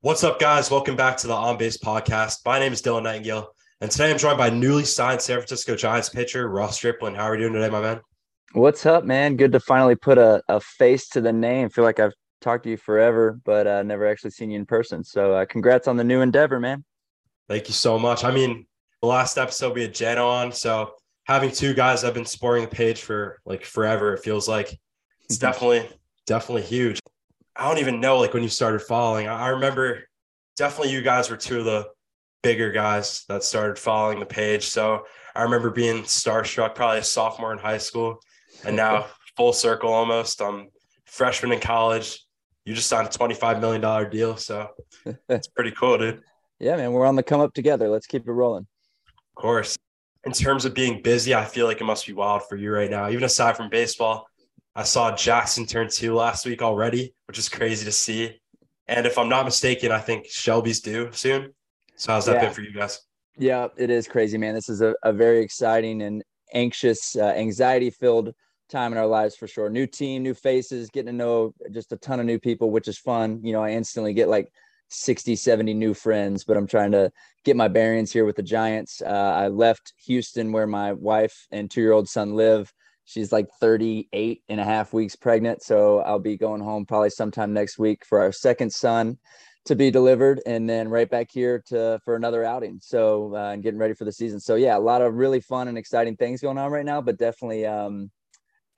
What's 0.00 0.22
up, 0.22 0.38
guys? 0.38 0.70
Welcome 0.70 0.94
back 0.94 1.16
to 1.16 1.26
the 1.26 1.34
On 1.34 1.58
Base 1.58 1.76
podcast. 1.76 2.46
My 2.46 2.60
name 2.60 2.72
is 2.72 2.80
Dylan 2.80 3.02
Nightingale, 3.02 3.48
and 3.80 3.90
today 3.90 4.12
I'm 4.12 4.16
joined 4.16 4.38
by 4.38 4.48
newly 4.48 4.84
signed 4.84 5.20
San 5.20 5.38
Francisco 5.38 5.74
Giants 5.74 6.08
pitcher 6.08 6.48
Ross 6.48 6.76
Stripling. 6.76 7.16
How 7.16 7.24
are 7.24 7.34
you 7.34 7.40
doing 7.40 7.54
today, 7.54 7.68
my 7.68 7.80
man? 7.80 8.00
What's 8.52 8.86
up, 8.86 9.02
man? 9.02 9.34
Good 9.34 9.50
to 9.50 9.58
finally 9.58 9.96
put 9.96 10.16
a, 10.16 10.40
a 10.48 10.60
face 10.60 11.08
to 11.08 11.20
the 11.20 11.32
name. 11.32 11.68
feel 11.68 11.82
like 11.82 11.98
I've 11.98 12.12
talked 12.40 12.62
to 12.62 12.70
you 12.70 12.76
forever, 12.76 13.40
but 13.44 13.66
uh, 13.66 13.82
never 13.82 14.06
actually 14.06 14.30
seen 14.30 14.52
you 14.52 14.60
in 14.60 14.66
person. 14.66 15.02
So, 15.02 15.34
uh, 15.34 15.46
congrats 15.46 15.88
on 15.88 15.96
the 15.96 16.04
new 16.04 16.20
endeavor, 16.20 16.60
man. 16.60 16.84
Thank 17.48 17.66
you 17.66 17.74
so 17.74 17.98
much. 17.98 18.22
I 18.22 18.30
mean, 18.30 18.68
the 19.02 19.08
last 19.08 19.36
episode 19.36 19.74
we 19.74 19.82
had 19.82 19.94
Jano 19.94 20.28
on, 20.28 20.52
so 20.52 20.92
having 21.24 21.50
two 21.50 21.74
guys 21.74 22.02
that 22.02 22.06
have 22.06 22.14
been 22.14 22.24
supporting 22.24 22.62
the 22.62 22.70
page 22.70 23.02
for 23.02 23.40
like 23.44 23.64
forever, 23.64 24.14
it 24.14 24.20
feels 24.20 24.46
like 24.46 24.78
it's 25.24 25.38
definitely 25.38 25.88
definitely 26.24 26.62
huge. 26.62 27.00
I 27.58 27.68
don't 27.68 27.78
even 27.78 28.00
know 28.00 28.18
like 28.18 28.34
when 28.34 28.44
you 28.44 28.48
started 28.48 28.80
following. 28.82 29.26
I 29.26 29.48
remember 29.48 30.04
definitely 30.56 30.92
you 30.92 31.02
guys 31.02 31.28
were 31.28 31.36
two 31.36 31.58
of 31.58 31.64
the 31.64 31.88
bigger 32.44 32.70
guys 32.70 33.24
that 33.28 33.42
started 33.42 33.76
following 33.76 34.20
the 34.20 34.26
page. 34.26 34.66
So 34.68 35.06
I 35.34 35.42
remember 35.42 35.70
being 35.70 36.04
starstruck, 36.04 36.76
probably 36.76 36.98
a 36.98 37.04
sophomore 37.04 37.52
in 37.52 37.58
high 37.58 37.78
school, 37.78 38.20
and 38.64 38.76
now 38.76 39.06
full 39.36 39.52
circle 39.52 39.92
almost. 39.92 40.40
I'm 40.40 40.68
freshman 41.04 41.50
in 41.50 41.58
college. 41.58 42.24
You 42.64 42.74
just 42.74 42.88
signed 42.88 43.08
a 43.08 43.10
$25 43.10 43.60
million 43.60 44.10
deal. 44.10 44.36
So 44.36 44.68
it's 45.28 45.48
pretty 45.56 45.72
cool, 45.72 45.98
dude. 45.98 46.22
Yeah, 46.60 46.76
man. 46.76 46.92
We're 46.92 47.06
on 47.06 47.16
the 47.16 47.24
come 47.24 47.40
up 47.40 47.54
together. 47.54 47.88
Let's 47.88 48.06
keep 48.06 48.28
it 48.28 48.32
rolling. 48.32 48.68
Of 49.08 49.42
course. 49.42 49.76
In 50.24 50.32
terms 50.32 50.64
of 50.64 50.74
being 50.74 51.02
busy, 51.02 51.34
I 51.34 51.44
feel 51.44 51.66
like 51.66 51.80
it 51.80 51.84
must 51.84 52.06
be 52.06 52.12
wild 52.12 52.42
for 52.48 52.54
you 52.54 52.70
right 52.70 52.90
now. 52.90 53.08
Even 53.08 53.24
aside 53.24 53.56
from 53.56 53.68
baseball, 53.68 54.27
I 54.78 54.84
saw 54.84 55.12
Jackson 55.12 55.66
turn 55.66 55.88
two 55.88 56.14
last 56.14 56.46
week 56.46 56.62
already, 56.62 57.12
which 57.26 57.36
is 57.36 57.48
crazy 57.48 57.84
to 57.84 57.90
see. 57.90 58.40
And 58.86 59.06
if 59.06 59.18
I'm 59.18 59.28
not 59.28 59.44
mistaken, 59.44 59.90
I 59.90 59.98
think 59.98 60.26
Shelby's 60.26 60.80
due 60.80 61.10
soon. 61.10 61.52
So 61.96 62.12
how's 62.12 62.26
that 62.26 62.34
yeah. 62.34 62.44
been 62.44 62.52
for 62.52 62.60
you 62.60 62.72
guys? 62.72 63.00
Yeah, 63.36 63.66
it 63.76 63.90
is 63.90 64.06
crazy, 64.06 64.38
man. 64.38 64.54
This 64.54 64.68
is 64.68 64.80
a, 64.80 64.94
a 65.02 65.12
very 65.12 65.40
exciting 65.40 66.02
and 66.02 66.22
anxious, 66.54 67.16
uh, 67.16 67.24
anxiety 67.24 67.90
filled 67.90 68.32
time 68.70 68.92
in 68.92 68.98
our 68.98 69.06
lives 69.08 69.34
for 69.34 69.48
sure. 69.48 69.68
New 69.68 69.84
team, 69.84 70.22
new 70.22 70.32
faces, 70.32 70.90
getting 70.90 71.10
to 71.10 71.12
know 71.12 71.52
just 71.72 71.90
a 71.90 71.96
ton 71.96 72.20
of 72.20 72.26
new 72.26 72.38
people, 72.38 72.70
which 72.70 72.86
is 72.86 72.98
fun. 72.98 73.40
You 73.42 73.54
know, 73.54 73.64
I 73.64 73.70
instantly 73.70 74.14
get 74.14 74.28
like 74.28 74.48
60, 74.90 75.34
70 75.34 75.74
new 75.74 75.92
friends, 75.92 76.44
but 76.44 76.56
I'm 76.56 76.68
trying 76.68 76.92
to 76.92 77.10
get 77.44 77.56
my 77.56 77.66
bearings 77.66 78.12
here 78.12 78.24
with 78.24 78.36
the 78.36 78.44
Giants. 78.44 79.02
Uh, 79.04 79.08
I 79.08 79.48
left 79.48 79.92
Houston 80.06 80.52
where 80.52 80.68
my 80.68 80.92
wife 80.92 81.48
and 81.50 81.68
two 81.68 81.80
year 81.80 81.90
old 81.90 82.08
son 82.08 82.34
live 82.34 82.72
she's 83.08 83.32
like 83.32 83.48
38 83.58 84.42
and 84.50 84.60
a 84.60 84.64
half 84.64 84.92
weeks 84.92 85.16
pregnant. 85.16 85.62
So 85.62 86.00
I'll 86.00 86.18
be 86.18 86.36
going 86.36 86.60
home 86.60 86.84
probably 86.84 87.08
sometime 87.08 87.54
next 87.54 87.78
week 87.78 88.04
for 88.04 88.20
our 88.20 88.32
second 88.32 88.70
son 88.70 89.16
to 89.64 89.74
be 89.74 89.90
delivered 89.90 90.42
and 90.44 90.68
then 90.68 90.88
right 90.88 91.08
back 91.08 91.28
here 91.32 91.62
to 91.68 91.98
for 92.04 92.16
another 92.16 92.44
outing. 92.44 92.80
So 92.82 93.34
uh, 93.34 93.52
and 93.52 93.62
getting 93.62 93.80
ready 93.80 93.94
for 93.94 94.04
the 94.04 94.12
season. 94.12 94.38
So 94.38 94.56
yeah, 94.56 94.76
a 94.76 94.78
lot 94.78 95.00
of 95.00 95.14
really 95.14 95.40
fun 95.40 95.68
and 95.68 95.78
exciting 95.78 96.16
things 96.16 96.42
going 96.42 96.58
on 96.58 96.70
right 96.70 96.84
now, 96.84 97.00
but 97.00 97.16
definitely 97.16 97.64
um, 97.64 98.10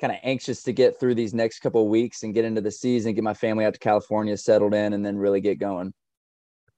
kind 0.01 0.13
of 0.13 0.21
anxious 0.23 0.63
to 0.63 0.73
get 0.73 1.01
through 1.01 1.17
these 1.17 1.35
next 1.35 1.59
couple 1.59 1.89
weeks 1.89 2.23
and 2.23 2.33
get 2.33 2.45
into 2.45 2.61
the 2.61 2.71
season, 2.71 3.15
get 3.15 3.25
my 3.25 3.35
family 3.35 3.65
out 3.65 3.75
to 3.75 3.81
California, 3.81 4.37
settled 4.37 4.75
in, 4.75 4.93
and 4.93 5.05
then 5.05 5.17
really 5.17 5.41
get 5.41 5.59
going. 5.59 5.93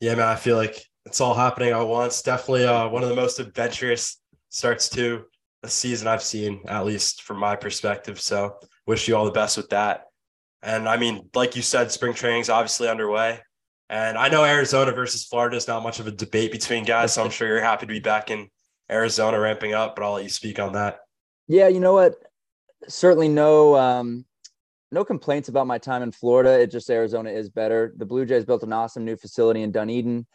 Yeah, 0.00 0.14
man, 0.14 0.28
I 0.28 0.36
feel 0.36 0.56
like 0.56 0.86
it's 1.04 1.20
all 1.20 1.34
happening 1.34 1.70
at 1.70 1.82
once. 1.82 2.22
Definitely 2.22 2.64
uh, 2.64 2.88
one 2.88 3.02
of 3.02 3.10
the 3.10 3.14
most 3.14 3.40
adventurous 3.40 4.18
starts 4.48 4.88
to 4.90 5.26
a 5.62 5.68
season 5.68 6.08
I've 6.08 6.22
seen, 6.22 6.62
at 6.66 6.84
least 6.84 7.22
from 7.22 7.38
my 7.38 7.56
perspective. 7.56 8.20
So 8.20 8.56
wish 8.86 9.06
you 9.06 9.16
all 9.16 9.24
the 9.24 9.30
best 9.30 9.56
with 9.56 9.70
that. 9.70 10.04
And 10.62 10.88
I 10.88 10.96
mean, 10.96 11.28
like 11.34 11.56
you 11.56 11.62
said, 11.62 11.90
spring 11.90 12.14
training's 12.14 12.48
obviously 12.48 12.88
underway. 12.88 13.40
And 13.88 14.16
I 14.16 14.28
know 14.28 14.44
Arizona 14.44 14.92
versus 14.92 15.24
Florida 15.24 15.56
is 15.56 15.68
not 15.68 15.82
much 15.82 16.00
of 16.00 16.06
a 16.06 16.10
debate 16.10 16.52
between 16.52 16.84
guys. 16.84 17.14
So 17.14 17.24
I'm 17.24 17.30
sure 17.30 17.48
you're 17.48 17.60
happy 17.60 17.86
to 17.86 17.92
be 17.92 18.00
back 18.00 18.30
in 18.30 18.48
Arizona 18.90 19.38
ramping 19.38 19.74
up, 19.74 19.96
but 19.96 20.04
I'll 20.04 20.14
let 20.14 20.24
you 20.24 20.30
speak 20.30 20.58
on 20.58 20.72
that. 20.72 21.00
Yeah, 21.48 21.68
you 21.68 21.80
know 21.80 21.94
what? 21.94 22.14
Certainly 22.88 23.28
no 23.28 23.76
um 23.76 24.24
no 24.90 25.04
complaints 25.04 25.48
about 25.48 25.66
my 25.66 25.78
time 25.78 26.02
in 26.02 26.12
Florida. 26.12 26.60
It 26.60 26.70
just 26.70 26.90
Arizona 26.90 27.30
is 27.30 27.48
better. 27.48 27.94
The 27.96 28.04
Blue 28.04 28.26
Jays 28.26 28.44
built 28.44 28.62
an 28.62 28.72
awesome 28.72 29.04
new 29.04 29.16
facility 29.16 29.62
in 29.62 29.72
Dunedin 29.72 30.26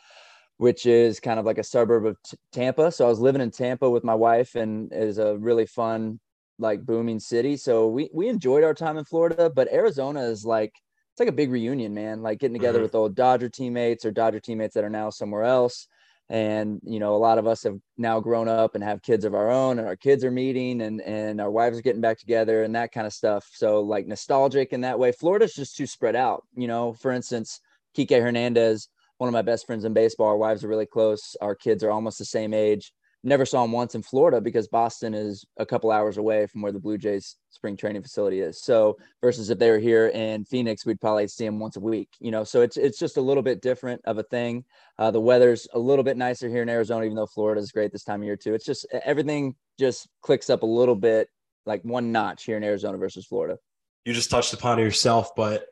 which 0.58 0.86
is 0.86 1.20
kind 1.20 1.40
of 1.40 1.46
like 1.46 1.58
a 1.58 1.64
suburb 1.64 2.06
of 2.06 2.18
T- 2.24 2.38
Tampa. 2.52 2.92
So 2.92 3.06
I 3.06 3.10
was 3.10 3.20
living 3.20 3.42
in 3.42 3.52
Tampa 3.52 3.90
with 3.90 4.04
my 4.04 4.16
wife, 4.16 4.56
and 4.56 4.92
is 4.92 5.18
a 5.18 5.38
really 5.38 5.66
fun, 5.66 6.20
like 6.60 6.86
booming 6.86 7.20
city. 7.20 7.58
So 7.58 7.88
we 7.88 8.10
we 8.14 8.28
enjoyed 8.28 8.64
our 8.64 8.74
time 8.74 8.98
in 8.98 9.06
Florida, 9.06 9.50
but 9.50 9.72
Arizona 9.72 10.22
is 10.22 10.46
like 10.46 10.74
it's 11.18 11.20
like 11.20 11.30
a 11.30 11.32
big 11.32 11.52
reunion, 11.52 11.94
man. 11.94 12.22
Like 12.22 12.40
getting 12.40 12.54
together 12.54 12.78
mm-hmm. 12.78 12.84
with 12.84 12.96
old 12.96 13.16
Dodger 13.16 13.50
teammates 13.50 14.06
or 14.06 14.12
Dodger 14.12 14.40
teammates 14.40 14.76
that 14.76 14.84
are 14.84 14.90
now 14.90 15.10
somewhere 15.10 15.44
else. 15.44 15.88
And 16.30 16.82
you 16.84 17.00
know, 17.00 17.16
a 17.16 17.18
lot 17.18 17.38
of 17.38 17.48
us 17.48 17.64
have 17.64 17.78
now 17.98 18.20
grown 18.20 18.48
up 18.48 18.76
and 18.76 18.84
have 18.84 19.02
kids 19.02 19.26
of 19.26 19.34
our 19.34 19.50
own, 19.50 19.80
and 19.80 19.88
our 19.88 19.96
kids 19.96 20.24
are 20.24 20.32
meeting, 20.32 20.82
and 20.82 21.02
and 21.02 21.40
our 21.40 21.52
wives 21.52 21.78
are 21.78 21.82
getting 21.82 22.02
back 22.02 22.20
together, 22.20 22.64
and 22.64 22.76
that 22.76 22.92
kind 22.92 23.08
of 23.08 23.14
stuff. 23.14 23.48
So 23.54 23.82
like 23.82 24.08
nostalgic 24.08 24.74
in 24.74 24.82
that 24.82 25.00
way. 25.00 25.12
Florida's 25.12 25.54
just 25.54 25.78
too 25.78 25.88
spread 25.88 26.16
out. 26.16 26.44
You 26.56 26.68
know, 26.68 26.94
for 26.94 27.12
instance, 27.12 27.62
Kike 27.96 28.22
Hernandez 28.22 28.90
one 29.18 29.28
of 29.28 29.34
my 29.34 29.42
best 29.42 29.66
friends 29.66 29.86
in 29.86 29.94
baseball. 29.94 30.28
Our 30.28 30.38
wives 30.38 30.64
are 30.64 30.68
really 30.68 30.86
close. 30.86 31.36
Our 31.42 31.56
kids 31.56 31.84
are 31.84 31.92
almost 31.92 32.20
the 32.20 32.26
same 32.26 32.54
age. 32.54 32.94
Never 33.24 33.46
saw 33.46 33.64
him 33.64 33.72
once 33.72 33.96
in 33.96 34.04
Florida 34.04 34.40
because 34.40 34.68
Boston 34.68 35.14
is 35.14 35.44
a 35.58 35.66
couple 35.66 35.92
hours 35.92 36.18
away 36.18 36.46
from 36.46 36.62
where 36.62 36.72
the 36.72 36.80
Blue 36.80 36.98
Jays 36.98 37.36
spring 37.50 37.76
training 37.76 38.04
facility 38.04 38.42
is. 38.42 38.62
So 38.62 38.98
versus 39.22 39.50
if 39.50 39.58
they 39.58 39.72
were 39.72 39.80
here 39.80 40.08
in 40.10 40.46
Phoenix, 40.46 40.86
we'd 40.86 41.02
probably 41.02 41.28
see 41.28 41.46
him 41.46 41.60
once 41.60 41.76
a 41.76 41.80
week. 41.82 42.10
You 42.20 42.30
know, 42.30 42.44
so 42.44 42.62
it's 42.62 42.78
it's 42.78 43.00
just 43.00 43.18
a 43.18 43.22
little 43.22 43.44
bit 43.44 43.62
different 43.62 44.02
of 44.06 44.20
a 44.20 44.24
thing. 44.24 44.64
Uh, 45.00 45.10
the 45.10 45.20
weather's 45.20 45.68
a 45.74 45.80
little 45.80 46.04
bit 46.04 46.16
nicer 46.16 46.48
here 46.48 46.62
in 46.62 46.70
Arizona, 46.70 47.06
even 47.06 47.16
though 47.16 47.26
Florida 47.26 47.60
is 47.60 47.72
great 47.72 47.92
this 47.92 48.04
time 48.04 48.22
of 48.22 48.26
year 48.26 48.38
too. 48.38 48.54
It's 48.54 48.66
just 48.66 48.86
everything 49.04 49.56
just 49.80 50.08
clicks 50.22 50.50
up 50.50 50.62
a 50.62 50.68
little 50.68 50.96
bit, 50.96 51.28
like 51.66 51.82
one 51.84 52.12
notch 52.12 52.44
here 52.44 52.56
in 52.56 52.64
Arizona 52.64 52.98
versus 52.98 53.26
Florida. 53.26 53.58
You 54.06 54.14
just 54.14 54.30
touched 54.30 54.54
upon 54.54 54.80
it 54.80 54.84
yourself, 54.84 55.36
but 55.36 55.66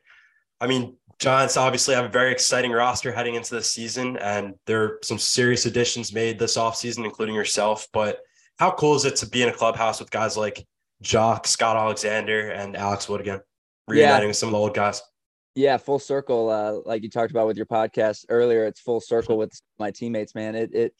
I 0.60 0.66
mean, 0.66 0.96
Giants 1.18 1.56
obviously 1.56 1.94
have 1.94 2.04
a 2.04 2.08
very 2.08 2.30
exciting 2.30 2.72
roster 2.72 3.12
heading 3.12 3.36
into 3.36 3.54
the 3.54 3.62
season, 3.62 4.16
and 4.18 4.54
there 4.66 4.82
are 4.82 4.98
some 5.02 5.18
serious 5.18 5.64
additions 5.66 6.12
made 6.12 6.38
this 6.38 6.56
offseason, 6.56 7.04
including 7.04 7.34
yourself. 7.34 7.86
But 7.92 8.20
how 8.58 8.70
cool 8.72 8.94
is 8.94 9.04
it 9.04 9.16
to 9.16 9.28
be 9.28 9.42
in 9.42 9.48
a 9.48 9.52
clubhouse 9.52 9.98
with 9.98 10.10
guys 10.10 10.36
like 10.36 10.66
Joc, 11.02 11.46
Scott 11.46 11.76
Alexander, 11.76 12.50
and 12.50 12.76
Alex 12.76 13.08
Wood 13.08 13.20
again, 13.20 13.40
reuniting 13.88 14.22
yeah. 14.22 14.26
with 14.28 14.36
some 14.36 14.48
of 14.48 14.52
the 14.52 14.58
old 14.58 14.74
guys? 14.74 15.02
Yeah, 15.54 15.78
full 15.78 15.98
circle. 15.98 16.50
Uh, 16.50 16.80
like 16.84 17.02
you 17.02 17.08
talked 17.08 17.30
about 17.30 17.46
with 17.46 17.56
your 17.56 17.66
podcast 17.66 18.26
earlier, 18.28 18.66
it's 18.66 18.80
full 18.80 19.00
circle 19.00 19.38
with 19.38 19.58
my 19.78 19.90
teammates, 19.90 20.34
man. 20.34 20.54
It, 20.54 20.74
it, 20.74 20.94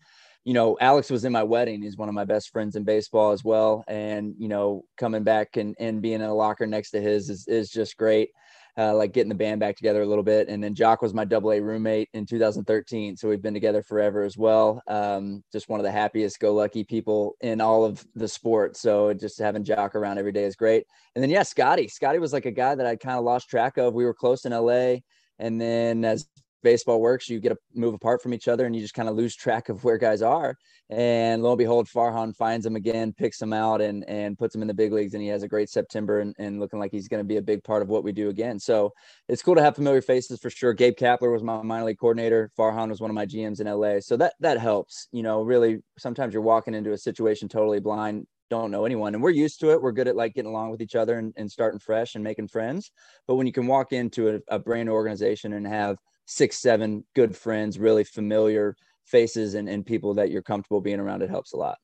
you 0.44 0.54
know, 0.54 0.78
Alex 0.80 1.10
was 1.10 1.26
in 1.26 1.32
my 1.32 1.42
wedding. 1.42 1.82
He's 1.82 1.98
one 1.98 2.08
of 2.08 2.14
my 2.14 2.24
best 2.24 2.50
friends 2.50 2.74
in 2.74 2.84
baseball 2.84 3.32
as 3.32 3.44
well. 3.44 3.84
And, 3.86 4.34
you 4.38 4.48
know, 4.48 4.84
coming 4.96 5.24
back 5.24 5.56
and, 5.58 5.74
and 5.78 6.00
being 6.00 6.16
in 6.16 6.22
a 6.22 6.34
locker 6.34 6.66
next 6.66 6.92
to 6.92 7.02
his 7.02 7.28
is, 7.28 7.46
is 7.48 7.68
just 7.68 7.98
great 7.98 8.30
uh, 8.78 8.94
like 8.94 9.12
getting 9.12 9.28
the 9.28 9.34
band 9.34 9.60
back 9.60 9.76
together 9.76 10.02
a 10.02 10.06
little 10.06 10.24
bit. 10.24 10.48
And 10.48 10.62
then 10.62 10.74
Joc 10.74 11.00
was 11.00 11.14
my 11.14 11.24
double 11.24 11.52
A 11.52 11.60
roommate 11.60 12.08
in 12.12 12.26
2013. 12.26 13.16
So 13.16 13.28
we've 13.28 13.40
been 13.40 13.54
together 13.54 13.82
forever 13.82 14.22
as 14.22 14.36
well. 14.36 14.82
Um, 14.86 15.42
just 15.52 15.68
one 15.68 15.80
of 15.80 15.84
the 15.84 15.90
happiest 15.90 16.40
go 16.40 16.54
lucky 16.54 16.84
people 16.84 17.36
in 17.40 17.60
all 17.60 17.84
of 17.84 18.06
the 18.14 18.28
sport. 18.28 18.76
So 18.76 19.14
just 19.14 19.38
having 19.38 19.64
Joc 19.64 19.94
around 19.94 20.18
every 20.18 20.32
day 20.32 20.44
is 20.44 20.56
great. 20.56 20.84
And 21.14 21.22
then, 21.22 21.30
yeah, 21.30 21.42
Scotty. 21.42 21.88
Scotty 21.88 22.18
was 22.18 22.32
like 22.32 22.46
a 22.46 22.50
guy 22.50 22.74
that 22.74 22.86
I 22.86 22.96
kind 22.96 23.18
of 23.18 23.24
lost 23.24 23.48
track 23.48 23.78
of. 23.78 23.94
We 23.94 24.04
were 24.04 24.14
close 24.14 24.44
in 24.44 24.52
LA. 24.52 24.96
And 25.38 25.60
then 25.60 26.04
as 26.04 26.26
baseball 26.66 27.00
works, 27.00 27.28
you 27.28 27.38
get 27.38 27.50
to 27.50 27.58
move 27.76 27.94
apart 27.94 28.20
from 28.20 28.34
each 28.34 28.48
other 28.48 28.66
and 28.66 28.74
you 28.74 28.82
just 28.82 28.92
kind 28.92 29.08
of 29.08 29.14
lose 29.14 29.36
track 29.36 29.68
of 29.68 29.84
where 29.84 29.96
guys 29.96 30.20
are. 30.20 30.56
And 30.90 31.40
lo 31.40 31.52
and 31.52 31.58
behold, 31.58 31.86
Farhan 31.86 32.34
finds 32.34 32.66
him 32.66 32.74
again, 32.74 33.12
picks 33.12 33.40
him 33.40 33.52
out, 33.52 33.80
and 33.80 34.04
and 34.08 34.36
puts 34.36 34.52
him 34.52 34.62
in 34.62 34.68
the 34.68 34.74
big 34.74 34.92
leagues. 34.92 35.14
And 35.14 35.22
he 35.22 35.28
has 35.28 35.44
a 35.44 35.48
great 35.48 35.68
September 35.68 36.18
and, 36.18 36.34
and 36.40 36.58
looking 36.58 36.80
like 36.80 36.90
he's 36.90 37.06
going 37.06 37.20
to 37.20 37.24
be 37.24 37.36
a 37.36 37.42
big 37.42 37.62
part 37.62 37.82
of 37.82 37.88
what 37.88 38.02
we 38.02 38.10
do 38.10 38.30
again. 38.30 38.58
So 38.58 38.92
it's 39.28 39.42
cool 39.42 39.54
to 39.54 39.62
have 39.62 39.76
familiar 39.76 40.02
faces 40.02 40.40
for 40.40 40.50
sure. 40.50 40.72
Gabe 40.72 40.96
Kapler 40.96 41.32
was 41.32 41.44
my 41.44 41.62
minor 41.62 41.84
league 41.84 41.98
coordinator. 41.98 42.50
Farhan 42.58 42.88
was 42.88 43.00
one 43.00 43.10
of 43.10 43.14
my 43.14 43.26
GMs 43.26 43.60
in 43.60 43.68
LA. 43.68 44.00
So 44.00 44.16
that 44.16 44.34
that 44.40 44.58
helps. 44.58 45.06
You 45.12 45.22
know, 45.22 45.42
really 45.42 45.78
sometimes 45.98 46.34
you're 46.34 46.42
walking 46.42 46.74
into 46.74 46.92
a 46.92 46.98
situation 46.98 47.48
totally 47.48 47.78
blind 47.78 48.26
don't 48.48 48.70
know 48.70 48.84
anyone 48.84 49.12
and 49.12 49.22
we're 49.22 49.30
used 49.30 49.58
to 49.58 49.72
it 49.72 49.82
we're 49.82 49.90
good 49.90 50.06
at 50.06 50.14
like 50.14 50.32
getting 50.34 50.50
along 50.50 50.70
with 50.70 50.80
each 50.80 50.94
other 50.94 51.18
and, 51.18 51.32
and 51.36 51.50
starting 51.50 51.80
fresh 51.80 52.14
and 52.14 52.22
making 52.22 52.46
friends 52.46 52.92
but 53.26 53.34
when 53.34 53.44
you 53.44 53.52
can 53.52 53.66
walk 53.66 53.92
into 53.92 54.36
a, 54.36 54.54
a 54.54 54.58
brand 54.58 54.86
new 54.86 54.92
organization 54.92 55.54
and 55.54 55.66
have 55.66 55.98
six, 56.26 56.58
seven 56.58 57.04
good 57.14 57.34
friends, 57.34 57.78
really 57.78 58.04
familiar 58.04 58.76
faces 59.04 59.54
and, 59.54 59.68
and 59.68 59.86
people 59.86 60.14
that 60.14 60.30
you're 60.30 60.42
comfortable 60.42 60.80
being 60.80 61.00
around, 61.00 61.22
it 61.22 61.30
helps 61.30 61.52
a 61.52 61.56
lot. 61.56 61.78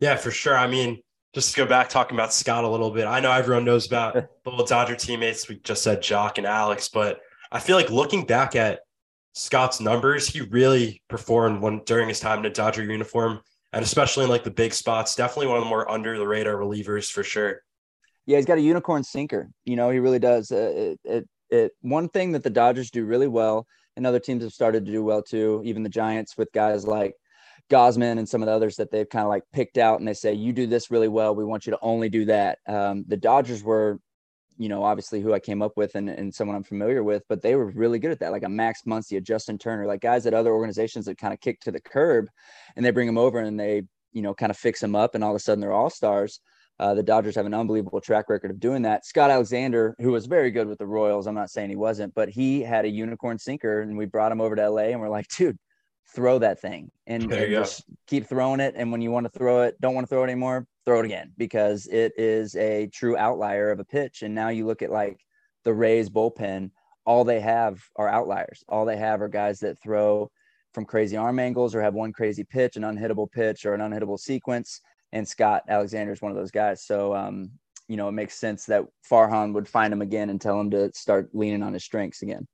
Yeah, 0.00 0.16
for 0.16 0.30
sure. 0.30 0.56
I 0.56 0.66
mean, 0.66 1.00
just 1.34 1.54
to 1.54 1.62
go 1.62 1.66
back 1.66 1.88
talking 1.88 2.16
about 2.16 2.32
Scott 2.32 2.64
a 2.64 2.68
little 2.68 2.90
bit, 2.90 3.06
I 3.06 3.20
know 3.20 3.32
everyone 3.32 3.64
knows 3.64 3.86
about 3.86 4.14
the 4.14 4.28
little 4.44 4.66
Dodger 4.66 4.94
teammates. 4.94 5.48
We 5.48 5.56
just 5.56 5.82
said 5.82 6.00
Joc 6.00 6.38
and 6.38 6.46
Alex, 6.46 6.88
but 6.88 7.20
I 7.50 7.58
feel 7.58 7.76
like 7.76 7.90
looking 7.90 8.24
back 8.24 8.54
at 8.54 8.80
Scott's 9.34 9.80
numbers, 9.80 10.28
he 10.28 10.42
really 10.42 11.02
performed 11.08 11.60
when 11.60 11.82
during 11.86 12.08
his 12.08 12.20
time 12.20 12.38
in 12.40 12.46
a 12.46 12.50
Dodger 12.50 12.84
uniform, 12.84 13.40
and 13.72 13.82
especially 13.82 14.24
in 14.24 14.30
like 14.30 14.44
the 14.44 14.50
big 14.50 14.72
spots. 14.72 15.16
Definitely 15.16 15.48
one 15.48 15.58
of 15.58 15.64
the 15.64 15.68
more 15.68 15.90
under 15.90 16.16
the 16.18 16.26
radar 16.26 16.54
relievers 16.54 17.10
for 17.10 17.24
sure. 17.24 17.60
Yeah, 18.26 18.36
he's 18.36 18.46
got 18.46 18.58
a 18.58 18.62
unicorn 18.62 19.02
sinker. 19.02 19.50
You 19.64 19.76
know, 19.76 19.90
he 19.90 19.98
really 19.98 20.18
does. 20.18 20.50
Uh, 20.50 20.72
it, 20.74 21.00
it, 21.04 21.28
it 21.54 21.72
one 21.80 22.08
thing 22.08 22.32
that 22.32 22.42
the 22.42 22.50
Dodgers 22.50 22.90
do 22.90 23.04
really 23.04 23.28
well 23.28 23.66
and 23.96 24.06
other 24.06 24.18
teams 24.18 24.42
have 24.42 24.52
started 24.52 24.84
to 24.84 24.92
do 24.92 25.04
well 25.04 25.22
too. 25.22 25.62
Even 25.64 25.82
the 25.82 25.88
Giants 25.88 26.36
with 26.36 26.52
guys 26.52 26.86
like 26.86 27.14
Gausman 27.70 28.18
and 28.18 28.28
some 28.28 28.42
of 28.42 28.46
the 28.46 28.52
others 28.52 28.76
that 28.76 28.90
they've 28.90 29.08
kind 29.08 29.24
of 29.24 29.28
like 29.28 29.44
picked 29.52 29.78
out 29.78 29.98
and 29.98 30.06
they 30.08 30.14
say, 30.14 30.34
you 30.34 30.52
do 30.52 30.66
this 30.66 30.90
really 30.90 31.08
well. 31.08 31.34
We 31.34 31.44
want 31.44 31.66
you 31.66 31.70
to 31.72 31.78
only 31.80 32.08
do 32.08 32.24
that. 32.26 32.58
Um, 32.66 33.04
the 33.08 33.16
Dodgers 33.16 33.62
were, 33.62 34.00
you 34.58 34.68
know, 34.68 34.84
obviously 34.84 35.20
who 35.20 35.32
I 35.32 35.40
came 35.40 35.62
up 35.62 35.72
with 35.76 35.94
and, 35.94 36.08
and 36.08 36.34
someone 36.34 36.56
I'm 36.56 36.64
familiar 36.64 37.02
with, 37.02 37.22
but 37.28 37.42
they 37.42 37.54
were 37.54 37.66
really 37.70 37.98
good 37.98 38.10
at 38.10 38.20
that. 38.20 38.32
Like 38.32 38.44
a 38.44 38.48
Max 38.48 38.82
Muncy, 38.86 39.16
a 39.16 39.20
Justin 39.20 39.58
Turner, 39.58 39.86
like 39.86 40.00
guys 40.00 40.26
at 40.26 40.34
other 40.34 40.52
organizations 40.52 41.06
that 41.06 41.18
kind 41.18 41.32
of 41.32 41.40
kick 41.40 41.60
to 41.60 41.72
the 41.72 41.80
curb 41.80 42.28
and 42.76 42.84
they 42.84 42.90
bring 42.90 43.06
them 43.06 43.18
over 43.18 43.38
and 43.38 43.58
they, 43.58 43.82
you 44.12 44.22
know, 44.22 44.34
kind 44.34 44.50
of 44.50 44.56
fix 44.56 44.80
them 44.80 44.94
up 44.94 45.14
and 45.14 45.24
all 45.24 45.30
of 45.30 45.36
a 45.36 45.40
sudden 45.40 45.60
they're 45.60 45.72
all 45.72 45.90
stars. 45.90 46.40
Uh, 46.80 46.94
the 46.94 47.02
Dodgers 47.02 47.36
have 47.36 47.46
an 47.46 47.54
unbelievable 47.54 48.00
track 48.00 48.28
record 48.28 48.50
of 48.50 48.58
doing 48.58 48.82
that. 48.82 49.06
Scott 49.06 49.30
Alexander, 49.30 49.94
who 50.00 50.10
was 50.10 50.26
very 50.26 50.50
good 50.50 50.66
with 50.66 50.78
the 50.78 50.86
Royals, 50.86 51.26
I'm 51.26 51.34
not 51.34 51.50
saying 51.50 51.70
he 51.70 51.76
wasn't, 51.76 52.14
but 52.14 52.28
he 52.28 52.62
had 52.62 52.84
a 52.84 52.88
unicorn 52.88 53.38
sinker, 53.38 53.80
and 53.80 53.96
we 53.96 54.06
brought 54.06 54.32
him 54.32 54.40
over 54.40 54.56
to 54.56 54.70
LA, 54.70 54.82
and 54.82 55.00
we're 55.00 55.08
like, 55.08 55.28
dude, 55.28 55.58
throw 56.14 56.38
that 56.38 56.60
thing 56.60 56.90
and, 57.06 57.32
and 57.32 57.50
just 57.50 57.84
keep 58.06 58.26
throwing 58.26 58.60
it. 58.60 58.74
And 58.76 58.92
when 58.92 59.00
you 59.00 59.10
want 59.10 59.24
to 59.24 59.38
throw 59.38 59.62
it, 59.62 59.80
don't 59.80 59.94
want 59.94 60.06
to 60.06 60.08
throw 60.08 60.22
it 60.22 60.30
anymore, 60.30 60.66
throw 60.84 61.00
it 61.00 61.06
again 61.06 61.32
because 61.36 61.86
it 61.86 62.12
is 62.16 62.54
a 62.56 62.88
true 62.88 63.16
outlier 63.16 63.70
of 63.70 63.80
a 63.80 63.84
pitch. 63.84 64.22
And 64.22 64.34
now 64.34 64.48
you 64.48 64.66
look 64.66 64.82
at 64.82 64.90
like 64.90 65.20
the 65.64 65.72
Rays 65.72 66.10
bullpen, 66.10 66.70
all 67.06 67.24
they 67.24 67.40
have 67.40 67.82
are 67.96 68.08
outliers. 68.08 68.64
All 68.68 68.84
they 68.84 68.96
have 68.96 69.20
are 69.22 69.28
guys 69.28 69.60
that 69.60 69.80
throw 69.82 70.30
from 70.72 70.84
crazy 70.84 71.16
arm 71.16 71.38
angles 71.38 71.74
or 71.74 71.82
have 71.82 71.94
one 71.94 72.12
crazy 72.12 72.44
pitch, 72.44 72.76
an 72.76 72.82
unhittable 72.82 73.30
pitch 73.30 73.64
or 73.64 73.74
an 73.74 73.80
unhittable 73.80 74.18
sequence. 74.18 74.80
And 75.14 75.26
Scott 75.26 75.62
Alexander 75.68 76.12
is 76.12 76.20
one 76.20 76.30
of 76.30 76.36
those 76.36 76.50
guys. 76.50 76.84
So, 76.84 77.14
um, 77.14 77.52
you 77.88 77.96
know, 77.96 78.08
it 78.08 78.12
makes 78.12 78.34
sense 78.34 78.66
that 78.66 78.84
Farhan 79.10 79.54
would 79.54 79.68
find 79.68 79.92
him 79.92 80.02
again 80.02 80.28
and 80.28 80.38
tell 80.38 80.60
him 80.60 80.70
to 80.72 80.90
start 80.94 81.30
leaning 81.32 81.62
on 81.62 81.72
his 81.72 81.84
strengths 81.84 82.20
again 82.20 82.46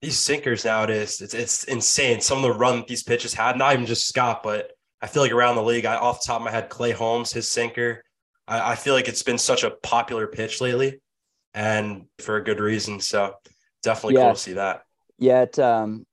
these 0.00 0.18
sinkers 0.18 0.64
nowadays, 0.64 1.20
it's, 1.20 1.34
it's 1.34 1.64
insane. 1.64 2.20
Some 2.20 2.38
of 2.38 2.42
the 2.42 2.52
run 2.52 2.84
these 2.88 3.02
pitches 3.02 3.34
had, 3.34 3.58
not 3.58 3.74
even 3.74 3.86
just 3.86 4.08
Scott, 4.08 4.42
but 4.42 4.72
I 5.02 5.06
feel 5.06 5.22
like 5.22 5.32
around 5.32 5.56
the 5.56 5.62
league, 5.62 5.84
I 5.84 5.96
off 5.96 6.22
the 6.22 6.26
top 6.26 6.40
of 6.40 6.44
my 6.44 6.50
head, 6.50 6.68
Clay 6.68 6.92
Holmes, 6.92 7.32
his 7.32 7.50
sinker. 7.50 8.02
I, 8.48 8.72
I 8.72 8.74
feel 8.76 8.94
like 8.94 9.08
it's 9.08 9.22
been 9.22 9.38
such 9.38 9.62
a 9.62 9.70
popular 9.70 10.26
pitch 10.26 10.60
lately 10.60 11.00
and 11.52 12.06
for 12.18 12.36
a 12.36 12.44
good 12.44 12.60
reason. 12.60 13.00
So 13.00 13.34
definitely 13.82 14.14
yeah. 14.14 14.26
cool 14.26 14.34
to 14.34 14.40
see 14.40 14.52
that. 14.54 14.82
Yeah. 15.18 15.42
It, 15.42 15.58
um, 15.58 16.06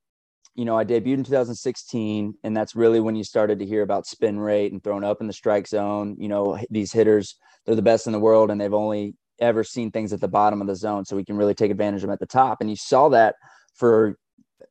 you 0.57 0.65
know, 0.65 0.75
I 0.75 0.83
debuted 0.83 1.13
in 1.13 1.23
2016, 1.23 2.33
and 2.43 2.57
that's 2.57 2.75
really 2.75 2.99
when 2.99 3.15
you 3.15 3.23
started 3.23 3.59
to 3.59 3.65
hear 3.65 3.83
about 3.83 4.07
spin 4.07 4.39
rate 4.39 4.71
and 4.71 4.83
throwing 4.83 5.03
up 5.03 5.21
in 5.21 5.27
the 5.27 5.33
strike 5.33 5.67
zone. 5.67 6.17
You 6.19 6.27
know, 6.27 6.59
these 6.71 6.91
hitters, 6.91 7.35
they're 7.65 7.75
the 7.75 7.83
best 7.83 8.07
in 8.07 8.11
the 8.11 8.19
world, 8.19 8.49
and 8.49 8.59
they've 8.59 8.73
only 8.73 9.13
ever 9.39 9.63
seen 9.63 9.91
things 9.91 10.13
at 10.13 10.19
the 10.19 10.27
bottom 10.27 10.59
of 10.59 10.67
the 10.67 10.75
zone. 10.75 11.05
So 11.05 11.15
we 11.15 11.23
can 11.23 11.37
really 11.37 11.53
take 11.53 11.69
advantage 11.69 11.99
of 11.99 12.07
them 12.07 12.13
at 12.13 12.19
the 12.19 12.25
top. 12.25 12.57
And 12.59 12.71
you 12.71 12.75
saw 12.75 13.07
that 13.09 13.35
for 13.75 14.17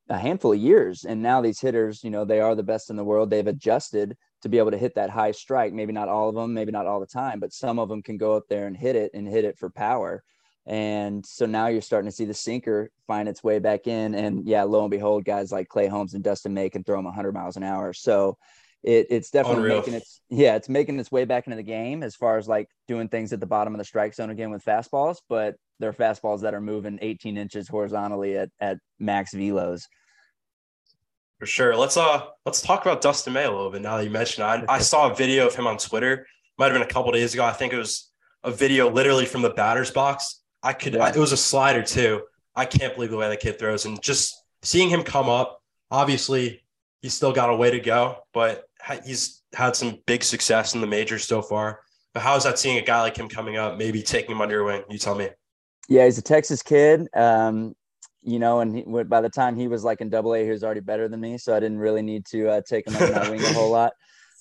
a 0.09 0.19
handful 0.19 0.53
of 0.53 0.59
years. 0.59 1.05
And 1.05 1.23
now 1.23 1.41
these 1.41 1.61
hitters, 1.61 2.03
you 2.03 2.11
know, 2.11 2.25
they 2.25 2.41
are 2.41 2.57
the 2.57 2.65
best 2.65 2.91
in 2.91 2.97
the 2.97 3.05
world. 3.05 3.31
They've 3.31 3.47
adjusted 3.47 4.17
to 4.43 4.49
be 4.49 4.59
able 4.59 4.73
to 4.73 4.79
hit 4.79 4.97
that 4.97 5.11
high 5.11 5.31
strike. 5.31 5.73
Maybe 5.73 5.93
not 5.93 6.09
all 6.09 6.29
of 6.29 6.35
them, 6.35 6.53
maybe 6.53 6.73
not 6.73 6.87
all 6.87 6.99
the 6.99 7.07
time, 7.07 7.39
but 7.39 7.53
some 7.53 7.79
of 7.79 7.89
them 7.89 8.03
can 8.03 8.17
go 8.17 8.35
up 8.35 8.45
there 8.49 8.67
and 8.67 8.77
hit 8.77 8.97
it 8.97 9.13
and 9.15 9.29
hit 9.29 9.45
it 9.45 9.57
for 9.57 9.71
power. 9.71 10.25
And 10.67 11.25
so 11.25 11.47
now 11.47 11.69
you're 11.69 11.81
starting 11.81 12.11
to 12.11 12.17
see 12.17 12.25
the 12.25 12.35
sinker 12.35 12.91
find 13.07 13.29
its 13.29 13.45
way 13.45 13.61
back 13.61 13.87
in. 13.87 14.15
And 14.15 14.47
yeah, 14.47 14.65
lo 14.65 14.83
and 14.83 14.91
behold, 14.91 15.25
guys 15.25 15.53
like 15.53 15.69
Clay 15.69 15.87
Holmes 15.87 16.15
and 16.15 16.25
Dustin 16.25 16.55
May 16.55 16.71
can 16.71 16.83
throw 16.83 16.97
them 16.97 17.05
100 17.05 17.33
miles 17.33 17.57
an 17.57 17.63
hour. 17.63 17.93
So 17.93 18.37
it, 18.83 19.07
it's 19.11 19.31
definitely 19.31 19.65
Unreal. 19.65 19.79
making 19.79 19.95
its 19.95 20.21
yeah, 20.29 20.57
it's 20.57 20.69
making 20.69 20.99
its 20.99 21.11
way 21.11 21.25
back 21.25 21.47
into 21.47 21.57
the 21.57 21.63
game 21.63 22.03
as 22.03 22.17
far 22.17 22.37
as 22.37 22.49
like 22.49 22.69
doing 22.89 23.09
things 23.09 23.33
at 23.33 23.41
the 23.41 23.47
bottom 23.47 23.75
of 23.75 23.79
the 23.79 23.85
strike 23.85 24.15
zone 24.15 24.31
again 24.31 24.51
with 24.51 24.65
fastballs. 24.65 25.19
But 25.29 25.55
they're 25.79 25.93
fastballs 25.93 26.41
that 26.41 26.55
are 26.55 26.61
moving 26.61 26.99
18 27.01 27.37
inches 27.37 27.69
horizontally 27.69 28.37
at, 28.37 28.51
at 28.61 28.79
max 28.99 29.35
velos. 29.35 29.83
For 31.39 31.47
sure. 31.47 31.77
Let's 31.77 31.97
uh 31.97 32.27
let's 32.45 32.61
talk 32.61 32.83
about 32.83 33.03
Dustin 33.03 33.35
May 33.35 33.45
a 33.45 33.51
little 33.51 33.71
bit 33.71 33.83
now 33.83 33.99
that 33.99 34.05
you 34.05 34.11
mentioned 34.11 34.63
it. 34.63 34.67
I, 34.69 34.77
I 34.77 34.79
saw 34.79 35.11
a 35.11 35.15
video 35.15 35.47
of 35.47 35.55
him 35.55 35.67
on 35.67 35.79
Twitter. 35.79 36.27
Might 36.59 36.67
have 36.67 36.75
been 36.75 36.83
a 36.83 36.87
couple 36.87 37.13
days 37.13 37.35
ago. 37.35 37.45
I 37.45 37.53
think 37.53 37.73
it 37.73 37.79
was 37.79 38.11
a 38.43 38.51
video 38.51 38.91
literally 38.91 39.27
from 39.27 39.43
the 39.43 39.51
batter's 39.51 39.91
box. 39.91 40.43
I 40.67 40.73
could 40.73 40.95
yeah. 40.95 41.05
I, 41.05 41.09
it 41.11 41.17
was 41.17 41.31
a 41.31 41.37
slider 41.37 41.83
too. 41.83 42.23
I 42.57 42.65
can't 42.65 42.95
believe 42.95 43.11
the 43.11 43.17
way 43.17 43.29
that 43.29 43.39
kid 43.39 43.59
throws 43.59 43.85
and 43.85 44.03
just 44.03 44.43
seeing 44.63 44.89
him 44.89 45.05
come 45.05 45.29
up. 45.29 45.63
Obviously, 45.93 46.65
he's 47.03 47.15
still 47.15 47.33
got 47.33 47.51
a 47.51 47.57
way 47.57 47.71
to 47.71 47.79
go, 47.79 48.17
but 48.33 48.65
he's 49.05 49.43
had 49.55 49.77
some 49.77 49.99
big 50.07 50.25
success 50.25 50.75
in 50.75 50.81
the 50.81 50.87
majors 50.87 51.25
so 51.25 51.41
far. 51.41 51.81
But 52.15 52.23
how 52.23 52.35
is 52.35 52.43
that 52.43 52.59
seeing 52.59 52.79
a 52.79 52.83
guy 52.83 53.01
like 53.03 53.17
him 53.17 53.29
coming 53.29 53.57
up, 53.57 53.79
maybe 53.79 54.03
taking 54.03 54.33
him 54.33 54.41
under 54.41 54.57
your 54.57 54.65
wing? 54.65 54.83
You 54.91 54.99
tell 54.99 55.15
me. 55.15 55.29
Yeah, 55.89 56.05
he's 56.05 56.19
a 56.19 56.23
Texas 56.23 56.63
kid. 56.63 57.07
Um, 57.15 57.77
you 58.23 58.41
know, 58.41 58.59
and 58.59 58.75
he, 58.75 58.83
by 59.05 59.21
the 59.21 59.29
time 59.29 59.57
he 59.57 59.69
was 59.69 59.85
like 59.85 60.01
in 60.01 60.11
double 60.11 60.35
A, 60.35 60.43
he 60.43 60.51
was 60.51 60.65
already 60.65 60.81
better 60.81 61.09
than 61.09 61.21
me. 61.21 61.39
So 61.39 61.55
I 61.55 61.61
didn't 61.61 61.79
really 61.79 62.03
need 62.03 62.27
to 62.27 62.49
uh, 62.49 62.61
take 62.69 62.89
him 62.89 62.97
under 62.97 63.15
my 63.15 63.31
wing 63.31 63.45
a 63.45 63.53
whole 63.53 63.71
lot. 63.71 63.93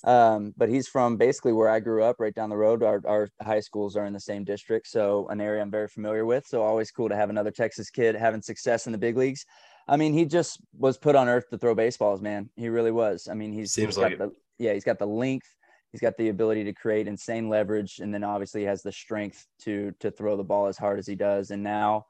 Um, 0.06 0.54
but 0.56 0.68
he's 0.68 0.86
from 0.86 1.16
basically 1.16 1.52
where 1.52 1.68
I 1.68 1.80
grew 1.80 2.02
up, 2.04 2.16
right 2.18 2.34
down 2.34 2.48
the 2.48 2.56
road. 2.56 2.82
Our, 2.82 3.02
our 3.06 3.28
high 3.42 3.60
schools 3.60 3.96
are 3.96 4.06
in 4.06 4.12
the 4.12 4.20
same 4.20 4.44
district. 4.44 4.86
So 4.86 5.26
an 5.28 5.40
area 5.40 5.60
I'm 5.60 5.70
very 5.70 5.88
familiar 5.88 6.24
with. 6.24 6.46
So 6.46 6.62
always 6.62 6.90
cool 6.92 7.08
to 7.08 7.16
have 7.16 7.28
another 7.28 7.50
Texas 7.50 7.90
kid 7.90 8.14
having 8.14 8.40
success 8.40 8.86
in 8.86 8.92
the 8.92 8.98
big 8.98 9.16
leagues. 9.16 9.44
I 9.88 9.96
mean, 9.96 10.12
he 10.12 10.24
just 10.24 10.60
was 10.78 10.96
put 10.96 11.16
on 11.16 11.28
earth 11.28 11.48
to 11.50 11.58
throw 11.58 11.74
baseballs, 11.74 12.20
man. 12.20 12.50
He 12.56 12.68
really 12.68 12.92
was. 12.92 13.28
I 13.28 13.34
mean, 13.34 13.52
he's, 13.52 13.72
Seems 13.72 13.96
he's 13.96 13.98
like 13.98 14.18
got 14.18 14.30
the, 14.30 14.64
yeah, 14.64 14.74
he's 14.74 14.84
got 14.84 14.98
the 14.98 15.06
length 15.06 15.46
He's 15.96 16.02
got 16.02 16.18
the 16.18 16.28
ability 16.28 16.64
to 16.64 16.74
create 16.74 17.08
insane 17.08 17.48
leverage, 17.48 18.00
and 18.00 18.12
then 18.12 18.22
obviously 18.22 18.64
has 18.64 18.82
the 18.82 18.92
strength 18.92 19.46
to 19.60 19.92
to 20.00 20.10
throw 20.10 20.36
the 20.36 20.44
ball 20.44 20.66
as 20.66 20.76
hard 20.76 20.98
as 20.98 21.06
he 21.06 21.14
does. 21.14 21.50
And 21.50 21.62
now 21.62 22.04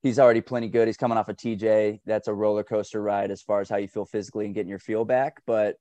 he's 0.00 0.20
already 0.20 0.40
plenty 0.40 0.68
good. 0.68 0.86
He's 0.86 0.96
coming 0.96 1.18
off 1.18 1.28
a 1.28 1.34
TJ. 1.34 2.02
That's 2.06 2.28
a 2.28 2.34
roller 2.34 2.62
coaster 2.62 3.02
ride 3.02 3.32
as 3.32 3.42
far 3.42 3.60
as 3.60 3.68
how 3.68 3.78
you 3.78 3.88
feel 3.88 4.04
physically 4.04 4.46
and 4.46 4.54
getting 4.54 4.68
your 4.68 4.78
feel 4.78 5.04
back. 5.04 5.42
But 5.44 5.74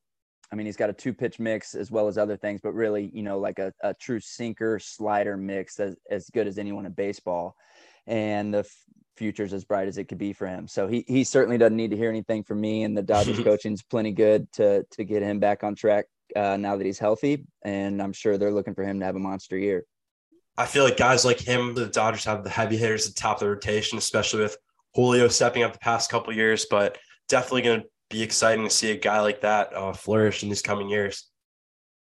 I 0.52 0.56
mean, 0.56 0.66
he's 0.66 0.78
got 0.78 0.90
a 0.90 0.94
two 0.94 1.14
pitch 1.14 1.40
mix 1.40 1.76
as 1.76 1.90
well 1.90 2.08
as 2.08 2.18
other 2.18 2.36
things, 2.36 2.60
but 2.62 2.74
really, 2.74 3.10
you 3.14 3.24
know, 3.24 3.40
like 3.40 3.60
a, 3.60 3.74
a 3.82 3.94
true 3.94 4.20
sinker 4.20 4.80
slider 4.80 5.38
mix 5.38 5.80
as, 5.80 5.96
as 6.10 6.30
good 6.30 6.48
as 6.48 6.58
anyone 6.58 6.86
in 6.86 6.92
baseball. 6.92 7.56
And 8.06 8.54
the 8.54 8.60
f- 8.60 8.76
future's 9.16 9.54
as 9.54 9.64
bright 9.64 9.88
as 9.88 9.98
it 9.98 10.06
could 10.06 10.18
be 10.18 10.34
for 10.34 10.48
him. 10.48 10.68
So 10.68 10.88
he, 10.88 11.06
he 11.08 11.24
certainly 11.24 11.58
doesn't 11.58 11.78
need 11.78 11.92
to 11.92 11.98
hear 11.98 12.10
anything 12.10 12.44
from 12.44 12.60
me. 12.60 12.84
And 12.84 12.98
the 12.98 13.02
Dodgers 13.02 13.40
coaching's 13.44 13.82
plenty 13.82 14.12
good 14.12 14.52
to, 14.54 14.84
to 14.92 15.04
get 15.04 15.24
him 15.24 15.40
back 15.40 15.64
on 15.64 15.76
track 15.76 16.06
uh, 16.36 16.58
now 16.58 16.76
that 16.76 16.86
he's 16.86 17.00
healthy, 17.00 17.46
and 17.64 18.02
I'm 18.02 18.14
sure 18.14 18.38
they're 18.38 18.52
looking 18.52 18.76
for 18.76 18.84
him 18.84 19.00
to 19.00 19.06
have 19.06 19.16
a 19.16 19.20
monster 19.20 19.58
year. 19.58 19.86
I 20.58 20.66
feel 20.66 20.84
like 20.84 20.98
guys 20.98 21.26
like 21.26 21.40
him, 21.40 21.74
the 21.74 21.88
Dodgers 21.88 22.26
have 22.26 22.44
the 22.44 22.50
heavy 22.50 22.78
hitters 22.78 23.08
at 23.08 23.16
the 23.16 23.22
top 23.22 23.38
of 23.38 23.42
the 23.42 23.50
rotation, 23.50 23.98
especially 23.98 24.42
with 24.44 24.58
Julio 24.96 25.28
stepping 25.28 25.64
up 25.64 25.74
the 25.74 25.80
past 25.80 26.10
couple 26.10 26.34
years. 26.34 26.66
But 26.70 26.98
definitely 27.30 27.62
going 27.62 27.82
to 27.82 27.88
be 28.12 28.22
exciting 28.22 28.64
to 28.64 28.70
see 28.70 28.92
a 28.92 28.98
guy 28.98 29.22
like 29.22 29.42
that 29.42 29.76
uh, 29.76 29.94
flourish 29.94 30.44
in 30.44 30.50
these 30.50 30.62
coming 30.62 30.90
years. 30.90 31.28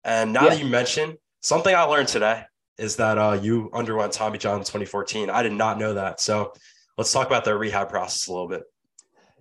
And 0.05 0.33
now 0.33 0.45
yeah. 0.45 0.51
that 0.51 0.59
you 0.61 0.67
mentioned 0.67 1.17
something 1.43 1.75
I 1.75 1.83
learned 1.83 2.09
today 2.09 2.45
is 2.79 2.97
that 2.97 3.19
uh, 3.19 3.39
you 3.41 3.71
underwent 3.73 4.13
Tommy 4.13 4.39
John 4.39 4.59
in 4.59 4.65
2014. 4.65 5.31
I 5.31 5.43
did 5.43 5.53
not 5.53 5.79
know 5.79 5.95
that. 5.95 6.21
So 6.21 6.53
let's 6.97 7.13
talk 7.13 7.27
about 7.27 7.45
the 7.45 7.57
rehab 7.57 7.89
process 7.89 8.29
a 8.29 8.33
little 8.33 8.49
bit. 8.49 8.63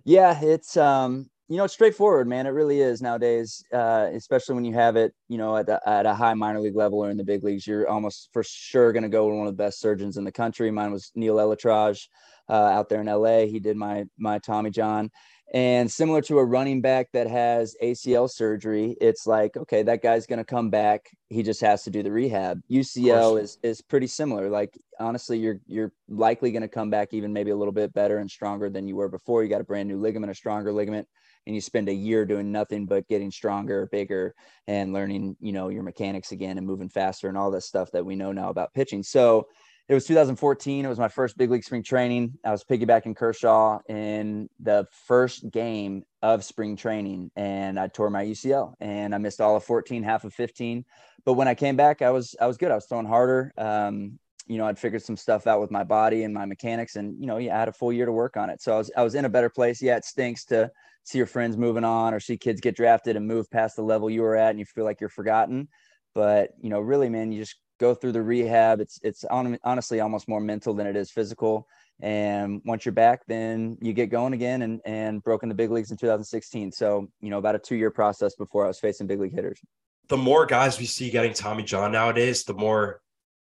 Yeah, 0.04 0.38
it's 0.40 0.76
um, 0.76 1.28
you 1.48 1.56
know, 1.56 1.64
it's 1.64 1.74
straightforward, 1.74 2.26
man. 2.26 2.46
It 2.46 2.50
really 2.50 2.80
is 2.80 3.00
nowadays, 3.00 3.64
uh, 3.72 4.08
especially 4.12 4.56
when 4.56 4.64
you 4.64 4.74
have 4.74 4.96
it, 4.96 5.14
you 5.28 5.38
know, 5.38 5.56
at, 5.56 5.66
the, 5.66 5.80
at 5.88 6.06
a 6.06 6.14
high 6.14 6.34
minor 6.34 6.60
league 6.60 6.74
level 6.74 6.98
or 7.04 7.10
in 7.10 7.16
the 7.16 7.24
big 7.24 7.44
leagues. 7.44 7.66
You're 7.66 7.88
almost 7.88 8.30
for 8.32 8.42
sure 8.42 8.92
going 8.92 9.04
to 9.04 9.08
go 9.08 9.26
with 9.26 9.36
one 9.36 9.46
of 9.46 9.56
the 9.56 9.62
best 9.62 9.80
surgeons 9.80 10.16
in 10.16 10.24
the 10.24 10.32
country. 10.32 10.70
Mine 10.70 10.90
was 10.90 11.12
Neil 11.14 11.36
ElAttrache 11.36 12.08
uh, 12.48 12.52
out 12.52 12.88
there 12.88 13.00
in 13.00 13.06
LA. 13.06 13.46
He 13.46 13.60
did 13.60 13.76
my 13.76 14.06
my 14.18 14.38
Tommy 14.38 14.70
John, 14.70 15.10
and 15.54 15.90
similar 15.90 16.20
to 16.22 16.38
a 16.38 16.44
running 16.44 16.80
back 16.80 17.12
that 17.12 17.28
has 17.28 17.76
ACL 17.82 18.28
surgery, 18.28 18.96
it's 19.00 19.26
like, 19.26 19.56
okay, 19.56 19.82
that 19.84 20.02
guy's 20.02 20.26
going 20.26 20.38
to 20.38 20.44
come 20.44 20.70
back. 20.70 21.10
He 21.28 21.42
just 21.42 21.60
has 21.60 21.84
to 21.84 21.90
do 21.90 22.02
the 22.02 22.10
rehab. 22.10 22.60
UCL 22.70 23.40
is 23.40 23.58
is 23.62 23.80
pretty 23.80 24.06
similar. 24.08 24.48
Like 24.50 24.76
honestly, 24.98 25.38
you're 25.38 25.60
you're 25.66 25.92
likely 26.08 26.52
going 26.52 26.62
to 26.62 26.68
come 26.68 26.90
back 26.90 27.14
even 27.14 27.32
maybe 27.32 27.50
a 27.50 27.56
little 27.56 27.72
bit 27.72 27.94
better 27.94 28.18
and 28.18 28.30
stronger 28.30 28.68
than 28.68 28.88
you 28.88 28.96
were 28.96 29.08
before. 29.08 29.42
You 29.42 29.48
got 29.48 29.60
a 29.60 29.64
brand 29.64 29.88
new 29.88 29.98
ligament, 29.98 30.32
a 30.32 30.34
stronger 30.34 30.72
ligament 30.72 31.06
and 31.46 31.54
you 31.54 31.60
spend 31.60 31.88
a 31.88 31.94
year 31.94 32.24
doing 32.24 32.50
nothing 32.50 32.86
but 32.86 33.08
getting 33.08 33.30
stronger, 33.30 33.88
bigger, 33.92 34.34
and 34.66 34.92
learning, 34.92 35.36
you 35.40 35.52
know, 35.52 35.68
your 35.68 35.84
mechanics 35.84 36.32
again 36.32 36.58
and 36.58 36.66
moving 36.66 36.88
faster 36.88 37.28
and 37.28 37.38
all 37.38 37.50
this 37.50 37.66
stuff 37.66 37.90
that 37.92 38.04
we 38.04 38.16
know 38.16 38.32
now 38.32 38.50
about 38.50 38.74
pitching. 38.74 39.02
So 39.02 39.46
it 39.88 39.94
was 39.94 40.04
2014. 40.06 40.84
It 40.84 40.88
was 40.88 40.98
my 40.98 41.08
first 41.08 41.36
big 41.38 41.50
league 41.50 41.64
spring 41.64 41.82
training. 41.82 42.38
I 42.44 42.50
was 42.50 42.64
piggybacking 42.64 43.16
Kershaw 43.16 43.78
in 43.88 44.48
the 44.58 44.86
first 45.06 45.50
game 45.50 46.04
of 46.22 46.44
spring 46.44 46.76
training, 46.76 47.30
and 47.36 47.78
I 47.78 47.86
tore 47.88 48.10
my 48.10 48.24
UCL 48.24 48.74
and 48.80 49.14
I 49.14 49.18
missed 49.18 49.40
all 49.40 49.56
of 49.56 49.64
14, 49.64 50.02
half 50.02 50.24
of 50.24 50.34
15. 50.34 50.84
But 51.24 51.34
when 51.34 51.48
I 51.48 51.54
came 51.54 51.76
back, 51.76 52.02
I 52.02 52.10
was 52.10 52.34
I 52.40 52.46
was 52.46 52.56
good. 52.56 52.70
I 52.70 52.74
was 52.74 52.86
throwing 52.86 53.06
harder. 53.06 53.52
Um, 53.56 54.18
you 54.48 54.58
know, 54.58 54.66
I'd 54.66 54.78
figured 54.78 55.02
some 55.02 55.16
stuff 55.16 55.46
out 55.46 55.60
with 55.60 55.72
my 55.72 55.82
body 55.82 56.22
and 56.22 56.32
my 56.32 56.46
mechanics, 56.46 56.96
and 56.96 57.20
you 57.20 57.26
know, 57.26 57.38
yeah, 57.38 57.56
I 57.56 57.58
had 57.60 57.68
a 57.68 57.72
full 57.72 57.92
year 57.92 58.06
to 58.06 58.12
work 58.12 58.36
on 58.36 58.50
it. 58.50 58.62
So 58.62 58.74
I 58.74 58.78
was 58.78 58.90
I 58.96 59.02
was 59.02 59.14
in 59.14 59.24
a 59.24 59.28
better 59.28 59.50
place. 59.50 59.82
Yeah, 59.82 59.96
it 59.96 60.04
stinks 60.04 60.44
to 60.46 60.70
see 61.06 61.18
your 61.18 61.26
friends 61.26 61.56
moving 61.56 61.84
on 61.84 62.12
or 62.12 62.18
see 62.18 62.36
kids 62.36 62.60
get 62.60 62.76
drafted 62.76 63.14
and 63.14 63.26
move 63.26 63.48
past 63.50 63.76
the 63.76 63.82
level 63.82 64.10
you 64.10 64.22
were 64.22 64.34
at 64.34 64.50
and 64.50 64.58
you 64.58 64.64
feel 64.64 64.84
like 64.84 65.00
you're 65.00 65.08
forgotten. 65.08 65.68
But, 66.16 66.50
you 66.60 66.68
know, 66.68 66.80
really, 66.80 67.08
man, 67.08 67.30
you 67.30 67.40
just 67.40 67.56
go 67.78 67.94
through 67.94 68.12
the 68.12 68.22
rehab. 68.22 68.80
It's 68.80 69.00
it's 69.02 69.24
on, 69.24 69.58
honestly 69.64 70.00
almost 70.00 70.28
more 70.28 70.40
mental 70.40 70.74
than 70.74 70.86
it 70.86 70.96
is 70.96 71.10
physical. 71.10 71.68
And 72.00 72.60
once 72.64 72.84
you're 72.84 72.92
back, 72.92 73.22
then 73.26 73.78
you 73.80 73.92
get 73.92 74.10
going 74.10 74.32
again 74.32 74.62
and 74.62 74.80
and 74.84 75.22
broke 75.22 75.42
in 75.42 75.48
the 75.48 75.54
big 75.54 75.70
leagues 75.70 75.90
in 75.90 75.96
2016. 75.96 76.72
So 76.72 77.08
you 77.20 77.30
know 77.30 77.38
about 77.38 77.54
a 77.54 77.58
two 77.58 77.76
year 77.76 77.90
process 77.90 78.34
before 78.34 78.64
I 78.64 78.68
was 78.68 78.78
facing 78.78 79.06
big 79.06 79.20
league 79.20 79.34
hitters. 79.34 79.60
The 80.08 80.16
more 80.16 80.46
guys 80.46 80.78
we 80.78 80.86
see 80.86 81.10
getting 81.10 81.32
Tommy 81.32 81.62
John 81.62 81.92
nowadays, 81.92 82.44
the 82.44 82.54
more 82.54 83.00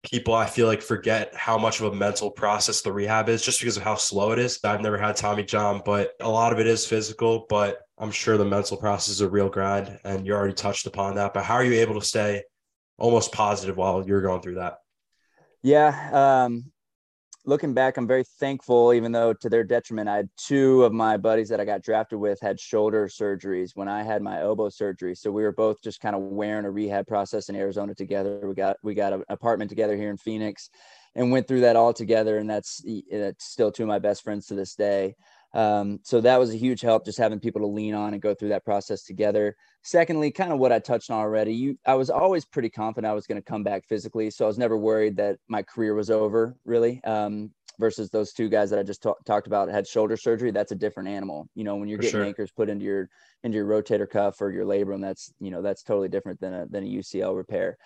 people 0.04 0.34
I 0.34 0.46
feel 0.46 0.68
like 0.68 0.82
forget 0.82 1.34
how 1.36 1.58
much 1.58 1.82
of 1.82 1.92
a 1.92 1.96
mental 1.96 2.32
process 2.32 2.82
the 2.82 2.94
rehab 2.94 3.28
is 3.30 3.42
just 3.42 3.60
because 3.60 3.78
of 3.78 3.84
how 3.84 3.96
slow 3.96 4.32
it 4.32 4.40
is. 4.40 4.60
I've 4.64 4.82
never 4.82 4.98
had 4.98 5.18
Tommy 5.18 5.44
John, 5.44 5.82
but 5.84 6.14
a 6.22 6.30
lot 6.30 6.54
of 6.54 6.60
it 6.60 6.68
is 6.68 6.86
physical, 6.86 7.46
but 7.50 7.82
I'm 7.98 8.12
sure 8.12 8.38
the 8.38 8.46
mental 8.46 8.78
process 8.78 9.16
is 9.16 9.22
a 9.22 9.30
real 9.30 9.50
grind 9.50 10.00
and 10.04 10.26
you 10.26 10.34
already 10.34 10.54
touched 10.54 10.86
upon 10.86 11.16
that. 11.16 11.34
But 11.34 11.44
how 11.44 11.56
are 11.56 11.64
you 11.64 11.74
able 11.74 12.00
to 12.00 12.06
stay 12.06 12.44
almost 12.98 13.32
positive 13.32 13.78
while 13.78 14.06
you're 14.08 14.22
going 14.22 14.42
through 14.42 14.56
that. 14.56 14.80
Yeah. 15.64 16.46
Um, 16.46 16.72
looking 17.46 17.74
back, 17.74 17.98
I'm 17.98 18.08
very 18.08 18.26
thankful, 18.40 18.94
even 18.94 19.12
though 19.12 19.34
to 19.34 19.50
their 19.50 19.64
detriment, 19.64 20.10
I 20.10 20.18
had 20.18 20.30
two 20.38 20.84
of 20.84 20.94
my 20.94 21.18
buddies 21.18 21.50
that 21.50 21.60
I 21.60 21.66
got 21.66 21.82
drafted 21.82 22.20
with 22.20 22.40
had 22.42 22.60
shoulder 22.60 23.08
surgeries 23.08 23.72
when 23.74 23.88
I 23.88 24.04
had 24.04 24.22
my 24.22 24.42
elbow 24.42 24.70
surgery. 24.70 25.16
So 25.16 25.32
we 25.32 25.44
were 25.44 25.54
both 25.54 25.82
just 25.82 26.02
kind 26.02 26.16
of 26.16 26.22
wearing 26.22 26.66
a 26.66 26.72
rehab 26.72 27.08
process 27.08 27.50
in 27.50 27.56
Arizona 27.56 27.96
together. 27.96 28.48
We 28.48 28.54
got 28.54 28.78
we 28.84 28.94
got 28.94 29.14
an 29.14 29.24
apartment 29.30 29.70
together 29.70 29.96
here 29.96 30.10
in 30.10 30.18
Phoenix 30.18 30.70
and 31.16 31.32
went 31.32 31.48
through 31.48 31.62
that 31.62 31.76
all 31.76 31.94
together. 31.94 32.38
And 32.38 32.50
that's 32.50 32.84
that's 33.10 33.46
still 33.46 33.72
two 33.72 33.84
of 33.84 33.90
my 33.90 34.00
best 34.00 34.24
friends 34.24 34.48
to 34.48 34.56
this 34.56 34.76
day. 34.76 35.16
Um, 35.58 36.00
so 36.04 36.22
that 36.22 36.40
was 36.40 36.54
a 36.54 36.58
huge 36.58 36.82
help, 36.82 37.04
just 37.04 37.18
having 37.18 37.40
people 37.40 37.62
to 37.62 37.68
lean 37.68 37.96
on 37.96 38.14
and 38.14 38.22
go 38.22 38.36
through 38.36 38.50
that 38.50 38.64
process 38.64 39.04
together. 39.04 39.56
Secondly, 39.82 40.30
kind 40.30 40.54
of 40.54 40.60
what 40.60 40.72
I 40.72 40.78
touched 40.78 41.10
on 41.10 41.20
already, 41.20 41.54
you, 41.54 41.80
I 41.84 41.96
was 41.96 42.12
always 42.12 42.46
pretty 42.46 42.70
confident 42.70 43.10
I 43.10 43.16
was 43.16 43.26
going 43.26 43.42
to 43.42 43.46
come 43.46 43.64
back 43.64 43.88
physically, 43.88 44.30
so 44.30 44.46
I 44.46 44.48
was 44.48 44.60
never 44.60 44.78
worried 44.78 45.18
that 45.18 45.40
my 45.48 45.64
career 45.64 45.96
was 45.96 46.12
over, 46.12 46.56
really. 46.64 47.04
Um, 47.04 47.52
versus 47.80 48.10
those 48.10 48.34
two 48.34 48.50
guys 48.50 48.70
that 48.72 48.80
I 48.80 48.84
just 48.84 49.06
talked 49.26 49.48
about 49.48 49.70
had 49.70 49.88
shoulder 49.88 50.18
surgery. 50.18 50.52
That's 50.52 50.72
a 50.72 50.76
different 50.76 51.10
animal. 51.10 51.48
You 51.56 51.64
know, 51.64 51.76
when 51.76 51.88
you're 51.88 51.98
For 51.98 52.04
getting 52.04 52.20
sure. 52.20 52.26
anchors 52.26 52.52
put 52.52 52.70
into 52.70 52.86
your 52.86 53.10
into 53.44 53.56
your 53.56 53.68
rotator 53.68 54.10
cuff 54.10 54.42
or 54.42 54.52
your 54.52 54.66
labrum, 54.66 55.02
that's 55.02 55.32
you 55.40 55.52
know 55.52 55.62
that's 55.62 55.84
totally 55.84 56.10
different 56.10 56.40
than 56.40 56.54
a 56.54 56.66
than 56.66 56.84
a 56.84 56.88
UCL 56.88 57.36
repair 57.36 57.78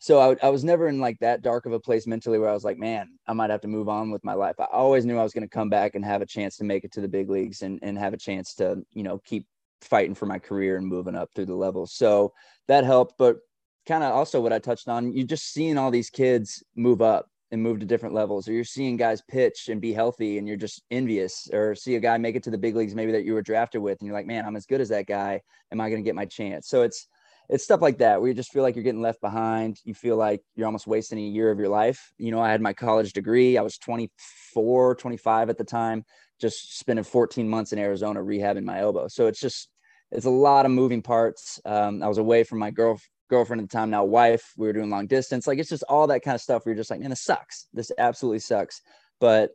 so 0.00 0.18
I, 0.18 0.46
I, 0.46 0.48
was 0.48 0.64
never 0.64 0.88
in 0.88 0.98
like 0.98 1.18
that 1.18 1.42
dark 1.42 1.66
of 1.66 1.72
a 1.72 1.78
place 1.78 2.06
mentally 2.06 2.38
where 2.38 2.48
I 2.48 2.54
was 2.54 2.64
like, 2.64 2.78
man, 2.78 3.06
I 3.26 3.34
might 3.34 3.50
have 3.50 3.60
to 3.60 3.68
move 3.68 3.86
on 3.86 4.10
with 4.10 4.24
my 4.24 4.32
life. 4.32 4.56
I 4.58 4.64
always 4.72 5.04
knew 5.04 5.18
I 5.18 5.22
was 5.22 5.34
going 5.34 5.46
to 5.46 5.48
come 5.48 5.68
back 5.68 5.94
and 5.94 6.02
have 6.02 6.22
a 6.22 6.26
chance 6.26 6.56
to 6.56 6.64
make 6.64 6.84
it 6.84 6.92
to 6.92 7.02
the 7.02 7.08
big 7.08 7.28
leagues 7.28 7.60
and, 7.60 7.78
and 7.82 7.98
have 7.98 8.14
a 8.14 8.16
chance 8.16 8.54
to, 8.54 8.82
you 8.92 9.02
know, 9.02 9.20
keep 9.26 9.46
fighting 9.82 10.14
for 10.14 10.24
my 10.24 10.38
career 10.38 10.78
and 10.78 10.86
moving 10.86 11.14
up 11.14 11.28
through 11.34 11.44
the 11.46 11.54
levels. 11.54 11.92
So 11.92 12.32
that 12.66 12.84
helped. 12.84 13.16
But 13.18 13.40
kind 13.86 14.02
of 14.02 14.12
also 14.12 14.40
what 14.40 14.54
I 14.54 14.58
touched 14.58 14.88
on, 14.88 15.12
you're 15.12 15.26
just 15.26 15.52
seeing 15.52 15.76
all 15.76 15.90
these 15.90 16.08
kids 16.08 16.64
move 16.76 17.02
up 17.02 17.28
and 17.50 17.62
move 17.62 17.80
to 17.80 17.86
different 17.86 18.14
levels, 18.14 18.48
or 18.48 18.52
you're 18.52 18.64
seeing 18.64 18.96
guys 18.96 19.22
pitch 19.28 19.68
and 19.68 19.82
be 19.82 19.92
healthy 19.92 20.38
and 20.38 20.48
you're 20.48 20.56
just 20.56 20.82
envious, 20.90 21.46
or 21.52 21.74
see 21.74 21.96
a 21.96 22.00
guy 22.00 22.16
make 22.16 22.36
it 22.36 22.44
to 22.44 22.50
the 22.50 22.56
big 22.56 22.74
leagues, 22.74 22.94
maybe 22.94 23.12
that 23.12 23.24
you 23.24 23.34
were 23.34 23.42
drafted 23.42 23.82
with, 23.82 23.98
and 24.00 24.06
you're 24.06 24.16
like, 24.16 24.26
man, 24.26 24.46
I'm 24.46 24.56
as 24.56 24.66
good 24.66 24.80
as 24.80 24.88
that 24.90 25.06
guy. 25.06 25.42
Am 25.72 25.80
I 25.80 25.90
going 25.90 26.02
to 26.02 26.06
get 26.06 26.14
my 26.14 26.24
chance? 26.24 26.68
So 26.68 26.82
it's, 26.82 27.06
it's 27.50 27.64
stuff 27.64 27.82
like 27.82 27.98
that 27.98 28.20
where 28.20 28.28
you 28.28 28.34
just 28.34 28.52
feel 28.52 28.62
like 28.62 28.76
you're 28.76 28.84
getting 28.84 29.02
left 29.02 29.20
behind. 29.20 29.80
You 29.84 29.92
feel 29.92 30.16
like 30.16 30.40
you're 30.54 30.66
almost 30.66 30.86
wasting 30.86 31.18
a 31.18 31.22
year 31.22 31.50
of 31.50 31.58
your 31.58 31.68
life. 31.68 32.12
You 32.16 32.30
know, 32.30 32.40
I 32.40 32.48
had 32.50 32.60
my 32.60 32.72
college 32.72 33.12
degree. 33.12 33.58
I 33.58 33.62
was 33.62 33.76
24, 33.76 34.94
25 34.94 35.50
at 35.50 35.58
the 35.58 35.64
time, 35.64 36.04
just 36.40 36.78
spending 36.78 37.04
14 37.04 37.48
months 37.48 37.72
in 37.72 37.80
Arizona 37.80 38.20
rehabbing 38.20 38.62
my 38.62 38.78
elbow. 38.78 39.08
So 39.08 39.26
it's 39.26 39.40
just, 39.40 39.68
it's 40.12 40.26
a 40.26 40.30
lot 40.30 40.64
of 40.64 40.70
moving 40.70 41.02
parts. 41.02 41.60
Um, 41.64 42.04
I 42.04 42.08
was 42.08 42.18
away 42.18 42.44
from 42.44 42.60
my 42.60 42.70
girl 42.70 43.00
girlfriend 43.28 43.62
at 43.62 43.68
the 43.68 43.76
time, 43.76 43.90
now 43.90 44.04
wife. 44.04 44.52
We 44.56 44.66
were 44.68 44.72
doing 44.72 44.90
long 44.90 45.08
distance. 45.08 45.46
Like 45.46 45.58
it's 45.58 45.70
just 45.70 45.84
all 45.88 46.06
that 46.08 46.22
kind 46.22 46.36
of 46.36 46.40
stuff 46.40 46.64
where 46.64 46.72
you're 46.72 46.80
just 46.80 46.90
like, 46.90 47.00
man, 47.00 47.10
this 47.10 47.22
sucks. 47.22 47.66
This 47.72 47.90
absolutely 47.98 48.40
sucks. 48.40 48.80
But 49.20 49.50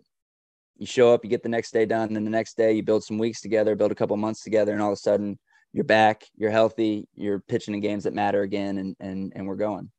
you 0.77 0.85
show 0.85 1.13
up, 1.13 1.23
you 1.23 1.29
get 1.29 1.43
the 1.43 1.49
next 1.49 1.71
day 1.71 1.85
done, 1.85 2.07
and 2.07 2.15
then 2.15 2.25
the 2.25 2.29
next 2.29 2.57
day 2.57 2.73
you 2.73 2.83
build 2.83 3.05
some 3.05 3.17
weeks 3.17 3.39
together, 3.39 3.75
build 3.75 3.91
a 3.93 3.95
couple 3.95 4.17
months 4.17 4.43
together, 4.43 4.73
and 4.73 4.81
all 4.81 4.89
of 4.89 4.97
a 4.97 4.97
sudden 4.97 5.39
you're 5.75 5.83
back, 5.83 6.23
you're 6.37 6.51
healthy, 6.51 7.05
you're 7.15 7.39
pitching 7.39 7.73
in 7.73 7.81
games 7.81 8.05
that 8.05 8.13
matter 8.13 8.43
again, 8.43 8.77
and 8.77 8.95
and 9.01 9.33
and 9.35 9.45
we're 9.45 9.57
going. 9.57 9.91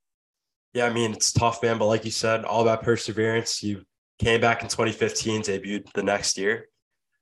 Yeah, 0.72 0.86
I 0.86 0.92
mean 0.92 1.12
it's 1.12 1.32
tough, 1.32 1.62
man. 1.62 1.76
But 1.76 1.86
like 1.86 2.06
you 2.06 2.10
said, 2.10 2.46
all 2.46 2.62
about 2.62 2.82
perseverance. 2.82 3.62
You 3.62 3.82
came 4.18 4.40
back 4.40 4.62
in 4.62 4.68
2015, 4.68 5.42
debuted 5.42 5.92
the 5.92 6.02
next 6.02 6.38
year. 6.38 6.68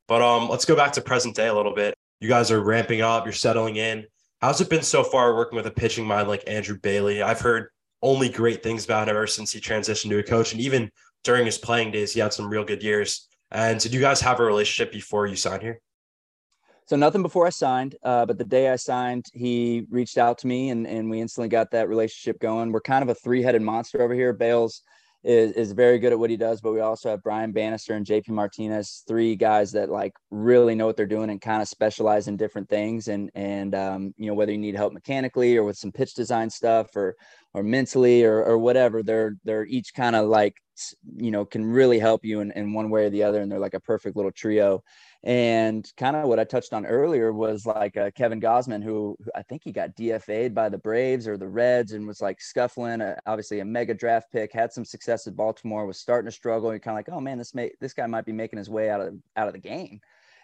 But 0.07 0.23
um, 0.23 0.49
let's 0.49 0.65
go 0.65 0.77
back 0.77 0.93
to 0.93 1.01
present 1.01 1.35
day 1.35 1.49
a 1.49 1.55
little 1.55 1.75
bit. 1.75 1.97
You 2.21 2.29
guys 2.29 2.53
are 2.53 2.63
ramping 2.63 3.01
up, 3.01 3.27
you're 3.27 3.33
settling 3.33 3.75
in. 3.75 4.07
How's 4.41 4.61
it 4.61 4.71
been 4.71 4.83
so 4.83 5.03
far 5.03 5.35
working 5.35 5.57
with 5.57 5.67
a 5.67 5.73
pitching 5.73 6.07
mind 6.07 6.29
like 6.29 6.45
Andrew 6.47 6.79
Bailey? 6.79 7.23
I've 7.23 7.41
heard 7.41 7.71
only 8.03 8.29
great 8.29 8.63
things 8.63 8.85
about 8.85 9.09
him 9.09 9.17
ever 9.17 9.27
since 9.27 9.51
he 9.51 9.61
transitioned 9.61 10.11
to 10.11 10.19
a 10.19 10.23
coach, 10.23 10.53
and 10.53 10.61
even 10.61 10.93
during 11.25 11.45
his 11.45 11.59
playing 11.59 11.91
days, 11.91 12.13
he 12.13 12.21
had 12.21 12.33
some 12.33 12.49
real 12.49 12.65
good 12.65 12.85
years. 12.85 13.27
And 13.51 13.81
did 13.81 13.93
you 13.93 14.01
guys 14.01 14.21
have 14.21 14.39
a 14.39 14.45
relationship 14.45 14.93
before 14.93 15.27
you 15.27 15.35
signed 15.35 15.63
here? 15.63 15.81
So 16.87 16.97
nothing 16.97 17.23
before 17.23 17.47
I 17.47 17.51
signed, 17.51 17.97
uh, 18.03 18.27
but 18.27 18.37
the 18.37 18.45
day 18.45 18.69
I 18.69 18.77
signed, 18.77 19.27
he 19.33 19.87
reached 19.91 20.19
out 20.19 20.39
to 20.39 20.47
me 20.47 20.71
and, 20.71 20.87
and 20.87 21.09
we 21.09 21.21
instantly 21.21 21.49
got 21.49 21.71
that 21.71 21.89
relationship 21.89 22.39
going. 22.41 22.73
We're 22.73 22.81
kind 22.81 23.03
of 23.03 23.09
a 23.09 23.15
three 23.15 23.43
headed 23.43 23.63
monster 23.63 24.03
over 24.03 24.13
here. 24.13 24.35
Bales 24.35 24.83
is, 25.25 25.53
is 25.53 25.73
very 25.73 25.99
good 25.99 26.13
at 26.13 26.19
what 26.19 26.29
he 26.29 26.37
does, 26.37 26.61
but 26.61 26.73
we 26.73 26.81
also 26.81 27.09
have 27.09 27.23
Brian 27.23 27.53
Bannister 27.53 27.95
and 27.95 28.05
JP 28.05 28.29
Martinez, 28.29 29.03
three 29.09 29.35
guys 29.35 29.73
that 29.73 29.89
like 29.89 30.13
really 30.31 30.75
know 30.75 30.85
what 30.85 30.97
they're 30.97 31.07
doing 31.07 31.31
and 31.31 31.41
kind 31.41 31.63
of 31.63 31.69
specialize 31.69 32.29
in 32.29 32.37
different 32.37 32.69
things. 32.69 33.09
And, 33.09 33.31
and, 33.35 33.75
um, 33.75 34.15
you 34.19 34.27
know, 34.27 34.35
whether 34.35 34.53
you 34.53 34.59
need 34.59 34.77
help 34.77 34.93
mechanically 34.93 35.57
or 35.57 35.65
with 35.65 35.79
some 35.79 35.91
pitch 35.91 36.13
design 36.13 36.51
stuff 36.51 36.95
or, 36.95 37.17
or 37.55 37.63
mentally 37.63 38.25
or, 38.25 38.45
or 38.45 38.59
whatever, 38.59 39.03
they're, 39.03 39.37
they're 39.45 39.65
each 39.65 39.95
kind 39.95 40.15
of 40.15 40.29
like, 40.29 40.55
you 41.17 41.31
know, 41.31 41.47
can 41.47 41.65
really 41.65 41.99
help 41.99 42.25
you 42.25 42.41
in, 42.41 42.51
in 42.53 42.75
one 42.75 42.91
way 42.91 43.07
or 43.07 43.11
the 43.11 43.23
other. 43.23 43.41
And 43.41 43.51
they're 43.51 43.59
like 43.59 43.75
a 43.75 43.81
perfect 43.81 44.17
little 44.17 44.33
trio 44.33 44.83
and 45.25 45.91
kind 45.97 46.17
of 46.17 46.29
what 46.29 46.39
I 46.39 46.45
touched 46.45 46.75
on 46.75 46.85
earlier 46.85 47.33
was 47.33 47.65
like 47.65 47.97
uh, 47.97 48.11
Kevin 48.11 48.43
Gausman, 48.43 48.85
who, 48.85 49.17
who, 49.25 49.31
I 49.35 49.41
think 49.41 49.63
he 49.65 49.73
got 49.73 49.97
DFA'd 49.97 50.55
by 50.55 50.69
the 50.69 50.77
Braves 50.77 51.27
or 51.27 51.39
the 51.39 51.49
Reds 51.49 51.93
and 51.93 52.07
was 52.07 52.21
like 52.21 52.43
scuffling. 52.43 53.01
Uh, 53.01 53.17
obviously, 53.25 53.61
a 53.61 53.65
mega 53.65 53.95
draft 53.95 54.31
pick, 54.31 54.53
had 54.53 54.71
some 54.71 54.85
success 54.85 55.27
at 55.27 55.35
Baltimore, 55.35 55.87
was 55.87 55.99
starting 55.99 56.27
to 56.27 56.33
struggle. 56.33 56.71
You're 56.71 56.79
kind 56.79 56.95
of 56.95 56.99
like, 56.99 57.17
oh 57.17 57.23
man, 57.23 57.39
this 57.39 57.55
may 57.55 57.71
this 57.81 57.95
guy 57.95 58.07
might 58.07 58.27
be 58.27 58.33
making 58.33 58.59
his 58.59 58.69
way 58.69 58.91
out 58.91 59.01
of 59.01 59.15
out 59.35 59.49
of 59.49 59.55
the 59.55 59.61
game. 59.61 59.99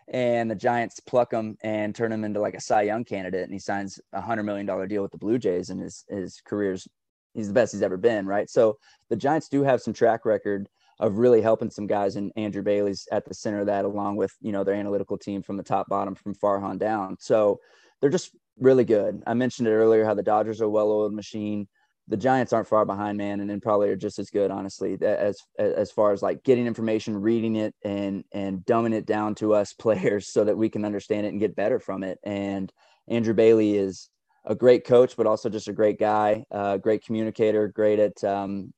And 0.09 0.51
the 0.51 0.55
Giants 0.55 0.99
pluck 0.99 1.31
him 1.31 1.59
and 1.63 1.95
turn 1.95 2.11
him 2.11 2.25
into 2.25 2.41
like 2.41 2.55
a 2.55 2.61
Cy 2.61 2.83
Young 2.83 3.05
candidate, 3.05 3.45
and 3.45 3.53
he 3.53 3.59
signs 3.59 4.01
a 4.15 4.21
hundred 4.23 4.45
million 4.45 4.65
dollar 4.65 4.87
deal 4.87 5.03
with 5.03 5.13
the 5.13 5.19
Blue 5.19 5.39
Jays, 5.39 5.69
and 5.69 5.79
his 5.79 6.07
his 6.09 6.41
career's 6.41 6.89
he's 7.35 7.49
the 7.49 7.55
best 7.55 7.73
he's 7.73 7.83
ever 7.83 7.99
been, 7.99 8.27
right? 8.27 8.49
So 8.49 8.79
the 9.11 9.17
Giants 9.17 9.51
do 9.51 9.63
have 9.63 9.83
some 9.83 9.93
track 9.93 10.25
record 10.25 10.71
of 11.00 11.16
really 11.16 11.40
helping 11.40 11.71
some 11.71 11.87
guys 11.87 12.16
and 12.16 12.30
Andrew 12.37 12.62
Bailey's 12.62 13.09
at 13.11 13.25
the 13.25 13.35
center 13.35 13.61
of 13.61 13.66
that 13.66 13.87
along 13.87 14.16
with 14.16 14.33
you 14.40 14.52
know 14.52 14.62
their 14.62 14.75
analytical 14.75 15.19
team 15.19 15.42
from 15.42 15.57
the 15.57 15.62
top 15.62 15.88
bottom 15.88 16.14
from 16.14 16.35
Farhan 16.35 16.78
down. 16.78 17.16
So 17.19 17.59
they're 18.00 18.11
just 18.11 18.37
really 18.59 18.85
good. 18.85 19.23
I 19.26 19.35
mentioned 19.35 19.66
it 19.66 19.73
earlier 19.73 20.04
how 20.04 20.14
the 20.14 20.23
Dodgers 20.23 20.61
are 20.61 20.66
a 20.66 20.71
well-oiled 20.71 21.14
machine. 21.14 21.66
The 22.09 22.19
Giants 22.19 22.52
aren't 22.52 22.69
far 22.69 22.85
behind 22.85 23.16
man 23.16 23.40
and 23.40 23.49
then 23.49 23.61
probably 23.61 23.88
are 23.88 23.97
just 23.97 24.19
as 24.19 24.30
good 24.30 24.50
honestly 24.50 24.99
as 25.00 25.38
as 25.59 25.90
far 25.90 26.12
as 26.12 26.23
like 26.23 26.45
getting 26.45 26.66
information 26.66 27.16
reading 27.16 27.57
it 27.57 27.75
and 27.83 28.25
and 28.33 28.61
dumbing 28.61 28.95
it 28.95 29.07
down 29.07 29.35
to 29.37 29.54
us 29.54 29.73
players 29.78 30.28
so 30.28 30.45
that 30.45 30.57
we 30.57 30.69
can 30.69 30.85
understand 30.85 31.25
it 31.26 31.30
and 31.30 31.40
get 31.40 31.57
better 31.57 31.80
from 31.80 32.04
it. 32.04 32.19
And 32.25 32.71
Andrew 33.09 33.35
Bailey 33.35 33.76
is 33.76 34.11
a 34.45 34.54
great 34.54 34.85
coach, 34.85 35.16
but 35.16 35.26
also 35.26 35.49
just 35.49 35.69
a 35.69 35.73
great 35.73 35.99
guy, 35.99 36.45
uh, 36.50 36.76
great 36.76 37.04
communicator, 37.04 37.69
great 37.69 37.99
at 37.99 38.23
um, 38.23 38.73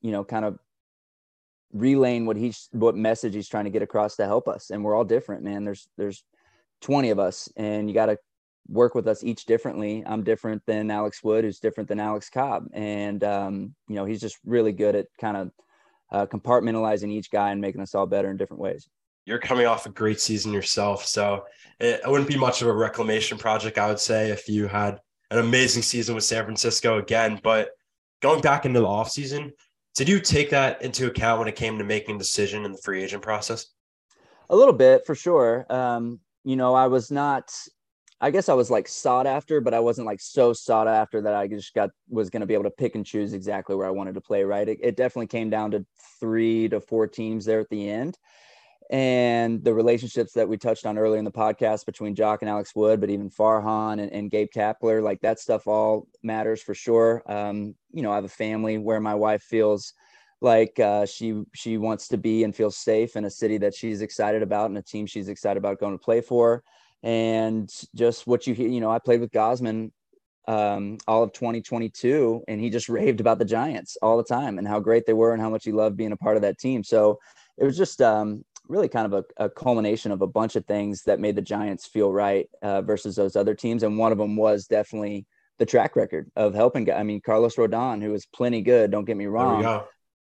you 0.00 0.12
know, 0.12 0.24
kind 0.24 0.44
of 0.44 0.58
relaying 1.72 2.26
what 2.26 2.36
he's 2.36 2.68
what 2.72 2.96
message 2.96 3.34
he's 3.34 3.48
trying 3.48 3.64
to 3.64 3.70
get 3.70 3.82
across 3.82 4.16
to 4.16 4.26
help 4.26 4.48
us. 4.48 4.70
And 4.70 4.82
we're 4.82 4.94
all 4.94 5.04
different 5.04 5.42
man. 5.42 5.64
There's 5.64 5.88
there's 5.96 6.24
20 6.80 7.10
of 7.10 7.18
us 7.18 7.48
and 7.56 7.88
you 7.88 7.94
got 7.94 8.06
to 8.06 8.18
work 8.68 8.94
with 8.94 9.08
us 9.08 9.24
each 9.24 9.46
differently. 9.46 10.02
I'm 10.06 10.22
different 10.22 10.62
than 10.66 10.90
alex 10.90 11.22
wood 11.22 11.44
who's 11.44 11.58
different 11.58 11.88
than 11.88 12.00
alex 12.00 12.30
cobb. 12.30 12.68
And 12.72 13.22
um, 13.24 13.74
you 13.88 13.96
know 13.96 14.04
he's 14.04 14.20
just 14.20 14.38
really 14.44 14.72
good 14.72 14.94
at 14.94 15.06
kind 15.20 15.36
of 15.36 15.50
uh, 16.10 16.26
compartmentalizing 16.26 17.10
each 17.10 17.30
guy 17.30 17.50
and 17.50 17.60
making 17.60 17.82
us 17.82 17.94
all 17.94 18.06
better 18.06 18.30
in 18.30 18.36
different 18.36 18.62
ways. 18.62 18.88
You're 19.26 19.38
coming 19.38 19.66
off 19.66 19.84
a 19.84 19.90
great 19.90 20.20
season 20.20 20.54
yourself. 20.54 21.04
So 21.04 21.44
it, 21.78 22.00
it 22.02 22.10
wouldn't 22.10 22.30
be 22.30 22.38
much 22.38 22.62
of 22.62 22.68
a 22.68 22.72
reclamation 22.72 23.36
project 23.36 23.76
i 23.76 23.88
would 23.88 24.00
say 24.00 24.30
if 24.30 24.48
you 24.48 24.68
had 24.68 25.00
an 25.30 25.38
amazing 25.38 25.82
season 25.82 26.14
with 26.14 26.24
san 26.24 26.44
francisco 26.44 26.98
again. 26.98 27.38
But 27.42 27.70
going 28.20 28.40
back 28.40 28.64
into 28.64 28.80
the 28.80 28.86
offseason 28.86 29.52
did 29.98 30.08
you 30.08 30.20
take 30.20 30.50
that 30.50 30.80
into 30.80 31.08
account 31.08 31.40
when 31.40 31.48
it 31.48 31.56
came 31.56 31.76
to 31.76 31.82
making 31.82 32.14
a 32.14 32.18
decision 32.18 32.64
in 32.64 32.70
the 32.70 32.78
free 32.78 33.02
agent 33.02 33.20
process? 33.20 33.66
A 34.48 34.54
little 34.54 34.72
bit, 34.72 35.04
for 35.04 35.16
sure. 35.16 35.66
Um, 35.68 36.20
you 36.44 36.54
know, 36.54 36.72
I 36.72 36.86
was 36.86 37.10
not. 37.10 37.52
I 38.20 38.30
guess 38.30 38.48
I 38.48 38.54
was 38.54 38.70
like 38.70 38.86
sought 38.86 39.26
after, 39.26 39.60
but 39.60 39.74
I 39.74 39.80
wasn't 39.80 40.06
like 40.06 40.20
so 40.20 40.52
sought 40.52 40.86
after 40.86 41.20
that 41.22 41.34
I 41.34 41.48
just 41.48 41.74
got 41.74 41.90
was 42.08 42.30
going 42.30 42.42
to 42.42 42.46
be 42.46 42.54
able 42.54 42.64
to 42.64 42.70
pick 42.70 42.94
and 42.94 43.04
choose 43.04 43.32
exactly 43.32 43.74
where 43.74 43.88
I 43.88 43.90
wanted 43.90 44.14
to 44.14 44.20
play. 44.20 44.44
Right. 44.44 44.68
It, 44.68 44.78
it 44.80 44.96
definitely 44.96 45.26
came 45.26 45.50
down 45.50 45.72
to 45.72 45.84
three 46.20 46.68
to 46.68 46.80
four 46.80 47.08
teams 47.08 47.44
there 47.44 47.58
at 47.58 47.68
the 47.68 47.90
end. 47.90 48.16
And 48.90 49.62
the 49.62 49.74
relationships 49.74 50.32
that 50.32 50.48
we 50.48 50.56
touched 50.56 50.86
on 50.86 50.96
earlier 50.96 51.18
in 51.18 51.24
the 51.24 51.30
podcast 51.30 51.84
between 51.84 52.14
Joc 52.14 52.38
and 52.40 52.48
Alex 52.48 52.74
Wood, 52.74 53.00
but 53.00 53.10
even 53.10 53.28
Farhan 53.28 54.00
and, 54.00 54.10
and 54.10 54.30
Gabe 54.30 54.48
Kapler, 54.54 55.02
like 55.02 55.20
that 55.20 55.38
stuff 55.38 55.66
all 55.66 56.08
matters 56.22 56.62
for 56.62 56.74
sure. 56.74 57.22
Um, 57.26 57.74
you 57.92 58.02
know, 58.02 58.10
I 58.10 58.14
have 58.14 58.24
a 58.24 58.28
family 58.28 58.78
where 58.78 59.00
my 59.00 59.14
wife 59.14 59.42
feels 59.42 59.92
like 60.40 60.78
uh, 60.80 61.04
she 61.04 61.42
she 61.54 61.76
wants 61.76 62.08
to 62.08 62.16
be 62.16 62.44
and 62.44 62.54
feels 62.54 62.78
safe 62.78 63.16
in 63.16 63.24
a 63.24 63.30
city 63.30 63.58
that 63.58 63.74
she's 63.74 64.00
excited 64.00 64.42
about 64.42 64.70
and 64.70 64.78
a 64.78 64.82
team 64.82 65.04
she's 65.04 65.28
excited 65.28 65.58
about 65.58 65.80
going 65.80 65.92
to 65.92 66.02
play 66.02 66.20
for. 66.20 66.62
And 67.02 67.70
just 67.94 68.26
what 68.26 68.46
you 68.46 68.54
hear, 68.54 68.68
you 68.68 68.80
know, 68.80 68.90
I 68.90 68.98
played 68.98 69.20
with 69.20 69.32
Gausman 69.32 69.90
um, 70.46 70.96
all 71.06 71.22
of 71.22 71.32
2022, 71.32 72.44
and 72.48 72.60
he 72.60 72.70
just 72.70 72.88
raved 72.88 73.20
about 73.20 73.38
the 73.38 73.44
Giants 73.44 73.98
all 74.00 74.16
the 74.16 74.24
time 74.24 74.58
and 74.58 74.66
how 74.66 74.80
great 74.80 75.04
they 75.06 75.12
were 75.12 75.32
and 75.32 75.42
how 75.42 75.50
much 75.50 75.64
he 75.64 75.72
loved 75.72 75.96
being 75.96 76.12
a 76.12 76.16
part 76.16 76.36
of 76.36 76.42
that 76.42 76.58
team. 76.58 76.82
So 76.82 77.18
it 77.58 77.64
was 77.64 77.76
just 77.76 78.00
um, 78.00 78.44
really 78.68 78.88
kind 78.88 79.12
of 79.12 79.24
a, 79.38 79.44
a, 79.44 79.50
culmination 79.50 80.12
of 80.12 80.22
a 80.22 80.26
bunch 80.26 80.56
of 80.56 80.66
things 80.66 81.02
that 81.04 81.20
made 81.20 81.36
the 81.36 81.42
Giants 81.42 81.86
feel 81.86 82.12
right 82.12 82.48
uh, 82.62 82.82
versus 82.82 83.16
those 83.16 83.36
other 83.36 83.54
teams. 83.54 83.82
And 83.82 83.98
one 83.98 84.12
of 84.12 84.18
them 84.18 84.36
was 84.36 84.66
definitely 84.66 85.26
the 85.58 85.66
track 85.66 85.96
record 85.96 86.30
of 86.36 86.54
helping. 86.54 86.90
I 86.92 87.02
mean, 87.02 87.20
Carlos 87.20 87.56
Rodon, 87.56 88.02
who 88.02 88.12
was 88.12 88.26
plenty 88.26 88.62
good, 88.62 88.90
don't 88.90 89.04
get 89.04 89.16
me 89.16 89.26
wrong, 89.26 89.62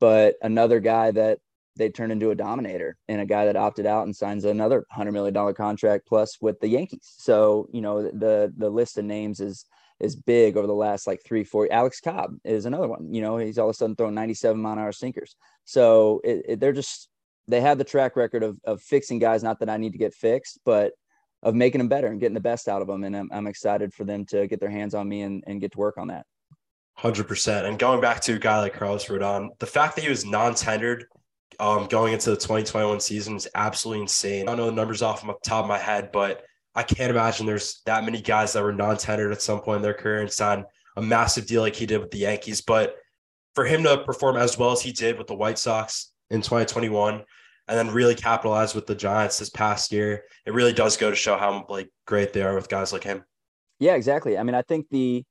but 0.00 0.36
another 0.42 0.80
guy 0.80 1.10
that 1.10 1.38
they 1.76 1.88
turned 1.88 2.12
into 2.12 2.30
a 2.30 2.34
dominator 2.36 2.96
and 3.08 3.20
a 3.20 3.26
guy 3.26 3.46
that 3.46 3.56
opted 3.56 3.86
out 3.86 4.04
and 4.04 4.14
signs 4.14 4.44
another 4.44 4.86
hundred 4.90 5.12
million 5.12 5.34
dollar 5.34 5.52
contract 5.52 6.06
plus 6.06 6.40
with 6.40 6.60
the 6.60 6.68
Yankees. 6.68 7.14
So, 7.18 7.68
you 7.72 7.80
know, 7.80 8.02
the, 8.02 8.52
the 8.56 8.70
list 8.70 8.96
of 8.96 9.04
names 9.04 9.40
is, 9.40 9.64
is 10.00 10.14
big 10.14 10.56
over 10.56 10.66
the 10.66 10.72
last 10.72 11.06
like 11.06 11.22
three, 11.24 11.44
four. 11.44 11.68
Alex 11.70 12.00
Cobb 12.00 12.36
is 12.44 12.66
another 12.66 12.88
one. 12.88 13.12
You 13.12 13.22
know, 13.22 13.38
he's 13.38 13.58
all 13.58 13.68
of 13.68 13.74
a 13.74 13.76
sudden 13.76 13.96
throwing 13.96 14.14
97 14.14 14.60
mile 14.60 14.74
an 14.74 14.78
hour 14.78 14.92
sinkers. 14.92 15.34
So 15.64 16.20
it, 16.22 16.44
it, 16.48 16.60
they're 16.60 16.72
just 16.72 17.08
they 17.48 17.60
have 17.60 17.78
the 17.78 17.84
track 17.84 18.16
record 18.16 18.42
of, 18.42 18.58
of 18.64 18.80
fixing 18.80 19.18
guys, 19.18 19.42
not 19.42 19.60
that 19.60 19.68
I 19.68 19.76
need 19.76 19.92
to 19.92 19.98
get 19.98 20.14
fixed, 20.14 20.58
but 20.64 20.92
of 21.42 21.54
making 21.54 21.78
them 21.78 21.88
better 21.88 22.06
and 22.06 22.18
getting 22.18 22.34
the 22.34 22.40
best 22.40 22.68
out 22.68 22.80
of 22.80 22.88
them. 22.88 23.04
And 23.04 23.14
I'm, 23.14 23.28
I'm 23.32 23.46
excited 23.46 23.92
for 23.92 24.04
them 24.04 24.24
to 24.26 24.46
get 24.46 24.60
their 24.60 24.70
hands 24.70 24.94
on 24.94 25.08
me 25.08 25.22
and, 25.22 25.44
and 25.46 25.60
get 25.60 25.72
to 25.72 25.78
work 25.78 25.98
on 25.98 26.08
that. 26.08 26.24
100%. 26.98 27.68
And 27.68 27.78
going 27.78 28.00
back 28.00 28.20
to 28.22 28.34
a 28.34 28.38
guy 28.38 28.60
like 28.60 28.74
Carlos 28.74 29.06
Rodon, 29.06 29.50
the 29.58 29.66
fact 29.66 29.96
that 29.96 30.02
he 30.02 30.08
was 30.08 30.24
non 30.24 30.54
tendered 30.54 31.06
um, 31.60 31.86
going 31.86 32.12
into 32.12 32.30
the 32.30 32.36
2021 32.36 33.00
season 33.00 33.36
is 33.36 33.48
absolutely 33.54 34.02
insane. 34.02 34.42
I 34.42 34.52
don't 34.52 34.56
know 34.56 34.66
the 34.66 34.72
numbers 34.72 35.02
off 35.02 35.22
the 35.22 35.34
top 35.44 35.64
of 35.64 35.68
my 35.68 35.78
head, 35.78 36.10
but 36.12 36.44
I 36.74 36.82
can't 36.82 37.10
imagine 37.10 37.46
there's 37.46 37.82
that 37.86 38.04
many 38.04 38.20
guys 38.20 38.52
that 38.52 38.62
were 38.62 38.72
non 38.72 38.96
tendered 38.96 39.32
at 39.32 39.42
some 39.42 39.60
point 39.60 39.76
in 39.76 39.82
their 39.82 39.94
career 39.94 40.20
and 40.20 40.32
signed 40.32 40.64
a 40.96 41.02
massive 41.02 41.46
deal 41.46 41.62
like 41.62 41.76
he 41.76 41.86
did 41.86 41.98
with 41.98 42.10
the 42.10 42.18
Yankees. 42.18 42.60
But 42.60 42.96
for 43.54 43.64
him 43.64 43.82
to 43.84 44.02
perform 44.04 44.36
as 44.36 44.58
well 44.58 44.72
as 44.72 44.80
he 44.80 44.92
did 44.92 45.18
with 45.18 45.26
the 45.26 45.34
White 45.34 45.58
Sox, 45.58 46.12
in 46.30 46.40
2021 46.40 47.22
and 47.66 47.78
then 47.78 47.94
really 47.94 48.14
capitalize 48.14 48.74
with 48.74 48.86
the 48.86 48.94
Giants 48.94 49.38
this 49.38 49.50
past 49.50 49.92
year. 49.92 50.24
It 50.46 50.52
really 50.52 50.72
does 50.72 50.96
go 50.96 51.10
to 51.10 51.16
show 51.16 51.36
how 51.36 51.66
like 51.68 51.90
great 52.06 52.32
they 52.32 52.42
are 52.42 52.54
with 52.54 52.68
guys 52.68 52.92
like 52.92 53.04
him. 53.04 53.24
Yeah, 53.78 53.94
exactly. 53.94 54.38
I 54.38 54.42
mean, 54.42 54.54
I 54.54 54.62
think 54.62 54.86
the 54.90 55.24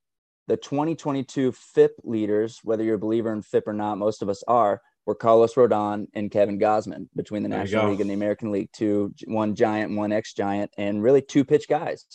the 0.47 0.57
2022 0.57 1.53
FIP 1.53 1.91
leaders, 2.03 2.59
whether 2.63 2.83
you're 2.83 2.95
a 2.95 2.99
believer 2.99 3.31
in 3.31 3.41
FIP 3.41 3.67
or 3.67 3.73
not, 3.73 3.97
most 3.97 4.21
of 4.21 4.27
us 4.27 4.43
are, 4.45 4.81
were 5.05 5.15
Carlos 5.15 5.53
Rodon 5.53 6.07
and 6.13 6.31
Kevin 6.31 6.59
Gausman 6.59 7.07
between 7.15 7.43
the 7.43 7.49
there 7.49 7.59
National 7.59 7.89
League 7.89 8.01
and 8.01 8.09
the 8.09 8.13
American 8.13 8.51
League, 8.51 8.69
two 8.73 9.13
one 9.25 9.55
giant, 9.55 9.95
one 9.95 10.11
ex 10.11 10.33
giant, 10.33 10.71
and 10.77 11.01
really 11.01 11.21
two 11.21 11.45
pitch 11.45 11.67
guys. 11.67 12.05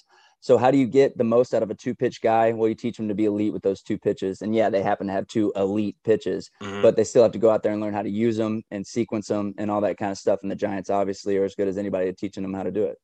So 0.40 0.56
how 0.56 0.70
do 0.70 0.78
you 0.78 0.86
get 0.86 1.18
the 1.18 1.24
most 1.24 1.52
out 1.52 1.62
of 1.62 1.70
a 1.70 1.74
two 1.74 1.94
pitch 1.94 2.20
guy? 2.20 2.52
Well, 2.52 2.68
you 2.68 2.74
teach 2.74 2.96
them 2.96 3.08
to 3.08 3.14
be 3.14 3.24
elite 3.24 3.52
with 3.52 3.62
those 3.62 3.82
two 3.82 3.98
pitches. 3.98 4.42
And 4.42 4.54
yeah, 4.54 4.70
they 4.70 4.82
happen 4.82 5.08
to 5.08 5.12
have 5.12 5.26
two 5.26 5.52
elite 5.56 5.96
pitches, 6.04 6.50
mm-hmm. 6.62 6.80
but 6.80 6.96
they 6.96 7.04
still 7.04 7.22
have 7.22 7.32
to 7.32 7.38
go 7.38 7.50
out 7.50 7.62
there 7.62 7.72
and 7.72 7.80
learn 7.80 7.94
how 7.94 8.02
to 8.02 8.10
use 8.10 8.36
them 8.36 8.62
and 8.70 8.86
sequence 8.86 9.28
them 9.28 9.54
and 9.58 9.70
all 9.70 9.80
that 9.80 9.98
kind 9.98 10.12
of 10.12 10.18
stuff. 10.18 10.40
And 10.42 10.50
the 10.50 10.56
Giants 10.56 10.90
obviously 10.90 11.36
are 11.38 11.44
as 11.44 11.54
good 11.54 11.68
as 11.68 11.76
anybody 11.76 12.08
at 12.08 12.16
teaching 12.16 12.42
them 12.42 12.54
how 12.54 12.62
to 12.62 12.70
do 12.70 12.84
it. 12.84 12.98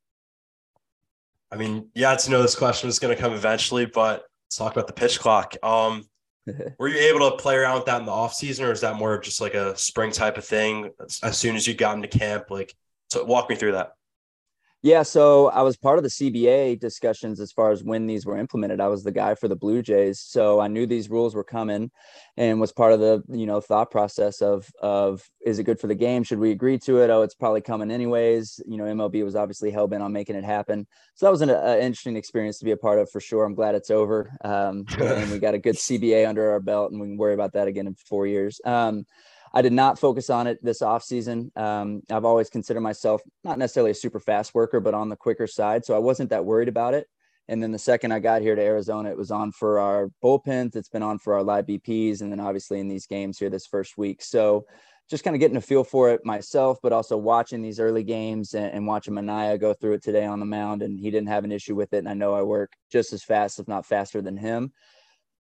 I 1.50 1.56
mean, 1.56 1.88
yeah, 1.94 2.14
to 2.14 2.30
know 2.30 2.42
this 2.42 2.56
question 2.56 2.88
is 2.88 2.98
going 2.98 3.14
to 3.14 3.20
come 3.20 3.32
eventually, 3.32 3.86
but 3.86 4.24
let's 4.46 4.56
talk 4.56 4.72
about 4.72 4.86
the 4.86 4.92
pitch 4.92 5.18
clock. 5.20 5.54
Um, 5.62 6.04
were 6.78 6.88
you 6.88 6.98
able 6.98 7.30
to 7.30 7.36
play 7.36 7.56
around 7.56 7.76
with 7.76 7.86
that 7.86 8.00
in 8.00 8.06
the 8.06 8.12
off 8.12 8.34
season, 8.34 8.64
or 8.64 8.72
is 8.72 8.80
that 8.82 8.96
more 8.96 9.14
of 9.14 9.22
just 9.22 9.40
like 9.40 9.54
a 9.54 9.76
spring 9.76 10.10
type 10.10 10.38
of 10.38 10.44
thing? 10.44 10.90
As 11.22 11.38
soon 11.38 11.56
as 11.56 11.66
you 11.66 11.74
got 11.74 11.96
into 11.96 12.08
camp, 12.08 12.50
like, 12.50 12.74
so 13.10 13.24
walk 13.24 13.48
me 13.48 13.56
through 13.56 13.72
that. 13.72 13.92
Yeah, 14.84 15.02
so 15.02 15.48
I 15.48 15.62
was 15.62 15.78
part 15.78 15.96
of 15.96 16.02
the 16.02 16.10
CBA 16.10 16.78
discussions 16.78 17.40
as 17.40 17.50
far 17.50 17.70
as 17.70 17.82
when 17.82 18.06
these 18.06 18.26
were 18.26 18.36
implemented. 18.36 18.82
I 18.82 18.88
was 18.88 19.02
the 19.02 19.12
guy 19.12 19.34
for 19.34 19.48
the 19.48 19.56
Blue 19.56 19.80
Jays, 19.80 20.20
so 20.20 20.60
I 20.60 20.68
knew 20.68 20.84
these 20.86 21.08
rules 21.08 21.34
were 21.34 21.42
coming, 21.42 21.90
and 22.36 22.60
was 22.60 22.70
part 22.70 22.92
of 22.92 23.00
the 23.00 23.22
you 23.30 23.46
know 23.46 23.62
thought 23.62 23.90
process 23.90 24.42
of 24.42 24.70
of 24.82 25.26
is 25.40 25.58
it 25.58 25.64
good 25.64 25.80
for 25.80 25.86
the 25.86 25.94
game? 25.94 26.22
Should 26.22 26.38
we 26.38 26.50
agree 26.50 26.78
to 26.80 26.98
it? 26.98 27.08
Oh, 27.08 27.22
it's 27.22 27.34
probably 27.34 27.62
coming 27.62 27.90
anyways. 27.90 28.60
You 28.66 28.76
know, 28.76 28.84
MLB 28.84 29.24
was 29.24 29.36
obviously 29.36 29.70
hell 29.70 29.88
bent 29.88 30.02
on 30.02 30.12
making 30.12 30.36
it 30.36 30.44
happen, 30.44 30.86
so 31.14 31.24
that 31.24 31.32
was 31.32 31.40
an 31.40 31.48
uh, 31.48 31.78
interesting 31.80 32.16
experience 32.16 32.58
to 32.58 32.66
be 32.66 32.72
a 32.72 32.76
part 32.76 32.98
of 32.98 33.10
for 33.10 33.22
sure. 33.22 33.46
I'm 33.46 33.54
glad 33.54 33.74
it's 33.74 33.90
over, 33.90 34.36
um, 34.44 34.84
and 35.00 35.30
we 35.30 35.38
got 35.38 35.54
a 35.54 35.58
good 35.58 35.76
CBA 35.76 36.28
under 36.28 36.50
our 36.50 36.60
belt, 36.60 36.92
and 36.92 37.00
we 37.00 37.06
can 37.06 37.16
worry 37.16 37.32
about 37.32 37.54
that 37.54 37.68
again 37.68 37.86
in 37.86 37.94
four 37.94 38.26
years. 38.26 38.60
Um, 38.66 39.06
I 39.54 39.62
did 39.62 39.72
not 39.72 40.00
focus 40.00 40.30
on 40.30 40.48
it 40.48 40.58
this 40.64 40.82
off 40.82 41.04
season. 41.04 41.52
Um, 41.54 42.02
I've 42.10 42.24
always 42.24 42.50
considered 42.50 42.80
myself 42.80 43.22
not 43.44 43.56
necessarily 43.56 43.92
a 43.92 43.94
super 43.94 44.18
fast 44.18 44.52
worker, 44.52 44.80
but 44.80 44.94
on 44.94 45.08
the 45.08 45.16
quicker 45.16 45.46
side. 45.46 45.84
So 45.84 45.94
I 45.94 45.98
wasn't 45.98 46.30
that 46.30 46.44
worried 46.44 46.66
about 46.68 46.92
it. 46.92 47.06
And 47.46 47.62
then 47.62 47.70
the 47.70 47.78
second 47.78 48.10
I 48.10 48.18
got 48.18 48.42
here 48.42 48.56
to 48.56 48.62
Arizona, 48.62 49.10
it 49.10 49.16
was 49.16 49.30
on 49.30 49.52
for 49.52 49.78
our 49.78 50.10
bullpens. 50.22 50.74
It's 50.74 50.88
been 50.88 51.04
on 51.04 51.20
for 51.20 51.34
our 51.34 51.44
live 51.44 51.66
BPs, 51.66 52.20
and 52.20 52.32
then 52.32 52.40
obviously 52.40 52.80
in 52.80 52.88
these 52.88 53.06
games 53.06 53.38
here 53.38 53.50
this 53.50 53.66
first 53.66 53.96
week. 53.96 54.22
So 54.22 54.66
just 55.08 55.22
kind 55.22 55.36
of 55.36 55.40
getting 55.40 55.58
a 55.58 55.60
feel 55.60 55.84
for 55.84 56.10
it 56.10 56.24
myself, 56.24 56.78
but 56.82 56.92
also 56.92 57.16
watching 57.16 57.62
these 57.62 57.78
early 57.78 58.02
games 58.02 58.54
and, 58.54 58.72
and 58.72 58.86
watching 58.86 59.14
Manaea 59.14 59.60
go 59.60 59.72
through 59.74 59.92
it 59.92 60.02
today 60.02 60.24
on 60.24 60.40
the 60.40 60.46
mound, 60.46 60.82
and 60.82 60.98
he 60.98 61.12
didn't 61.12 61.28
have 61.28 61.44
an 61.44 61.52
issue 61.52 61.76
with 61.76 61.92
it. 61.92 61.98
And 61.98 62.08
I 62.08 62.14
know 62.14 62.34
I 62.34 62.42
work 62.42 62.72
just 62.90 63.12
as 63.12 63.22
fast, 63.22 63.60
if 63.60 63.68
not 63.68 63.86
faster, 63.86 64.20
than 64.20 64.36
him. 64.36 64.72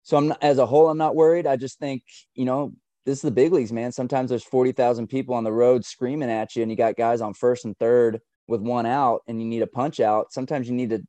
So 0.03 0.17
I'm 0.17 0.33
as 0.43 0.59
a 0.59 0.67
whole, 0.67 0.89
I'm 0.91 0.99
not 0.99 1.17
worried. 1.17 1.47
I 1.47 1.57
just 1.57 1.81
think 1.81 2.05
you 2.35 2.45
know 2.45 2.73
this 3.07 3.19
is 3.19 3.23
the 3.23 3.31
big 3.31 3.53
leagues, 3.53 3.73
man. 3.73 3.93
Sometimes 3.93 4.31
there's 4.31 4.45
40,000 4.45 5.07
people 5.07 5.37
on 5.37 5.45
the 5.45 5.53
road 5.53 5.85
screaming 5.85 6.29
at 6.29 6.57
you, 6.57 6.63
and 6.63 6.71
you 6.71 6.77
got 6.77 6.97
guys 6.97 7.21
on 7.21 7.35
first 7.35 7.65
and 7.65 7.79
third 7.79 8.21
with 8.49 8.61
one 8.61 8.85
out, 8.85 9.23
and 9.29 9.41
you 9.41 9.47
need 9.47 9.63
a 9.63 9.67
punch 9.67 10.01
out. 10.01 10.33
Sometimes 10.33 10.69
you 10.69 10.75
need 10.75 10.91
to 10.91 11.01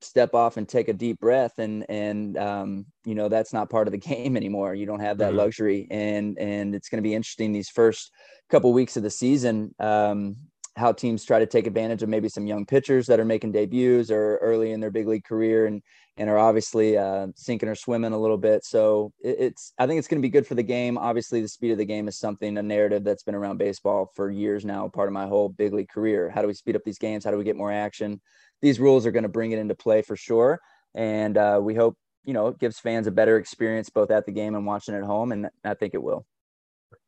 step 0.00 0.34
off 0.34 0.56
and 0.56 0.68
take 0.68 0.88
a 0.88 0.92
deep 0.92 1.20
breath, 1.20 1.58
and 1.58 1.86
and 1.88 2.36
um, 2.36 2.86
you 3.04 3.14
know 3.14 3.28
that's 3.28 3.52
not 3.52 3.70
part 3.70 3.86
of 3.86 3.92
the 3.92 3.98
game 4.14 4.36
anymore. 4.36 4.74
You 4.74 4.84
don't 4.84 5.00
have 5.00 5.18
that 5.18 5.30
mm-hmm. 5.30 5.38
luxury, 5.38 5.86
and 5.90 6.36
and 6.38 6.74
it's 6.74 6.88
going 6.88 7.02
to 7.02 7.08
be 7.08 7.14
interesting 7.14 7.52
these 7.52 7.70
first 7.70 8.10
couple 8.50 8.72
weeks 8.72 8.96
of 8.96 9.04
the 9.04 9.10
season. 9.10 9.74
Um, 9.78 10.36
how 10.76 10.90
teams 10.92 11.24
try 11.24 11.38
to 11.38 11.46
take 11.46 11.68
advantage 11.68 12.02
of 12.02 12.08
maybe 12.08 12.28
some 12.28 12.48
young 12.48 12.66
pitchers 12.66 13.06
that 13.06 13.20
are 13.20 13.24
making 13.24 13.52
debuts 13.52 14.10
or 14.10 14.38
early 14.38 14.72
in 14.72 14.80
their 14.80 14.90
big 14.90 15.06
league 15.06 15.22
career 15.22 15.66
and 15.66 15.82
and 16.16 16.30
are 16.30 16.38
obviously 16.38 16.96
uh, 16.96 17.26
sinking 17.34 17.68
or 17.68 17.74
swimming 17.74 18.12
a 18.12 18.18
little 18.18 18.36
bit. 18.38 18.64
So 18.64 19.12
it, 19.22 19.36
it's 19.38 19.72
I 19.78 19.86
think 19.86 19.98
it's 19.98 20.08
going 20.08 20.20
to 20.20 20.26
be 20.26 20.30
good 20.30 20.46
for 20.46 20.54
the 20.54 20.62
game. 20.62 20.96
Obviously, 20.96 21.40
the 21.40 21.48
speed 21.48 21.72
of 21.72 21.78
the 21.78 21.84
game 21.84 22.08
is 22.08 22.18
something 22.18 22.56
a 22.56 22.62
narrative 22.62 23.04
that's 23.04 23.22
been 23.22 23.34
around 23.34 23.58
baseball 23.58 24.10
for 24.14 24.30
years 24.30 24.64
now, 24.64 24.88
part 24.88 25.08
of 25.08 25.12
my 25.12 25.26
whole 25.26 25.48
big 25.48 25.72
league 25.72 25.88
career. 25.88 26.30
How 26.30 26.42
do 26.42 26.48
we 26.48 26.54
speed 26.54 26.76
up 26.76 26.82
these 26.84 26.98
games? 26.98 27.24
How 27.24 27.30
do 27.30 27.38
we 27.38 27.44
get 27.44 27.56
more 27.56 27.72
action? 27.72 28.20
These 28.62 28.80
rules 28.80 29.06
are 29.06 29.10
going 29.10 29.24
to 29.24 29.28
bring 29.28 29.52
it 29.52 29.58
into 29.58 29.74
play 29.74 30.02
for 30.02 30.16
sure, 30.16 30.60
and 30.94 31.36
uh, 31.36 31.60
we 31.62 31.74
hope 31.74 31.96
you 32.24 32.32
know 32.32 32.48
it 32.48 32.58
gives 32.58 32.78
fans 32.78 33.06
a 33.06 33.10
better 33.10 33.36
experience 33.36 33.90
both 33.90 34.10
at 34.10 34.26
the 34.26 34.32
game 34.32 34.54
and 34.54 34.66
watching 34.66 34.94
at 34.94 35.02
home, 35.02 35.32
and 35.32 35.48
I 35.64 35.74
think 35.74 35.94
it 35.94 36.02
will. 36.02 36.24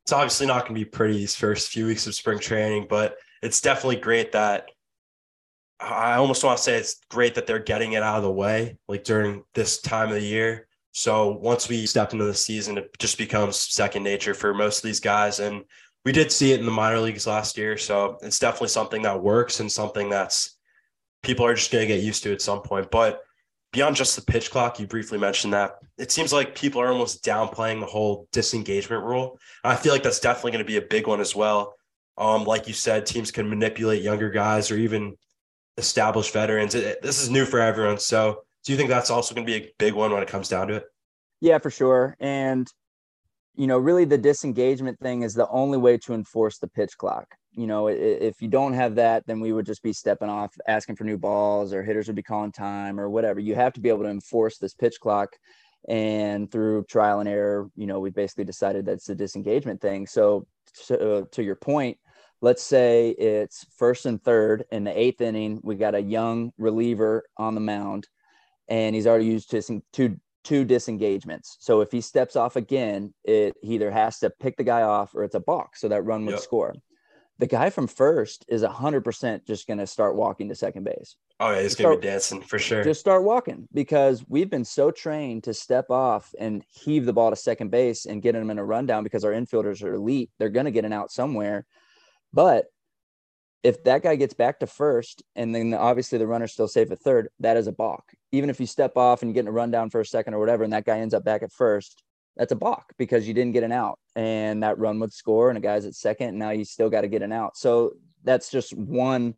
It's 0.03 0.11
obviously 0.11 0.47
not 0.47 0.63
going 0.63 0.75
to 0.75 0.85
be 0.85 0.85
pretty 0.85 1.15
these 1.15 1.35
first 1.35 1.69
few 1.69 1.85
weeks 1.85 2.07
of 2.07 2.15
spring 2.15 2.39
training, 2.39 2.87
but 2.89 3.17
it's 3.41 3.61
definitely 3.61 3.97
great 3.97 4.31
that 4.31 4.69
I 5.79 6.15
almost 6.15 6.43
want 6.43 6.57
to 6.57 6.63
say 6.63 6.75
it's 6.75 7.01
great 7.09 7.35
that 7.35 7.45
they're 7.45 7.59
getting 7.59 7.93
it 7.93 8.03
out 8.03 8.17
of 8.17 8.23
the 8.23 8.31
way, 8.31 8.77
like 8.87 9.03
during 9.03 9.43
this 9.53 9.79
time 9.79 10.09
of 10.09 10.15
the 10.15 10.21
year. 10.21 10.67
So 10.91 11.29
once 11.33 11.69
we 11.69 11.85
step 11.85 12.13
into 12.13 12.25
the 12.25 12.33
season, 12.33 12.79
it 12.79 12.97
just 12.97 13.19
becomes 13.19 13.59
second 13.59 14.03
nature 14.03 14.33
for 14.33 14.53
most 14.53 14.77
of 14.77 14.83
these 14.83 14.99
guys. 14.99 15.39
And 15.39 15.63
we 16.03 16.11
did 16.11 16.31
see 16.31 16.53
it 16.53 16.59
in 16.59 16.65
the 16.65 16.71
minor 16.71 16.99
leagues 16.99 17.27
last 17.27 17.57
year. 17.57 17.77
So 17.77 18.17
it's 18.23 18.39
definitely 18.39 18.69
something 18.69 19.03
that 19.03 19.21
works 19.21 19.59
and 19.59 19.71
something 19.71 20.09
that's 20.09 20.57
people 21.21 21.45
are 21.45 21.53
just 21.53 21.71
going 21.71 21.87
to 21.87 21.93
get 21.93 22.03
used 22.03 22.23
to 22.23 22.33
at 22.33 22.41
some 22.41 22.61
point. 22.61 22.89
But 22.89 23.21
beyond 23.71 23.95
just 23.95 24.15
the 24.15 24.23
pitch 24.23 24.49
clock, 24.49 24.79
you 24.79 24.87
briefly 24.87 25.19
mentioned 25.19 25.53
that 25.53 25.75
it 25.99 26.11
seems 26.11 26.33
like 26.33 26.55
people 26.55 26.81
are 26.81 26.91
almost 26.91 27.23
downplaying 27.23 27.79
the 27.79 27.85
whole 27.85 28.27
disengagement 28.31 29.03
rule. 29.03 29.37
And 29.63 29.73
I 29.73 29.75
feel 29.75 29.91
like 29.91 30.03
that's 30.03 30.19
definitely 30.19 30.51
going 30.51 30.65
to 30.65 30.67
be 30.67 30.77
a 30.77 30.81
big 30.81 31.05
one 31.05 31.19
as 31.19 31.35
well. 31.35 31.75
Um, 32.17 32.45
like 32.45 32.67
you 32.67 32.73
said, 32.73 33.05
teams 33.05 33.29
can 33.29 33.47
manipulate 33.47 34.01
younger 34.01 34.31
guys 34.31 34.71
or 34.71 34.77
even 34.77 35.15
established 35.77 36.33
veterans. 36.33 36.75
It, 36.75 37.01
this 37.01 37.21
is 37.21 37.29
new 37.29 37.45
for 37.45 37.59
everyone. 37.59 37.99
So, 37.99 38.41
do 38.65 38.71
you 38.71 38.77
think 38.77 38.89
that's 38.89 39.09
also 39.09 39.33
going 39.33 39.45
to 39.47 39.51
be 39.51 39.65
a 39.65 39.73
big 39.77 39.93
one 39.93 40.11
when 40.11 40.21
it 40.21 40.29
comes 40.29 40.49
down 40.49 40.67
to 40.67 40.75
it? 40.75 40.83
Yeah, 41.39 41.59
for 41.59 41.69
sure. 41.69 42.15
And 42.19 42.67
you 43.55 43.65
know, 43.65 43.77
really, 43.79 44.05
the 44.05 44.17
disengagement 44.17 44.99
thing 44.99 45.23
is 45.23 45.33
the 45.33 45.47
only 45.49 45.79
way 45.79 45.97
to 45.97 46.13
enforce 46.13 46.59
the 46.59 46.67
pitch 46.67 46.95
clock. 46.97 47.25
You 47.53 47.65
know, 47.65 47.87
if 47.87 48.39
you 48.39 48.47
don't 48.47 48.73
have 48.73 48.95
that, 48.95 49.25
then 49.25 49.39
we 49.39 49.51
would 49.51 49.65
just 49.65 49.81
be 49.81 49.93
stepping 49.93 50.29
off, 50.29 50.53
asking 50.67 50.95
for 50.95 51.05
new 51.05 51.17
balls, 51.17 51.73
or 51.73 51.81
hitters 51.81 52.05
would 52.05 52.15
be 52.15 52.21
calling 52.21 52.51
time, 52.51 52.99
or 52.99 53.09
whatever. 53.09 53.39
You 53.39 53.55
have 53.55 53.73
to 53.73 53.79
be 53.79 53.89
able 53.89 54.03
to 54.03 54.09
enforce 54.09 54.59
this 54.59 54.75
pitch 54.75 54.99
clock 54.99 55.29
and 55.87 56.51
through 56.51 56.83
trial 56.85 57.19
and 57.19 57.29
error 57.29 57.69
you 57.75 57.87
know 57.87 57.99
we 57.99 58.09
basically 58.09 58.43
decided 58.43 58.85
that's 58.85 59.05
the 59.05 59.15
disengagement 59.15 59.81
thing 59.81 60.05
so 60.05 60.45
uh, 60.91 61.21
to 61.31 61.43
your 61.43 61.55
point 61.55 61.97
let's 62.41 62.63
say 62.63 63.11
it's 63.11 63.65
first 63.77 64.05
and 64.05 64.21
third 64.21 64.65
in 64.71 64.83
the 64.83 64.97
eighth 64.97 65.21
inning. 65.21 65.59
We 65.63 65.75
got 65.75 65.95
a 65.95 66.01
young 66.01 66.51
reliever 66.57 67.23
on 67.37 67.55
the 67.55 67.61
mound, 67.61 68.07
and 68.67 68.95
he's 68.95 69.07
already 69.07 69.25
used 69.25 69.51
to 69.51 69.81
two 69.93 70.17
two 70.43 70.63
disengagements. 70.63 71.57
So 71.59 71.81
if 71.81 71.91
he 71.91 71.99
steps 71.99 72.35
off 72.35 72.55
again, 72.55 73.13
it 73.23 73.55
he 73.61 73.75
either 73.75 73.91
has 73.91 74.19
to 74.19 74.29
pick 74.29 74.55
the 74.57 74.63
guy 74.63 74.83
off 74.83 75.13
or 75.13 75.23
it's 75.23 75.35
a 75.35 75.39
balk. 75.39 75.75
So 75.75 75.89
that 75.89 76.03
run 76.03 76.25
would 76.25 76.33
yep. 76.33 76.41
score. 76.41 76.73
The 77.39 77.47
guy 77.47 77.69
from 77.69 77.85
first 77.85 78.45
is 78.47 78.63
hundred 78.63 79.03
percent 79.03 79.45
just 79.45 79.67
going 79.67 79.79
to 79.79 79.85
start 79.85 80.15
walking 80.15 80.49
to 80.49 80.55
second 80.55 80.85
base. 80.85 81.15
Oh 81.39 81.51
yeah, 81.51 81.61
he's 81.61 81.75
going 81.75 81.95
to 81.95 82.01
be 82.01 82.07
dancing 82.07 82.41
for 82.41 82.57
sure. 82.57 82.83
Just 82.83 82.99
start 82.99 83.23
walking 83.23 83.67
because 83.73 84.23
we've 84.27 84.49
been 84.49 84.65
so 84.65 84.89
trained 84.89 85.43
to 85.43 85.53
step 85.53 85.91
off 85.91 86.33
and 86.39 86.63
heave 86.69 87.05
the 87.05 87.13
ball 87.13 87.29
to 87.29 87.35
second 87.35 87.69
base 87.69 88.05
and 88.05 88.23
get 88.23 88.33
him 88.33 88.49
in 88.49 88.57
a 88.57 88.63
rundown 88.63 89.03
because 89.03 89.23
our 89.23 89.33
infielders 89.33 89.83
are 89.83 89.93
elite. 89.93 90.31
They're 90.39 90.49
going 90.49 90.65
to 90.65 90.71
get 90.71 90.85
an 90.85 90.93
out 90.93 91.11
somewhere. 91.11 91.65
But 92.37 92.67
if 93.63 93.83
that 93.85 94.03
guy 94.03 94.15
gets 94.15 94.35
back 94.35 94.59
to 94.59 94.67
first 94.67 95.23
and 95.35 95.55
then 95.55 95.73
obviously 95.73 96.19
the 96.19 96.27
runner's 96.27 96.53
still 96.53 96.67
safe 96.67 96.91
at 96.91 96.99
third, 96.99 97.29
that 97.39 97.57
is 97.57 97.65
a 97.65 97.71
balk. 97.71 98.03
Even 98.31 98.51
if 98.51 98.59
you 98.59 98.67
step 98.67 98.95
off 98.95 99.23
and 99.23 99.29
you 99.29 99.33
get 99.33 99.47
a 99.47 99.51
rundown 99.51 99.89
for 99.89 100.01
a 100.01 100.05
second 100.05 100.35
or 100.35 100.39
whatever, 100.39 100.63
and 100.63 100.71
that 100.71 100.85
guy 100.85 100.99
ends 100.99 101.15
up 101.15 101.23
back 101.23 101.41
at 101.41 101.51
first, 101.51 102.03
that's 102.35 102.51
a 102.51 102.55
balk 102.55 102.93
because 102.99 103.27
you 103.27 103.33
didn't 103.33 103.53
get 103.53 103.63
an 103.63 103.71
out 103.71 103.97
and 104.15 104.61
that 104.61 104.77
run 104.77 104.99
would 104.99 105.11
score 105.11 105.49
and 105.49 105.57
a 105.57 105.61
guy's 105.61 105.87
at 105.87 105.95
second 105.95 106.29
and 106.29 106.37
now 106.37 106.51
you 106.51 106.63
still 106.63 106.91
got 106.91 107.01
to 107.01 107.07
get 107.07 107.23
an 107.23 107.31
out. 107.31 107.57
So 107.57 107.93
that's 108.23 108.51
just 108.51 108.77
one 108.77 109.33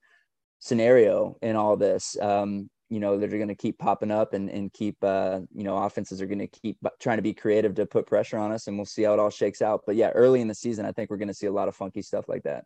scenario 0.59 1.37
in 1.41 1.55
all 1.55 1.77
this. 1.77 2.19
Um, 2.21 2.69
you 2.89 2.99
know, 2.99 3.17
they're 3.17 3.29
going 3.29 3.47
to 3.47 3.55
keep 3.55 3.79
popping 3.79 4.11
up 4.11 4.33
and, 4.33 4.49
and 4.49 4.73
keep, 4.73 5.01
uh, 5.05 5.39
you 5.55 5.63
know, 5.63 5.77
offenses 5.77 6.21
are 6.21 6.25
going 6.25 6.39
to 6.39 6.47
keep 6.47 6.77
trying 6.99 7.17
to 7.17 7.23
be 7.23 7.33
creative 7.33 7.75
to 7.75 7.85
put 7.85 8.07
pressure 8.07 8.37
on 8.37 8.51
us 8.51 8.67
and 8.67 8.77
we'll 8.77 8.85
see 8.85 9.03
how 9.03 9.13
it 9.13 9.19
all 9.19 9.29
shakes 9.29 9.61
out. 9.61 9.83
But 9.85 9.95
yeah, 9.95 10.09
early 10.09 10.41
in 10.41 10.49
the 10.49 10.53
season, 10.55 10.85
I 10.85 10.91
think 10.91 11.09
we're 11.09 11.15
going 11.15 11.29
to 11.29 11.33
see 11.33 11.47
a 11.47 11.53
lot 11.53 11.69
of 11.69 11.75
funky 11.77 12.01
stuff 12.01 12.27
like 12.27 12.43
that. 12.43 12.65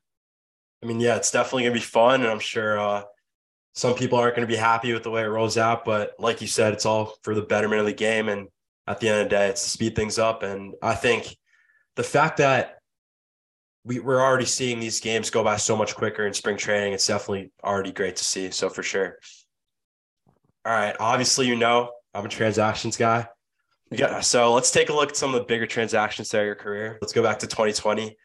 I 0.84 0.86
mean, 0.86 1.00
yeah, 1.00 1.15
it's 1.15 1.32
definitely 1.32 1.63
gonna 1.63 1.76
be 1.76 1.80
fun, 1.80 2.22
and 2.22 2.30
I'm 2.30 2.39
sure 2.39 2.78
uh, 2.80 3.04
some 3.74 3.96
people 3.96 4.19
aren't 4.19 4.36
gonna 4.36 4.48
be 4.48 4.56
happy 4.56 4.91
with 4.93 5.04
the 5.04 5.12
way 5.12 5.24
it 5.24 5.28
rolls 5.28 5.58
out. 5.58 5.86
But 5.86 6.13
like 6.19 6.41
you 6.41 6.48
said, 6.48 6.74
it's 6.74 6.86
all 6.86 7.15
for 7.24 7.34
the 7.34 7.41
betterment 7.41 7.80
of 7.80 7.86
the 7.86 7.93
game, 7.93 8.28
and 8.28 8.50
at 8.88 9.00
the 9.00 9.10
end 9.10 9.22
of 9.22 9.26
the 9.26 9.30
day, 9.30 9.48
it's 9.48 9.63
to 9.63 9.69
speed 9.69 9.96
things 9.96 10.19
up. 10.19 10.43
And 10.43 10.74
I 10.82 10.93
think 10.96 11.38
the 11.96 12.04
fact 12.04 12.38
that 12.38 12.80
we, 13.86 14.00
we're 14.00 14.22
already 14.22 14.46
seeing 14.46 14.80
these 14.80 15.00
games 15.00 15.30
go 15.30 15.43
by 15.43 15.58
so 15.58 15.76
much 15.76 15.96
quicker 15.96 16.26
in 16.26 16.34
spring 16.34 16.58
training, 16.58 16.93
it's 16.93 17.08
definitely 17.08 17.52
already 17.63 17.91
great 17.91 18.17
to 18.17 18.24
see. 18.24 18.52
So 18.52 18.69
for 18.69 18.84
sure. 18.84 19.17
All 20.65 20.74
right, 20.74 20.96
obviously, 21.00 21.48
you 21.48 21.56
know 21.56 21.91
I'm 22.13 22.26
a 22.26 22.30
transactions 22.30 22.98
guy. 22.98 23.28
Yeah, 23.91 24.22
so 24.22 24.54
let's 24.54 24.72
take 24.72 24.89
a 24.89 24.93
look 24.93 25.10
at 25.10 25.17
some 25.17 25.34
of 25.34 25.39
the 25.39 25.46
bigger 25.46 25.67
transactions 25.67 26.30
throughout 26.30 26.43
your 26.43 26.56
career. 26.56 26.98
Let's 27.02 27.13
go 27.13 27.22
back 27.22 27.39
to 27.39 27.48
2020. 27.48 28.15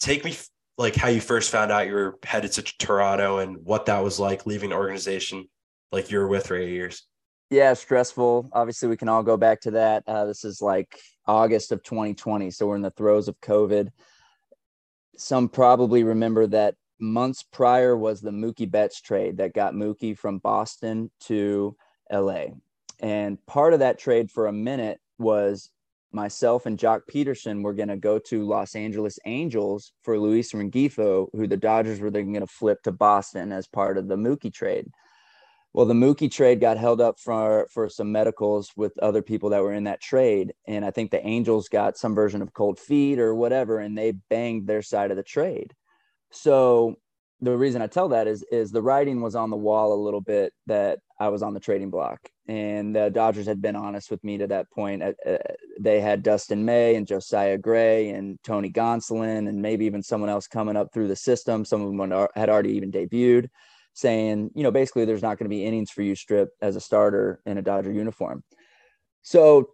Take 0.00 0.24
me 0.24 0.34
like 0.82 0.96
how 0.96 1.08
you 1.08 1.20
first 1.20 1.50
found 1.50 1.70
out 1.70 1.86
you 1.86 1.94
were 1.94 2.18
headed 2.24 2.52
to 2.52 2.62
Toronto 2.62 3.38
and 3.38 3.56
what 3.64 3.86
that 3.86 4.02
was 4.02 4.18
like 4.18 4.46
leaving 4.46 4.70
the 4.70 4.76
organization 4.76 5.48
like 5.92 6.10
you 6.10 6.18
were 6.18 6.28
with 6.28 6.48
for 6.48 6.56
eight 6.56 6.70
years. 6.70 7.06
Yeah, 7.50 7.74
stressful. 7.74 8.48
Obviously, 8.52 8.88
we 8.88 8.96
can 8.96 9.08
all 9.08 9.22
go 9.22 9.36
back 9.36 9.60
to 9.62 9.70
that. 9.72 10.02
Uh, 10.06 10.24
this 10.24 10.44
is 10.44 10.60
like 10.60 10.98
August 11.26 11.70
of 11.70 11.82
2020, 11.82 12.50
so 12.50 12.66
we're 12.66 12.76
in 12.76 12.82
the 12.82 12.90
throes 12.90 13.28
of 13.28 13.40
COVID. 13.40 13.90
Some 15.16 15.48
probably 15.48 16.02
remember 16.02 16.46
that 16.48 16.74
months 16.98 17.42
prior 17.42 17.96
was 17.96 18.20
the 18.20 18.30
Mookie 18.30 18.70
Betts 18.70 19.00
trade 19.00 19.36
that 19.36 19.54
got 19.54 19.74
Mookie 19.74 20.16
from 20.16 20.38
Boston 20.38 21.10
to 21.20 21.76
LA. 22.10 22.46
And 23.00 23.44
part 23.46 23.74
of 23.74 23.80
that 23.80 23.98
trade 23.98 24.30
for 24.30 24.46
a 24.46 24.52
minute 24.52 24.98
was 25.18 25.70
myself 26.14 26.66
and 26.66 26.78
Joc 26.78 27.02
Pederson 27.12 27.62
were 27.62 27.74
going 27.74 27.88
to 27.88 27.96
go 27.96 28.18
to 28.18 28.46
Los 28.46 28.74
Angeles 28.74 29.18
Angels 29.24 29.92
for 30.02 30.18
Luis 30.18 30.52
Rengifo, 30.52 31.28
who 31.32 31.46
the 31.46 31.56
Dodgers 31.56 32.00
were 32.00 32.10
then 32.10 32.32
going 32.32 32.46
to 32.46 32.52
flip 32.52 32.82
to 32.82 32.92
Boston 32.92 33.52
as 33.52 33.66
part 33.66 33.98
of 33.98 34.08
the 34.08 34.16
Mookie 34.16 34.52
trade. 34.52 34.90
Well, 35.74 35.86
the 35.86 35.94
Mookie 35.94 36.30
trade 36.30 36.60
got 36.60 36.76
held 36.76 37.00
up 37.00 37.18
for 37.18 37.66
for 37.70 37.88
some 37.88 38.12
medicals 38.12 38.72
with 38.76 38.98
other 38.98 39.22
people 39.22 39.50
that 39.50 39.62
were 39.62 39.72
in 39.72 39.84
that 39.84 40.02
trade, 40.02 40.52
and 40.66 40.84
I 40.84 40.90
think 40.90 41.10
the 41.10 41.26
Angels 41.26 41.68
got 41.68 41.96
some 41.96 42.14
version 42.14 42.42
of 42.42 42.52
cold 42.52 42.78
feet 42.78 43.18
or 43.18 43.34
whatever, 43.34 43.78
and 43.78 43.96
they 43.96 44.12
banged 44.12 44.66
their 44.66 44.82
side 44.82 45.10
of 45.10 45.16
the 45.16 45.22
trade. 45.22 45.72
So 46.30 46.96
the 47.40 47.56
reason 47.56 47.80
I 47.80 47.86
tell 47.86 48.10
that 48.10 48.26
is 48.26 48.44
is 48.52 48.70
the 48.70 48.82
writing 48.82 49.22
was 49.22 49.34
on 49.34 49.48
the 49.48 49.56
wall 49.56 49.94
a 49.94 50.04
little 50.04 50.20
bit 50.20 50.52
that 50.66 50.98
I 51.18 51.28
was 51.28 51.42
on 51.42 51.54
the 51.54 51.60
trading 51.60 51.90
block, 51.90 52.20
and 52.46 52.94
the 52.94 53.08
Dodgers 53.08 53.46
had 53.46 53.62
been 53.62 53.76
honest 53.76 54.10
with 54.10 54.22
me 54.22 54.38
to 54.38 54.46
that 54.48 54.70
point. 54.70 55.02
Uh, 55.02 55.12
uh, 55.26 55.38
they 55.82 56.00
had 56.00 56.22
Dustin 56.22 56.64
May 56.64 56.94
and 56.94 57.06
Josiah 57.06 57.58
Gray 57.58 58.10
and 58.10 58.38
Tony 58.42 58.70
Gonsolin 58.70 59.48
and 59.48 59.60
maybe 59.60 59.84
even 59.86 60.02
someone 60.02 60.30
else 60.30 60.46
coming 60.46 60.76
up 60.76 60.92
through 60.92 61.08
the 61.08 61.16
system. 61.16 61.64
Some 61.64 61.82
of 61.82 61.88
them 61.88 62.28
had 62.34 62.48
already 62.48 62.72
even 62.72 62.92
debuted, 62.92 63.48
saying, 63.92 64.50
you 64.54 64.62
know, 64.62 64.70
basically 64.70 65.04
there's 65.04 65.22
not 65.22 65.38
going 65.38 65.46
to 65.46 65.54
be 65.54 65.64
innings 65.64 65.90
for 65.90 66.02
you, 66.02 66.14
Strip, 66.14 66.50
as 66.60 66.76
a 66.76 66.80
starter 66.80 67.40
in 67.46 67.58
a 67.58 67.62
Dodger 67.62 67.92
uniform. 67.92 68.42
So 69.22 69.70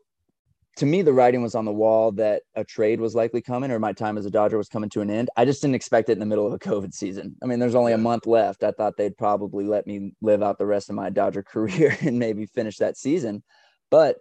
to 0.79 0.87
me, 0.87 1.03
the 1.03 1.12
writing 1.12 1.42
was 1.42 1.57
on 1.57 1.64
the 1.64 1.73
wall 1.73 2.12
that 2.12 2.42
a 2.55 2.64
trade 2.64 3.01
was 3.01 3.14
likely 3.14 3.40
coming 3.40 3.73
or 3.73 3.81
my 3.81 3.92
time 3.92 4.16
as 4.16 4.27
a 4.27 4.31
Dodger 4.31 4.57
was 4.57 4.68
coming 4.68 4.88
to 4.90 5.01
an 5.01 5.11
end. 5.11 5.29
I 5.37 5.44
just 5.44 5.61
didn't 5.61 5.75
expect 5.75 6.09
it 6.09 6.12
in 6.12 6.21
the 6.21 6.27
middle 6.27 6.47
of 6.47 6.53
a 6.53 6.59
COVID 6.59 6.94
season. 6.94 7.35
I 7.42 7.47
mean, 7.47 7.59
there's 7.59 7.75
only 7.75 7.92
a 7.92 7.99
month 7.99 8.27
left. 8.27 8.62
I 8.62 8.71
thought 8.71 8.97
they'd 8.97 9.16
probably 9.16 9.64
let 9.64 9.88
me 9.88 10.14
live 10.23 10.40
out 10.40 10.57
the 10.57 10.66
rest 10.66 10.88
of 10.88 10.94
my 10.94 11.11
Dodger 11.11 11.42
career 11.53 11.97
and 12.01 12.18
maybe 12.18 12.47
finish 12.47 12.77
that 12.77 12.97
season. 12.97 13.42
But 13.90 14.18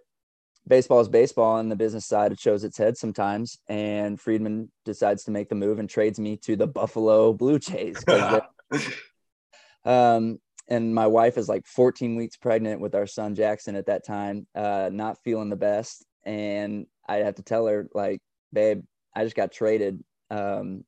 baseball 0.68 1.00
is 1.00 1.08
baseball 1.08 1.58
and 1.58 1.70
the 1.70 1.76
business 1.76 2.06
side 2.06 2.32
it 2.32 2.40
shows 2.40 2.64
its 2.64 2.78
head 2.78 2.96
sometimes. 2.96 3.58
And 3.68 4.20
Friedman 4.20 4.70
decides 4.84 5.24
to 5.24 5.30
make 5.30 5.48
the 5.48 5.54
move 5.54 5.78
and 5.78 5.88
trades 5.88 6.18
me 6.18 6.36
to 6.38 6.56
the 6.56 6.66
Buffalo 6.66 7.32
Blue 7.32 7.58
Jays. 7.58 8.04
um, 9.84 10.38
and 10.68 10.94
my 10.94 11.06
wife 11.06 11.38
is 11.38 11.48
like 11.48 11.66
14 11.66 12.16
weeks 12.16 12.36
pregnant 12.36 12.80
with 12.80 12.94
our 12.94 13.06
son 13.06 13.34
Jackson 13.34 13.74
at 13.74 13.86
that 13.86 14.04
time, 14.06 14.46
uh, 14.54 14.90
not 14.92 15.18
feeling 15.24 15.48
the 15.48 15.56
best 15.56 16.04
and 16.28 16.86
I 17.08 17.16
have 17.16 17.36
to 17.36 17.42
tell 17.42 17.66
her 17.66 17.88
like, 17.94 18.20
babe, 18.52 18.84
I 19.16 19.24
just 19.24 19.34
got 19.34 19.50
traded. 19.50 20.04
Um, 20.30 20.84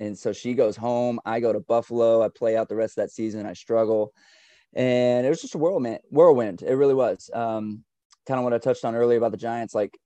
and 0.00 0.18
so 0.18 0.32
she 0.32 0.54
goes 0.54 0.76
home. 0.76 1.20
I 1.24 1.38
go 1.38 1.52
to 1.52 1.60
Buffalo. 1.60 2.22
I 2.22 2.28
play 2.28 2.56
out 2.56 2.68
the 2.68 2.74
rest 2.74 2.98
of 2.98 3.04
that 3.04 3.12
season. 3.12 3.46
I 3.46 3.52
struggle, 3.52 4.12
and 4.74 5.24
it 5.24 5.28
was 5.28 5.40
just 5.40 5.54
a 5.54 5.58
whirlwind. 5.58 6.00
Whirlwind. 6.10 6.62
It 6.62 6.74
really 6.74 6.94
was. 6.94 7.30
Um, 7.32 7.84
kind 8.26 8.38
of 8.38 8.44
what 8.44 8.54
I 8.54 8.58
touched 8.58 8.84
on 8.84 8.94
earlier 8.94 9.18
about 9.18 9.32
the 9.32 9.36
Giants. 9.36 9.74
Like 9.74 9.98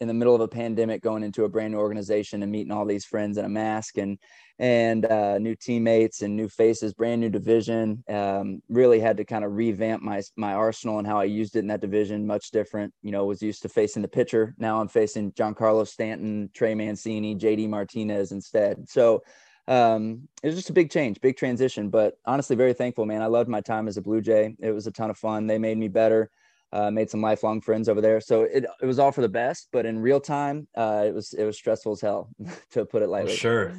in 0.00 0.08
the 0.08 0.14
middle 0.14 0.34
of 0.34 0.40
a 0.40 0.48
pandemic 0.48 1.02
going 1.02 1.22
into 1.22 1.44
a 1.44 1.48
brand 1.48 1.72
new 1.72 1.78
organization 1.78 2.42
and 2.42 2.50
meeting 2.50 2.72
all 2.72 2.84
these 2.84 3.04
friends 3.04 3.38
in 3.38 3.44
a 3.44 3.48
mask 3.48 3.98
and 3.98 4.18
and 4.60 5.04
uh, 5.06 5.36
new 5.38 5.54
teammates 5.56 6.22
and 6.22 6.36
new 6.36 6.48
faces 6.48 6.94
brand 6.94 7.20
new 7.20 7.28
division 7.28 8.02
um, 8.08 8.60
really 8.68 9.00
had 9.00 9.16
to 9.16 9.24
kind 9.24 9.44
of 9.44 9.52
revamp 9.52 10.02
my 10.02 10.22
my 10.36 10.52
arsenal 10.52 10.98
and 10.98 11.06
how 11.06 11.18
i 11.18 11.24
used 11.24 11.56
it 11.56 11.60
in 11.60 11.66
that 11.66 11.80
division 11.80 12.26
much 12.26 12.50
different 12.50 12.92
you 13.02 13.10
know 13.10 13.24
was 13.24 13.42
used 13.42 13.62
to 13.62 13.68
facing 13.68 14.02
the 14.02 14.08
pitcher. 14.08 14.54
Now 14.58 14.80
i'm 14.80 14.88
facing 14.88 15.32
giancarlo 15.32 15.86
stanton 15.86 16.50
trey 16.54 16.74
mancini 16.74 17.34
jd 17.36 17.68
martinez 17.68 18.32
instead. 18.32 18.88
So 18.88 19.22
um, 19.66 20.28
it 20.42 20.48
was 20.48 20.56
just 20.56 20.68
a 20.68 20.74
big 20.74 20.90
change 20.90 21.20
big 21.22 21.38
transition 21.38 21.88
but 21.88 22.18
honestly 22.26 22.56
very 22.56 22.74
thankful 22.74 23.06
man. 23.06 23.22
I 23.22 23.26
loved 23.26 23.48
my 23.48 23.60
time 23.60 23.88
as 23.88 23.96
a 23.96 24.02
blue 24.02 24.20
jay. 24.20 24.54
It 24.60 24.72
was 24.72 24.86
a 24.86 24.90
ton 24.90 25.10
of 25.10 25.16
fun. 25.16 25.46
They 25.46 25.58
made 25.58 25.78
me 25.78 25.88
better 25.88 26.30
uh, 26.74 26.90
made 26.90 27.08
some 27.08 27.22
lifelong 27.22 27.60
friends 27.60 27.88
over 27.88 28.00
there. 28.00 28.20
So 28.20 28.42
it, 28.42 28.66
it 28.82 28.86
was 28.86 28.98
all 28.98 29.12
for 29.12 29.20
the 29.20 29.28
best, 29.28 29.68
but 29.72 29.86
in 29.86 30.00
real 30.00 30.20
time, 30.20 30.66
uh, 30.76 31.04
it 31.06 31.14
was 31.14 31.32
it 31.32 31.44
was 31.44 31.56
stressful 31.56 31.92
as 31.92 32.00
hell, 32.00 32.28
to 32.72 32.84
put 32.84 33.02
it 33.02 33.08
lightly. 33.08 33.34
sure. 33.34 33.72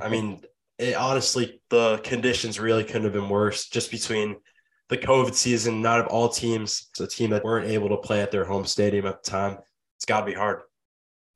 I 0.00 0.08
mean, 0.10 0.42
it, 0.78 0.94
honestly, 0.94 1.60
the 1.70 1.98
conditions 2.04 2.60
really 2.60 2.84
couldn't 2.84 3.04
have 3.04 3.14
been 3.14 3.30
worse. 3.30 3.68
Just 3.68 3.90
between 3.90 4.36
the 4.90 4.98
COVID 4.98 5.34
season, 5.34 5.80
not 5.80 6.00
of 6.00 6.06
all 6.08 6.28
teams, 6.28 6.88
it's 6.90 7.00
a 7.00 7.06
team 7.06 7.30
that 7.30 7.42
weren't 7.42 7.70
able 7.70 7.88
to 7.88 7.96
play 7.96 8.20
at 8.20 8.30
their 8.30 8.44
home 8.44 8.66
stadium 8.66 9.06
at 9.06 9.24
the 9.24 9.30
time. 9.30 9.56
It's 9.96 10.04
got 10.04 10.20
to 10.20 10.26
be 10.26 10.34
hard. 10.34 10.60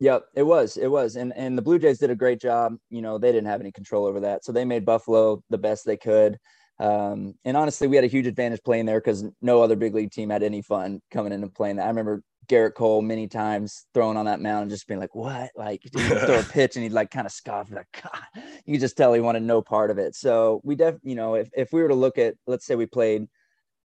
Yep, 0.01 0.27
it 0.35 0.43
was. 0.43 0.77
It 0.77 0.89
was. 0.89 1.17
And 1.17 1.33
and 1.35 1.57
the 1.57 1.63
Blue 1.63 1.79
Jays 1.79 1.99
did 1.99 2.11
a 2.11 2.15
great 2.15 2.43
job. 2.43 2.77
You 2.91 3.01
know, 3.01 3.17
they 3.17 3.33
didn't 3.33 3.49
have 3.49 3.63
any 3.63 3.73
control 3.73 4.05
over 4.05 4.21
that. 4.21 4.45
So 4.45 4.53
they 4.53 4.67
made 4.67 4.85
Buffalo 4.85 5.43
the 5.49 5.57
best 5.57 5.87
they 5.87 5.97
could. 5.97 6.39
Um, 6.79 7.35
and 7.45 7.57
honestly, 7.57 7.89
we 7.89 7.97
had 7.97 8.05
a 8.05 8.09
huge 8.09 8.27
advantage 8.27 8.63
playing 8.63 8.87
there 8.87 9.01
because 9.01 9.25
no 9.41 9.63
other 9.63 9.77
big 9.77 9.95
league 9.95 10.11
team 10.11 10.31
had 10.31 10.43
any 10.43 10.63
fun 10.63 11.01
coming 11.11 11.33
in 11.33 11.43
and 11.43 11.55
playing 11.55 11.77
that. 11.77 11.85
I 11.85 11.89
remember 11.89 12.23
Gerrit 12.49 12.75
Cole 12.75 13.03
many 13.03 13.29
times 13.29 13.87
throwing 13.95 14.17
on 14.17 14.27
that 14.27 14.41
mound 14.41 14.63
and 14.63 14.71
just 14.71 14.87
being 14.87 15.01
like, 15.01 15.15
"What?" 15.15 15.51
Like 15.57 15.83
throw 15.93 16.39
a 16.39 16.43
pitch 16.51 16.77
and 16.77 16.83
he'd 16.83 16.93
like 16.93 17.11
kind 17.11 17.27
of 17.27 17.33
scoff, 17.33 17.71
like, 17.71 17.87
God. 18.03 18.45
You 18.65 18.75
could 18.75 18.81
just 18.81 18.97
tell 18.97 19.13
he 19.13 19.21
wanted 19.21 19.43
no 19.43 19.63
part 19.63 19.91
of 19.91 19.99
it. 19.99 20.15
So 20.15 20.61
we 20.65 20.77
def, 20.77 20.97
you 21.03 21.15
know, 21.15 21.35
if 21.35 21.49
if 21.57 21.73
we 21.73 21.83
were 21.83 21.89
to 21.89 21.95
look 21.95 22.19
at, 22.19 22.35
let's 22.47 22.67
say 22.67 22.75
we 22.75 22.87
played 22.87 23.27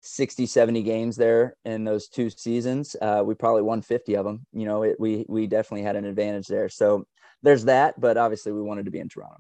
60, 0.02 0.45
70 0.45 0.84
games 0.84 1.15
there 1.15 1.56
in 1.65 1.84
those 1.84 2.08
two 2.08 2.30
seasons, 2.30 2.95
uh, 3.02 3.24
we 3.26 3.34
probably 3.34 3.63
won 3.63 3.82
50 3.82 4.15
of 4.15 4.26
them. 4.26 4.45
You 4.54 4.65
know, 4.65 4.84
it, 4.84 4.98
we 5.00 5.26
we 5.28 5.48
definitely 5.48 5.84
had 5.84 5.95
an 5.95 6.06
advantage 6.06 6.48
there. 6.48 6.69
So 6.69 7.06
there's 7.41 7.65
that, 7.65 8.00
but 8.00 8.17
obviously 8.17 8.52
we 8.52 8.62
wanted 8.62 8.86
to 8.86 8.91
be 8.91 9.00
in 9.00 9.10
Toronto. 9.10 9.38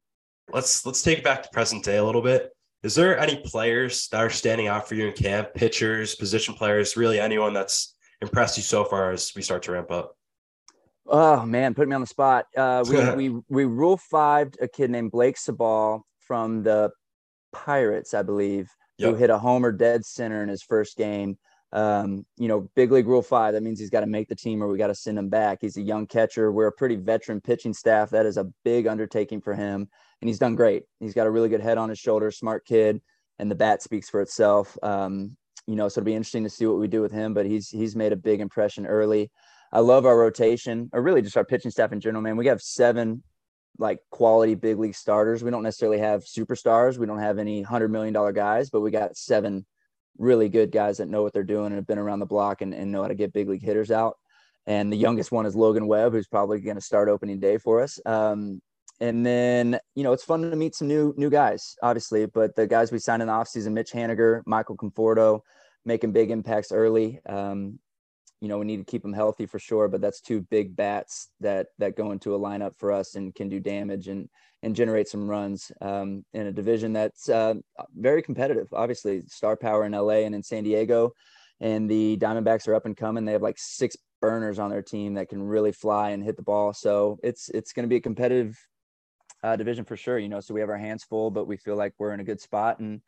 Let's 0.51 0.85
let's 0.85 1.01
take 1.01 1.19
it 1.19 1.23
back 1.23 1.43
to 1.43 1.49
present 1.49 1.83
day 1.83 1.97
a 1.97 2.03
little 2.03 2.21
bit. 2.21 2.51
Is 2.83 2.95
there 2.95 3.17
any 3.17 3.37
players 3.37 4.07
that 4.09 4.21
are 4.21 4.29
standing 4.29 4.67
out 4.67 4.87
for 4.87 4.95
you 4.95 5.07
in 5.07 5.13
camp? 5.13 5.53
Pitchers, 5.55 6.15
position 6.15 6.53
players, 6.53 6.95
really 6.95 7.19
anyone 7.19 7.53
that's 7.53 7.95
impressed 8.21 8.57
you 8.57 8.63
so 8.63 8.83
far 8.83 9.11
as 9.11 9.31
we 9.35 9.41
start 9.41 9.63
to 9.63 9.71
ramp 9.71 9.91
up? 9.91 10.15
Oh 11.07 11.45
man, 11.45 11.73
put 11.73 11.87
me 11.87 11.95
on 11.95 12.01
the 12.01 12.07
spot. 12.07 12.45
Uh, 12.55 12.83
we, 12.87 13.29
we 13.29 13.41
we 13.49 13.65
rule 13.65 13.97
five 13.97 14.53
a 14.61 14.67
kid 14.67 14.89
named 14.91 15.11
Blake 15.11 15.37
Sabol 15.37 16.01
from 16.19 16.63
the 16.63 16.91
Pirates, 17.53 18.13
I 18.13 18.23
believe, 18.23 18.69
Yep. 18.97 19.09
who 19.09 19.15
hit 19.15 19.29
a 19.29 19.37
homer 19.37 19.71
dead 19.71 20.05
center 20.05 20.41
in 20.41 20.49
his 20.49 20.63
first 20.63 20.95
game. 20.97 21.37
Um, 21.73 22.25
you 22.37 22.47
know, 22.47 22.69
big 22.75 22.91
league 22.91 23.07
rule 23.07 23.21
five. 23.21 23.53
That 23.53 23.63
means 23.63 23.79
he's 23.79 23.89
got 23.89 23.99
to 24.01 24.07
make 24.07 24.29
the 24.29 24.35
team 24.35 24.63
or 24.63 24.67
we 24.69 24.77
got 24.77 24.87
to 24.87 24.95
send 24.95 25.19
him 25.19 25.27
back. 25.27 25.57
He's 25.59 25.75
a 25.75 25.81
young 25.81 26.07
catcher. 26.07 26.51
We're 26.51 26.67
a 26.67 26.71
pretty 26.71 26.95
veteran 26.95 27.41
pitching 27.41 27.73
staff. 27.73 28.11
That 28.11 28.25
is 28.25 28.37
a 28.37 28.45
big 28.63 28.87
undertaking 28.87 29.41
for 29.41 29.53
him, 29.53 29.89
and 30.21 30.29
he's 30.29 30.39
done 30.39 30.55
great. 30.55 30.83
He's 30.99 31.13
got 31.13 31.27
a 31.27 31.31
really 31.31 31.49
good 31.49 31.61
head 31.61 31.77
on 31.77 31.89
his 31.89 31.99
shoulders, 31.99 32.37
smart 32.37 32.65
kid, 32.65 33.01
and 33.39 33.49
the 33.49 33.55
bat 33.55 33.81
speaks 33.81 34.09
for 34.09 34.21
itself. 34.21 34.77
Um, 34.81 35.37
you 35.67 35.75
know, 35.75 35.87
so 35.89 35.99
it'll 35.99 36.05
be 36.05 36.15
interesting 36.15 36.43
to 36.43 36.49
see 36.49 36.65
what 36.65 36.79
we 36.79 36.87
do 36.87 37.01
with 37.01 37.11
him. 37.11 37.33
But 37.33 37.45
he's 37.45 37.69
he's 37.69 37.95
made 37.95 38.13
a 38.13 38.17
big 38.17 38.41
impression 38.41 38.85
early. 38.85 39.31
I 39.71 39.79
love 39.79 40.05
our 40.05 40.17
rotation, 40.17 40.89
or 40.93 41.01
really 41.01 41.21
just 41.21 41.37
our 41.37 41.45
pitching 41.45 41.71
staff 41.71 41.91
in 41.91 41.99
general. 41.99 42.21
Man, 42.21 42.37
we 42.37 42.47
have 42.47 42.61
seven 42.61 43.23
like 43.77 43.99
quality 44.09 44.55
big 44.55 44.79
league 44.79 44.95
starters. 44.95 45.43
We 45.43 45.51
don't 45.51 45.63
necessarily 45.63 45.99
have 45.99 46.23
superstars. 46.23 46.97
We 46.97 47.07
don't 47.07 47.19
have 47.19 47.39
any 47.39 47.61
hundred 47.61 47.91
million 47.91 48.13
dollar 48.13 48.31
guys, 48.31 48.69
but 48.69 48.81
we 48.81 48.91
got 48.91 49.17
seven 49.17 49.65
really 50.17 50.47
good 50.49 50.71
guys 50.71 50.97
that 50.97 51.09
know 51.09 51.23
what 51.23 51.33
they're 51.33 51.43
doing 51.43 51.67
and 51.67 51.75
have 51.75 51.87
been 51.87 51.97
around 51.97 52.19
the 52.19 52.25
block 52.25 52.61
and, 52.61 52.73
and 52.73 52.91
know 52.91 53.01
how 53.01 53.09
to 53.09 53.15
get 53.15 53.33
big 53.33 53.49
league 53.49 53.63
hitters 53.63 53.91
out. 53.91 54.17
And 54.65 54.91
the 54.91 54.97
youngest 54.97 55.31
one 55.31 55.45
is 55.45 55.55
Logan 55.55 55.87
Webb, 55.87 56.13
who's 56.13 56.27
probably 56.27 56.59
going 56.59 56.77
to 56.77 56.81
start 56.81 57.09
opening 57.09 57.39
day 57.39 57.57
for 57.57 57.81
us. 57.81 57.99
Um, 58.05 58.61
and 58.99 59.25
then, 59.25 59.77
you 59.95 60.03
know, 60.03 60.13
it's 60.13 60.23
fun 60.23 60.49
to 60.49 60.55
meet 60.55 60.75
some 60.75 60.87
new 60.87 61.13
new 61.17 61.29
guys, 61.29 61.75
obviously. 61.81 62.25
But 62.25 62.55
the 62.55 62.67
guys 62.67 62.91
we 62.91 62.99
signed 62.99 63.21
in 63.21 63.27
the 63.27 63.33
offseason, 63.33 63.73
Mitch 63.73 63.91
Haniger, 63.91 64.41
Michael 64.45 64.77
Conforto, 64.77 65.41
making 65.85 66.11
big 66.11 66.31
impacts 66.31 66.71
early. 66.71 67.19
Um, 67.25 67.79
you 68.41 68.47
know, 68.47 68.57
we 68.57 68.65
need 68.65 68.77
to 68.77 68.83
keep 68.83 69.01
them 69.01 69.13
healthy 69.13 69.45
for 69.45 69.59
sure, 69.59 69.87
but 69.87 70.01
that's 70.01 70.21
two 70.21 70.41
big 70.49 70.75
bats 70.75 71.29
that 71.39 71.67
that 71.79 71.97
go 71.97 72.11
into 72.11 72.35
a 72.35 72.39
lineup 72.39 72.75
for 72.77 72.91
us 72.91 73.15
and 73.15 73.33
can 73.35 73.49
do 73.49 73.59
damage 73.59 74.07
and 74.07 74.29
and 74.63 74.75
generate 74.75 75.07
some 75.07 75.29
runs 75.29 75.71
um, 75.81 76.25
in 76.33 76.47
a 76.47 76.51
division 76.51 76.93
that's 76.93 77.29
uh, 77.29 77.53
very 77.95 78.21
competitive. 78.21 78.67
Obviously, 78.73 79.21
star 79.27 79.55
power 79.55 79.85
in 79.85 79.91
LA 79.91 80.23
and 80.25 80.33
in 80.33 80.41
San 80.41 80.63
Diego, 80.63 81.11
and 81.59 81.89
the 81.89 82.17
Diamondbacks 82.17 82.67
are 82.67 82.75
up 82.75 82.85
and 82.85 82.95
coming. 82.95 83.25
They 83.25 83.33
have 83.33 83.41
like 83.41 83.57
six 83.57 83.95
burners 84.21 84.57
on 84.57 84.71
their 84.71 84.81
team 84.81 85.15
that 85.15 85.29
can 85.29 85.41
really 85.41 85.71
fly 85.71 86.11
and 86.11 86.23
hit 86.23 86.35
the 86.35 86.43
ball. 86.43 86.73
So 86.73 87.19
it's 87.23 87.49
it's 87.49 87.73
going 87.73 87.83
to 87.83 87.89
be 87.89 87.97
a 87.97 88.01
competitive 88.01 88.57
uh, 89.45 89.55
division 89.55 89.85
for 89.85 89.95
sure. 89.95 90.17
You 90.17 90.29
know, 90.29 90.39
so 90.39 90.53
we 90.53 90.59
have 90.59 90.69
our 90.69 90.77
hands 90.77 91.03
full, 91.03 91.31
but 91.31 91.47
we 91.47 91.57
feel 91.57 91.75
like 91.75 91.93
we're 91.97 92.13
in 92.13 92.19
a 92.19 92.25
good 92.25 92.41
spot 92.41 92.79
and 92.79 93.01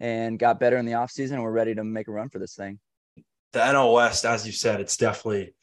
and 0.00 0.38
got 0.38 0.58
better 0.58 0.76
in 0.76 0.86
the 0.86 0.92
offseason 0.92 1.34
and 1.34 1.42
we're 1.42 1.52
ready 1.52 1.74
to 1.74 1.84
make 1.84 2.08
a 2.08 2.12
run 2.12 2.28
for 2.28 2.40
this 2.40 2.56
thing 2.56 2.80
the 3.54 3.60
NL 3.60 3.94
West, 3.94 4.26
as 4.26 4.44
you 4.44 4.52
said, 4.52 4.80
it's 4.80 4.98
definitely 4.98 5.54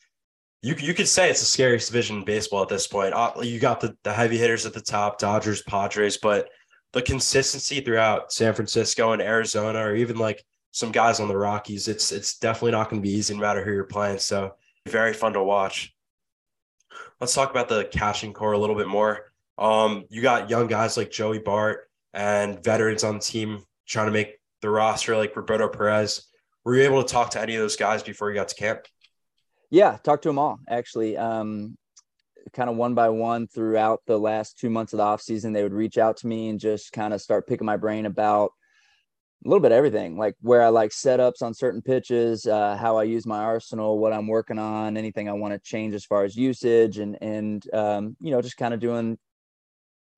you. 0.63 0.74
You 0.80 0.96
could 0.96 1.08
say 1.08 1.30
it's 1.30 1.41
the 1.41 1.46
scariest 1.46 1.91
division 1.91 2.17
in 2.17 2.26
baseball 2.26 2.63
at 2.63 2.70
this 2.70 2.88
point. 2.88 3.13
Uh, 3.13 3.34
you 3.41 3.60
got 3.60 3.80
the 3.82 3.96
the 4.04 4.13
heavy 4.13 4.38
hitters 4.38 4.65
at 4.65 4.74
the 4.74 4.82
top, 4.82 5.20
Dodgers, 5.20 5.62
Padres, 5.62 6.17
but 6.17 6.50
the 6.94 7.02
consistency 7.02 7.82
throughout 7.82 8.32
San 8.32 8.54
Francisco 8.54 9.12
and 9.12 9.22
Arizona, 9.22 9.80
or 9.80 9.96
even 9.96 10.17
like 10.17 10.44
some 10.72 10.91
guys 10.91 11.20
on 11.20 11.28
the 11.28 11.38
Rockies, 11.38 11.88
it's 11.88 12.12
it's 12.12 12.39
definitely 12.39 12.72
not 12.72 12.89
going 12.89 13.02
to 13.02 13.08
be 13.08 13.13
easy 13.13 13.36
no 13.36 13.41
matter 13.41 13.63
who 13.63 13.74
you're 13.74 13.84
playing. 13.84 14.20
So 14.20 14.56
very 14.88 15.13
fun 15.13 15.34
to 15.34 15.44
watch. 15.44 15.94
Let's 17.20 17.36
talk 17.36 17.52
about 17.52 17.70
the 17.70 17.86
catching 17.86 18.34
core 18.34 18.54
a 18.54 18.58
little 18.58 18.76
bit 18.76 18.88
more. 18.88 19.31
Um, 19.62 20.06
you 20.10 20.21
got 20.21 20.50
young 20.50 20.67
guys 20.67 20.97
like 20.97 21.12
Joey 21.12 21.39
Bart 21.39 21.88
and 22.13 22.62
veterans 22.63 23.04
on 23.04 23.15
the 23.15 23.21
team 23.21 23.63
trying 23.88 24.08
to 24.08 24.12
make 24.12 24.39
the 24.62 24.69
roster, 24.69 25.15
like 25.15 25.36
Roberto 25.36 25.69
Perez 25.69 26.28
were 26.63 26.76
you 26.76 26.84
able 26.84 27.04
to 27.04 27.12
talk 27.12 27.32
to 27.32 27.41
any 27.41 27.56
of 27.56 27.62
those 27.62 27.76
guys 27.76 28.04
before 28.04 28.30
you 28.30 28.36
got 28.36 28.50
to 28.50 28.56
camp? 28.56 28.82
Yeah, 29.69 29.97
talked 30.04 30.24
to 30.24 30.30
them 30.30 30.39
all 30.39 30.60
actually. 30.69 31.17
Um, 31.17 31.78
kind 32.54 32.69
of 32.69 32.76
one 32.76 32.93
by 32.93 33.10
one 33.10 33.47
throughout 33.47 34.02
the 34.08 34.17
last 34.17 34.58
two 34.58 34.69
months 34.69 34.93
of 34.93 34.97
the 34.97 35.04
off 35.04 35.21
season, 35.21 35.54
they 35.54 35.63
would 35.63 35.74
reach 35.74 35.97
out 35.97 36.17
to 36.17 36.28
me 36.28 36.50
and 36.50 36.60
just 36.60 36.91
kind 36.91 37.13
of 37.13 37.21
start 37.21 37.47
picking 37.47 37.65
my 37.65 37.78
brain 37.78 38.06
about 38.06 38.52
a 39.43 39.50
little 39.50 39.62
bit 39.62 39.71
everything, 39.71 40.17
like 40.17 40.36
where 40.41 40.62
I 40.62 40.67
like 40.67 40.91
setups 40.91 41.41
on 41.41 41.54
certain 41.54 41.82
pitches, 41.82 42.45
uh, 42.45 42.78
how 42.78 42.97
I 42.97 43.04
use 43.04 43.26
my 43.26 43.39
arsenal, 43.39 43.97
what 43.97 44.13
I'm 44.13 44.28
working 44.28 44.60
on, 44.60 44.97
anything 44.97 45.30
I 45.30 45.34
want 45.34 45.54
to 45.54 45.60
change 45.60 45.95
as 45.95 46.06
far 46.06 46.24
as 46.26 46.36
usage, 46.36 47.00
and 47.00 47.17
and 47.21 47.65
um, 47.74 48.15
you 48.21 48.32
know 48.32 48.41
just 48.41 48.58
kind 48.58 48.74
of 48.74 48.80
doing 48.80 49.17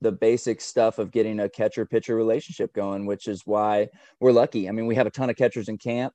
the 0.03 0.11
basic 0.11 0.61
stuff 0.61 0.99
of 0.99 1.11
getting 1.11 1.39
a 1.39 1.49
catcher 1.49 1.85
pitcher 1.85 2.15
relationship 2.15 2.73
going, 2.73 3.05
which 3.05 3.27
is 3.27 3.41
why 3.45 3.87
we're 4.19 4.31
lucky. 4.31 4.69
I 4.69 4.71
mean, 4.71 4.85
we 4.85 4.95
have 4.95 5.07
a 5.07 5.11
ton 5.11 5.29
of 5.29 5.35
catchers 5.35 5.69
in 5.69 5.77
camp 5.77 6.13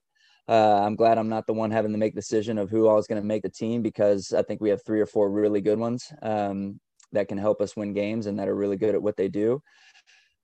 uh, 0.49 0.81
I'm 0.83 0.97
glad 0.97 1.19
I'm 1.19 1.29
not 1.29 1.47
the 1.47 1.53
one 1.53 1.71
having 1.71 1.93
to 1.93 1.99
make 1.99 2.15
the 2.15 2.21
decision 2.21 2.57
of 2.57 2.71
who 2.71 2.89
all 2.89 2.99
is 2.99 3.07
going 3.07 3.21
to 3.21 3.27
make 3.27 3.43
the 3.43 3.51
team 3.51 3.83
because 3.83 4.33
I 4.33 4.43
think 4.43 4.61
we 4.61 4.71
have 4.71 4.83
three 4.85 5.01
or 5.01 5.07
four 5.07 5.31
really 5.31 5.61
good 5.61 5.79
ones 5.79 6.11
um, 6.23 6.81
that 7.13 7.29
can 7.29 7.37
help 7.37 7.61
us 7.61 7.77
win 7.77 7.93
games 7.93 8.27
and 8.27 8.39
that 8.39 8.49
are 8.49 8.55
really 8.55 8.79
good 8.79 8.95
at 8.95 9.03
what 9.03 9.17
they 9.17 9.29
do. 9.29 9.63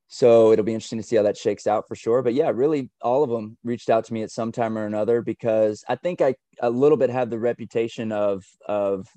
So 0.08 0.52
it'll 0.52 0.64
be 0.64 0.74
interesting 0.74 0.98
to 0.98 1.02
see 1.02 1.16
how 1.16 1.22
that 1.22 1.38
shakes 1.38 1.66
out 1.66 1.88
for 1.88 1.96
sure. 1.96 2.22
But 2.22 2.34
yeah, 2.34 2.50
really, 2.54 2.90
all 3.00 3.24
of 3.24 3.30
them 3.30 3.56
reached 3.64 3.88
out 3.88 4.04
to 4.04 4.12
me 4.12 4.22
at 4.22 4.30
some 4.30 4.52
time 4.52 4.76
or 4.76 4.84
another 4.84 5.22
because 5.22 5.82
I 5.88 5.96
think 5.96 6.20
I 6.20 6.34
a 6.60 6.68
little 6.68 6.98
bit 6.98 7.08
have 7.08 7.30
the 7.30 7.38
reputation 7.38 8.12
of 8.12 8.44
of 8.68 9.08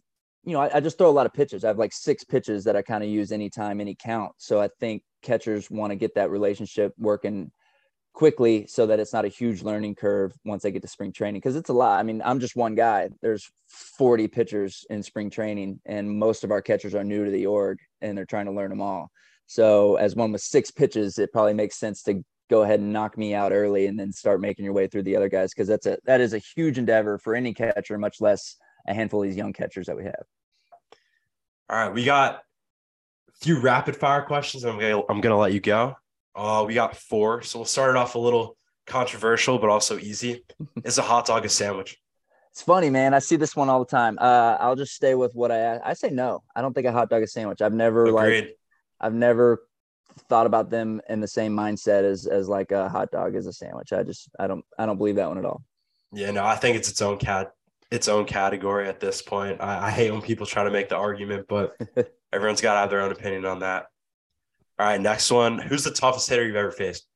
you 0.48 0.54
know 0.54 0.62
I, 0.62 0.78
I 0.78 0.80
just 0.80 0.98
throw 0.98 1.10
a 1.10 1.12
lot 1.12 1.26
of 1.26 1.34
pitches. 1.34 1.66
I 1.66 1.68
have 1.68 1.78
like 1.78 1.92
six 1.92 2.24
pitches 2.24 2.64
that 2.64 2.78
I 2.78 2.82
kind 2.82 3.04
of 3.04 3.10
use 3.10 3.34
anytime, 3.34 3.82
any 3.82 3.96
count. 3.96 4.32
So 4.38 4.62
I 4.62 4.70
think 4.80 5.04
catchers 5.22 5.70
want 5.70 5.92
to 5.92 5.96
get 5.96 6.16
that 6.16 6.32
relationship 6.32 6.94
working 6.98 7.52
quickly 8.14 8.66
so 8.66 8.88
that 8.88 9.00
it's 9.00 9.12
not 9.12 9.26
a 9.26 9.28
huge 9.28 9.62
learning 9.62 9.94
curve 9.94 10.34
once 10.46 10.64
they 10.64 10.72
get 10.72 10.82
to 10.82 10.88
spring 10.88 11.12
training 11.12 11.40
because 11.40 11.58
it's 11.58 11.70
a 11.70 11.74
lot. 11.74 12.00
I 12.00 12.04
mean, 12.04 12.22
I'm 12.24 12.40
just 12.40 12.56
one 12.56 12.76
guy. 12.76 13.10
There's 13.22 13.52
40 13.98 14.30
pitchers 14.30 14.86
in 14.90 15.04
spring 15.04 15.30
training, 15.30 15.82
and 15.86 16.10
most 16.10 16.46
of 16.46 16.52
our 16.52 16.62
catchers 16.62 16.96
are 16.96 17.04
new 17.04 17.26
to 17.26 17.32
the 17.32 17.46
org 17.46 17.78
and 18.02 18.18
they're 18.18 18.26
trying 18.26 18.46
to 18.46 18.54
learn 18.54 18.70
them 18.70 18.82
all. 18.82 19.12
So, 19.48 19.98
as 19.98 20.16
one 20.16 20.32
with 20.32 20.42
six 20.42 20.72
pitches, 20.72 21.20
it 21.20 21.34
probably 21.34 21.54
makes 21.54 21.78
sense 21.78 22.04
to 22.04 22.24
go 22.50 22.62
ahead 22.62 22.80
and 22.80 22.94
knock 22.94 23.18
me 23.18 23.36
out 23.36 23.52
early 23.52 23.88
and 23.88 24.00
then 24.00 24.14
start 24.14 24.40
making 24.40 24.64
your 24.64 24.74
way 24.74 24.88
through 24.88 25.04
the 25.04 25.18
other 25.18 25.30
guys 25.30 25.54
because 25.54 25.68
that's 25.68 25.86
a 25.86 25.98
that 26.06 26.22
is 26.22 26.34
a 26.34 26.40
huge 26.40 26.78
endeavor 26.78 27.18
for 27.18 27.36
any 27.36 27.54
catcher, 27.54 27.98
much 27.98 28.22
less 28.22 28.56
a 28.88 28.94
handful 28.94 29.22
of 29.22 29.28
these 29.28 29.38
young 29.38 29.54
catchers 29.54 29.88
that 29.88 29.98
we 29.98 30.06
have. 30.06 30.24
All 31.70 31.78
right, 31.78 31.94
we 31.94 32.06
got 32.06 32.36
a 32.36 33.32
few 33.42 33.60
rapid 33.60 33.96
fire 33.96 34.22
questions. 34.22 34.64
I'm 34.64 34.80
gonna 34.80 35.02
I'm 35.10 35.22
gonna 35.22 35.38
let 35.38 35.54
you 35.54 35.60
go. 35.60 35.96
Uh, 36.36 36.64
we 36.68 36.74
got 36.74 36.96
four. 36.96 37.42
So 37.42 37.60
we'll 37.60 37.66
start 37.66 37.92
it 37.92 37.96
off 37.98 38.16
a 38.16 38.20
little 38.20 38.58
controversial, 38.86 39.60
but 39.60 39.70
also 39.70 39.98
easy. 39.98 40.46
Is 40.86 40.98
a 40.98 41.02
hot 41.02 41.26
dog 41.26 41.46
a 41.46 41.50
sandwich? 41.50 41.98
It's 42.52 42.62
funny, 42.62 42.90
man. 42.90 43.14
I 43.14 43.20
see 43.20 43.36
this 43.36 43.56
one 43.56 43.70
all 43.70 43.80
the 43.80 43.86
time. 43.86 44.18
Uh, 44.20 44.58
I'll 44.60 44.76
just 44.76 44.94
stay 44.94 45.14
with 45.14 45.36
what 45.36 45.52
I 45.52 45.80
I 45.84 45.94
say. 45.94 46.10
No, 46.10 46.44
I 46.56 46.62
don't 46.62 46.74
think 46.74 46.88
a 46.88 46.92
hot 46.92 47.10
dog 47.10 47.22
is 47.22 47.30
a 47.30 47.34
sandwich. 47.34 47.62
I've 47.62 47.74
never 47.74 48.06
Agreed. 48.06 48.46
like, 48.46 48.58
I've 49.02 49.14
never 49.14 49.68
thought 50.30 50.48
about 50.48 50.70
them 50.70 51.02
in 51.10 51.20
the 51.20 51.28
same 51.28 51.56
mindset 51.56 52.04
as 52.04 52.26
as 52.26 52.48
like 52.48 52.72
a 52.72 52.90
hot 52.90 53.12
dog 53.12 53.36
is 53.36 53.46
a 53.46 53.54
sandwich. 53.54 53.92
I 53.94 54.04
just 54.04 54.30
I 54.40 54.48
don't 54.48 54.66
I 54.80 54.86
don't 54.86 54.98
believe 54.98 55.18
that 55.18 55.28
one 55.28 55.38
at 55.38 55.46
all. 55.46 55.64
Yeah, 56.14 56.32
no, 56.32 56.46
I 56.46 56.56
think 56.56 56.78
it's 56.78 56.90
its 56.90 57.02
own 57.02 57.18
cat 57.18 57.52
its 57.92 58.08
own 58.08 58.26
category 58.26 58.88
at 58.88 59.00
this 59.00 59.22
point. 59.22 59.62
I, 59.62 59.88
I 59.88 59.92
hate 59.92 60.12
when 60.12 60.22
people 60.22 60.46
try 60.46 60.64
to 60.64 60.72
make 60.72 60.90
the 60.90 60.98
argument, 60.98 61.48
but 61.48 61.76
everyone's 62.34 62.62
got 62.62 62.74
to 62.74 62.80
have 62.80 62.90
their 62.90 63.02
own 63.02 63.12
opinion 63.12 63.46
on 63.46 63.60
that. 63.60 63.86
All 64.80 64.86
right, 64.86 65.02
next 65.02 65.32
one. 65.32 65.58
Who's 65.58 65.84
the 65.84 65.92
toughest 65.92 66.30
hitter 66.30 66.46
you've 66.46 66.56
ever 66.56 66.72
faced? 66.72 67.08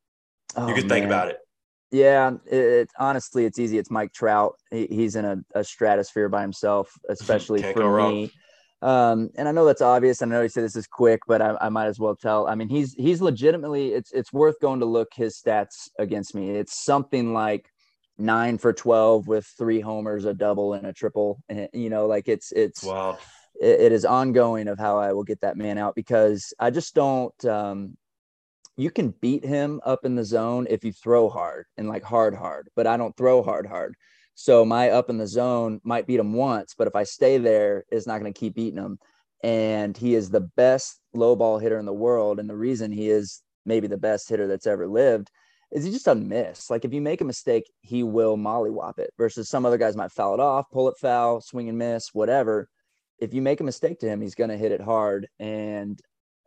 Oh, 0.56 0.68
you 0.68 0.74
could 0.74 0.88
think 0.88 1.06
about 1.06 1.28
it. 1.28 1.38
Yeah, 1.92 2.32
it, 2.50 2.56
it, 2.56 2.90
honestly, 2.98 3.44
it's 3.44 3.58
easy. 3.58 3.78
It's 3.78 3.90
Mike 3.90 4.12
Trout. 4.12 4.54
He, 4.70 4.86
he's 4.90 5.14
in 5.14 5.26
a, 5.26 5.36
a, 5.54 5.62
stratosphere 5.62 6.30
by 6.30 6.40
himself, 6.40 6.90
especially 7.08 7.62
for 7.62 8.10
me. 8.10 8.32
Um, 8.80 9.30
and 9.36 9.46
I 9.46 9.52
know 9.52 9.64
that's 9.64 9.82
obvious. 9.82 10.22
I 10.22 10.26
know 10.26 10.42
you 10.42 10.48
say 10.48 10.62
this 10.62 10.74
is 10.74 10.86
quick, 10.86 11.20
but 11.28 11.40
I, 11.40 11.56
I, 11.60 11.68
might 11.68 11.86
as 11.86 12.00
well 12.00 12.16
tell. 12.16 12.48
I 12.48 12.56
mean, 12.56 12.68
he's 12.68 12.94
he's 12.94 13.20
legitimately. 13.20 13.92
It's 13.92 14.10
it's 14.10 14.32
worth 14.32 14.58
going 14.60 14.80
to 14.80 14.86
look 14.86 15.10
his 15.14 15.40
stats 15.40 15.90
against 15.98 16.34
me. 16.34 16.50
It's 16.50 16.82
something 16.82 17.32
like 17.32 17.66
nine 18.22 18.56
for 18.56 18.72
twelve 18.72 19.26
with 19.26 19.46
three 19.58 19.80
homers, 19.80 20.24
a 20.24 20.32
double, 20.32 20.74
and 20.74 20.86
a 20.86 20.92
triple. 20.92 21.42
And, 21.48 21.68
you 21.72 21.90
know, 21.90 22.06
like 22.06 22.28
it's 22.28 22.52
it's 22.52 22.82
wow 22.82 23.18
it, 23.60 23.80
it 23.80 23.92
is 23.92 24.04
ongoing 24.04 24.68
of 24.68 24.78
how 24.78 24.98
I 24.98 25.12
will 25.12 25.24
get 25.24 25.40
that 25.40 25.56
man 25.56 25.78
out 25.78 25.94
because 25.94 26.52
I 26.58 26.70
just 26.70 26.94
don't. 26.94 27.44
Um, 27.44 27.96
you 28.76 28.90
can 28.90 29.10
beat 29.20 29.44
him 29.44 29.80
up 29.84 30.04
in 30.04 30.14
the 30.14 30.24
zone 30.24 30.66
if 30.70 30.82
you 30.82 30.92
throw 30.92 31.28
hard 31.28 31.66
and 31.76 31.88
like 31.88 32.02
hard, 32.02 32.34
hard, 32.34 32.70
but 32.74 32.86
I 32.86 32.96
don't 32.96 33.14
throw 33.16 33.42
hard, 33.42 33.66
hard. 33.66 33.94
So 34.34 34.64
my 34.64 34.88
up 34.90 35.10
in 35.10 35.18
the 35.18 35.26
zone 35.26 35.80
might 35.84 36.06
beat 36.06 36.18
him 36.18 36.32
once, 36.32 36.74
but 36.76 36.86
if 36.86 36.96
I 36.96 37.02
stay 37.02 37.36
there, 37.36 37.84
it's 37.92 38.06
not 38.06 38.18
going 38.18 38.32
to 38.32 38.40
keep 38.40 38.54
beating 38.54 38.78
him. 38.78 38.98
And 39.44 39.94
he 39.94 40.14
is 40.14 40.30
the 40.30 40.40
best 40.40 40.98
low 41.12 41.36
ball 41.36 41.58
hitter 41.58 41.78
in 41.78 41.84
the 41.84 41.92
world. 41.92 42.40
And 42.40 42.48
the 42.48 42.56
reason 42.56 42.90
he 42.90 43.10
is 43.10 43.42
maybe 43.66 43.88
the 43.88 43.98
best 43.98 44.28
hitter 44.30 44.46
that's 44.46 44.66
ever 44.66 44.88
lived 44.88 45.30
is 45.72 45.84
he 45.84 45.90
just 45.90 46.04
doesn't 46.04 46.28
miss. 46.28 46.70
Like 46.70 46.84
if 46.84 46.92
you 46.92 47.00
make 47.00 47.20
a 47.20 47.24
mistake, 47.24 47.64
he 47.80 48.02
will 48.02 48.36
mollywop 48.36 48.98
it 48.98 49.10
versus 49.18 49.48
some 49.48 49.66
other 49.66 49.78
guys 49.78 49.96
might 49.96 50.12
foul 50.12 50.34
it 50.34 50.40
off, 50.40 50.70
pull 50.70 50.88
it 50.88 50.98
foul, 51.00 51.40
swing 51.40 51.68
and 51.68 51.78
miss, 51.78 52.10
whatever 52.12 52.68
if 53.22 53.32
you 53.32 53.40
make 53.40 53.60
a 53.60 53.64
mistake 53.64 54.00
to 54.00 54.08
him, 54.08 54.20
he's 54.20 54.34
going 54.34 54.50
to 54.50 54.56
hit 54.56 54.72
it 54.72 54.80
hard 54.80 55.28
and 55.38 56.00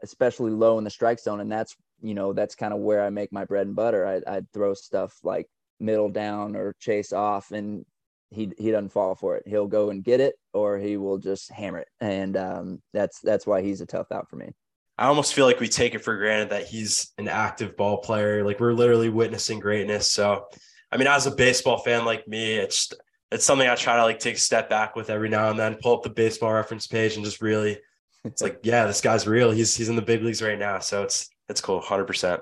especially 0.03 0.51
low 0.51 0.77
in 0.77 0.83
the 0.83 0.89
strike 0.89 1.21
zone. 1.21 1.39
And 1.39 1.49
that's, 1.49 1.73
you 2.01 2.13
know, 2.13 2.33
that's 2.33 2.53
kind 2.53 2.73
of 2.73 2.81
where 2.81 3.01
I 3.01 3.09
make 3.09 3.31
my 3.31 3.45
bread 3.45 3.65
and 3.65 3.75
butter. 3.77 4.05
I, 4.05 4.35
I'd 4.35 4.51
throw 4.51 4.73
stuff 4.73 5.17
like 5.23 5.47
middle 5.79 6.09
down 6.09 6.57
or 6.57 6.75
chase 6.81 7.13
off 7.13 7.51
and 7.51 7.85
he, 8.29 8.51
he 8.57 8.71
doesn't 8.71 8.89
fall 8.89 9.15
for 9.15 9.37
it. 9.37 9.47
He'll 9.47 9.67
go 9.67 9.89
and 9.89 10.03
get 10.03 10.19
it 10.19 10.35
or 10.53 10.77
he 10.77 10.97
will 10.97 11.17
just 11.17 11.49
hammer 11.49 11.79
it. 11.79 11.87
And 12.01 12.35
um, 12.35 12.81
that's, 12.93 13.21
that's 13.21 13.47
why 13.47 13.61
he's 13.61 13.79
a 13.79 13.85
tough 13.85 14.11
out 14.11 14.29
for 14.29 14.35
me. 14.35 14.51
I 14.97 15.07
almost 15.07 15.33
feel 15.33 15.45
like 15.45 15.59
we 15.59 15.67
take 15.67 15.93
it 15.93 16.03
for 16.03 16.15
granted 16.15 16.51
that 16.51 16.67
he's 16.67 17.11
an 17.17 17.27
active 17.27 17.75
ball 17.75 17.97
player. 17.97 18.45
Like 18.45 18.59
we're 18.59 18.73
literally 18.73 19.09
witnessing 19.09 19.59
greatness. 19.59 20.09
So, 20.09 20.45
I 20.91 20.97
mean, 20.97 21.07
as 21.07 21.27
a 21.27 21.31
baseball 21.31 21.79
fan 21.79 22.05
like 22.05 22.27
me, 22.27 22.53
it's 22.53 22.93
it's 23.31 23.43
something 23.43 23.67
I 23.67 23.75
try 23.75 23.97
to 23.97 24.03
like 24.03 24.19
take 24.19 24.35
a 24.35 24.39
step 24.39 24.69
back 24.69 24.95
with 24.95 25.09
every 25.09 25.27
now 25.27 25.49
and 25.49 25.59
then. 25.59 25.75
Pull 25.81 25.97
up 25.97 26.03
the 26.03 26.09
baseball 26.09 26.53
reference 26.53 26.87
page 26.87 27.15
and 27.15 27.25
just 27.25 27.41
really, 27.41 27.77
it's 28.23 28.41
like, 28.41 28.59
yeah, 28.63 28.85
this 28.85 29.01
guy's 29.01 29.27
real. 29.27 29.51
He's 29.51 29.75
he's 29.75 29.89
in 29.89 29.97
the 29.97 30.01
big 30.01 30.23
leagues 30.23 30.41
right 30.41 30.57
now. 30.57 30.79
So 30.79 31.03
it's 31.03 31.29
it's 31.49 31.59
cool, 31.59 31.81
hundred 31.81 32.05
percent. 32.05 32.41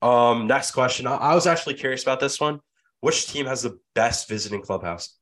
Um, 0.00 0.46
next 0.46 0.70
question. 0.70 1.06
I, 1.06 1.16
I 1.16 1.34
was 1.34 1.46
actually 1.46 1.74
curious 1.74 2.02
about 2.02 2.20
this 2.20 2.40
one. 2.40 2.60
Which 3.00 3.26
team 3.26 3.44
has 3.46 3.62
the 3.62 3.78
best 3.94 4.28
visiting 4.28 4.62
clubhouse? 4.62 5.14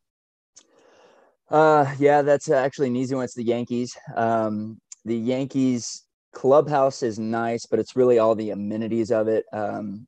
Uh, 1.51 1.93
yeah, 1.99 2.23
that's 2.23 2.49
actually 2.49 2.89
an 2.89 2.97
easy 2.97 3.15
one. 3.15 3.25
It's 3.25 3.35
the 3.35 3.45
Yankees. 3.45 3.97
Um, 4.15 4.81
the 5.05 5.17
Yankees 5.17 6.04
clubhouse 6.35 7.03
is 7.03 7.19
nice, 7.19 7.67
but 7.67 7.79
it's 7.79 7.97
really 7.97 8.19
all 8.19 8.35
the 8.35 8.51
amenities 8.51 9.11
of 9.11 9.29
it. 9.29 9.47
Um, 9.53 10.07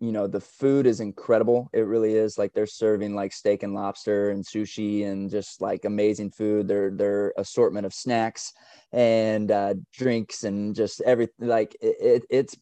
you 0.00 0.12
know, 0.12 0.26
the 0.26 0.40
food 0.40 0.86
is 0.86 1.00
incredible. 1.00 1.70
It 1.72 1.80
really 1.80 2.14
is. 2.14 2.36
Like 2.36 2.52
they're 2.52 2.66
serving 2.66 3.14
like 3.14 3.32
steak 3.32 3.62
and 3.62 3.74
lobster 3.74 4.30
and 4.30 4.44
sushi 4.44 5.06
and 5.06 5.30
just 5.30 5.60
like 5.62 5.84
amazing 5.84 6.30
food. 6.30 6.68
Their 6.68 6.90
their 6.90 7.32
assortment 7.38 7.86
of 7.86 7.94
snacks 7.94 8.52
and 8.92 9.50
uh, 9.50 9.74
drinks 9.92 10.44
and 10.44 10.74
just 10.74 11.00
everything. 11.02 11.48
Like 11.48 11.74
it, 11.80 11.96
it, 12.00 12.24
it's 12.28 12.56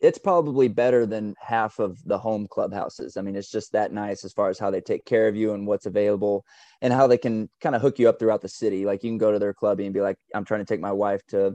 it's 0.00 0.18
probably 0.18 0.68
better 0.68 1.06
than 1.06 1.34
half 1.38 1.78
of 1.78 2.02
the 2.06 2.18
home 2.18 2.48
clubhouses. 2.50 3.16
I 3.16 3.20
mean, 3.22 3.36
it's 3.36 3.50
just 3.50 3.72
that 3.72 3.92
nice 3.92 4.24
as 4.24 4.32
far 4.32 4.48
as 4.48 4.58
how 4.58 4.70
they 4.70 4.80
take 4.80 5.04
care 5.04 5.28
of 5.28 5.36
you 5.36 5.52
and 5.52 5.66
what's 5.66 5.86
available 5.86 6.44
and 6.80 6.92
how 6.92 7.06
they 7.06 7.18
can 7.18 7.50
kind 7.60 7.76
of 7.76 7.82
hook 7.82 7.98
you 7.98 8.08
up 8.08 8.18
throughout 8.18 8.40
the 8.40 8.48
city. 8.48 8.86
Like 8.86 9.04
you 9.04 9.10
can 9.10 9.18
go 9.18 9.30
to 9.30 9.38
their 9.38 9.52
club 9.52 9.78
and 9.78 9.92
be 9.92 10.00
like, 10.00 10.16
I'm 10.34 10.46
trying 10.46 10.60
to 10.60 10.66
take 10.66 10.80
my 10.80 10.92
wife 10.92 11.20
to 11.28 11.54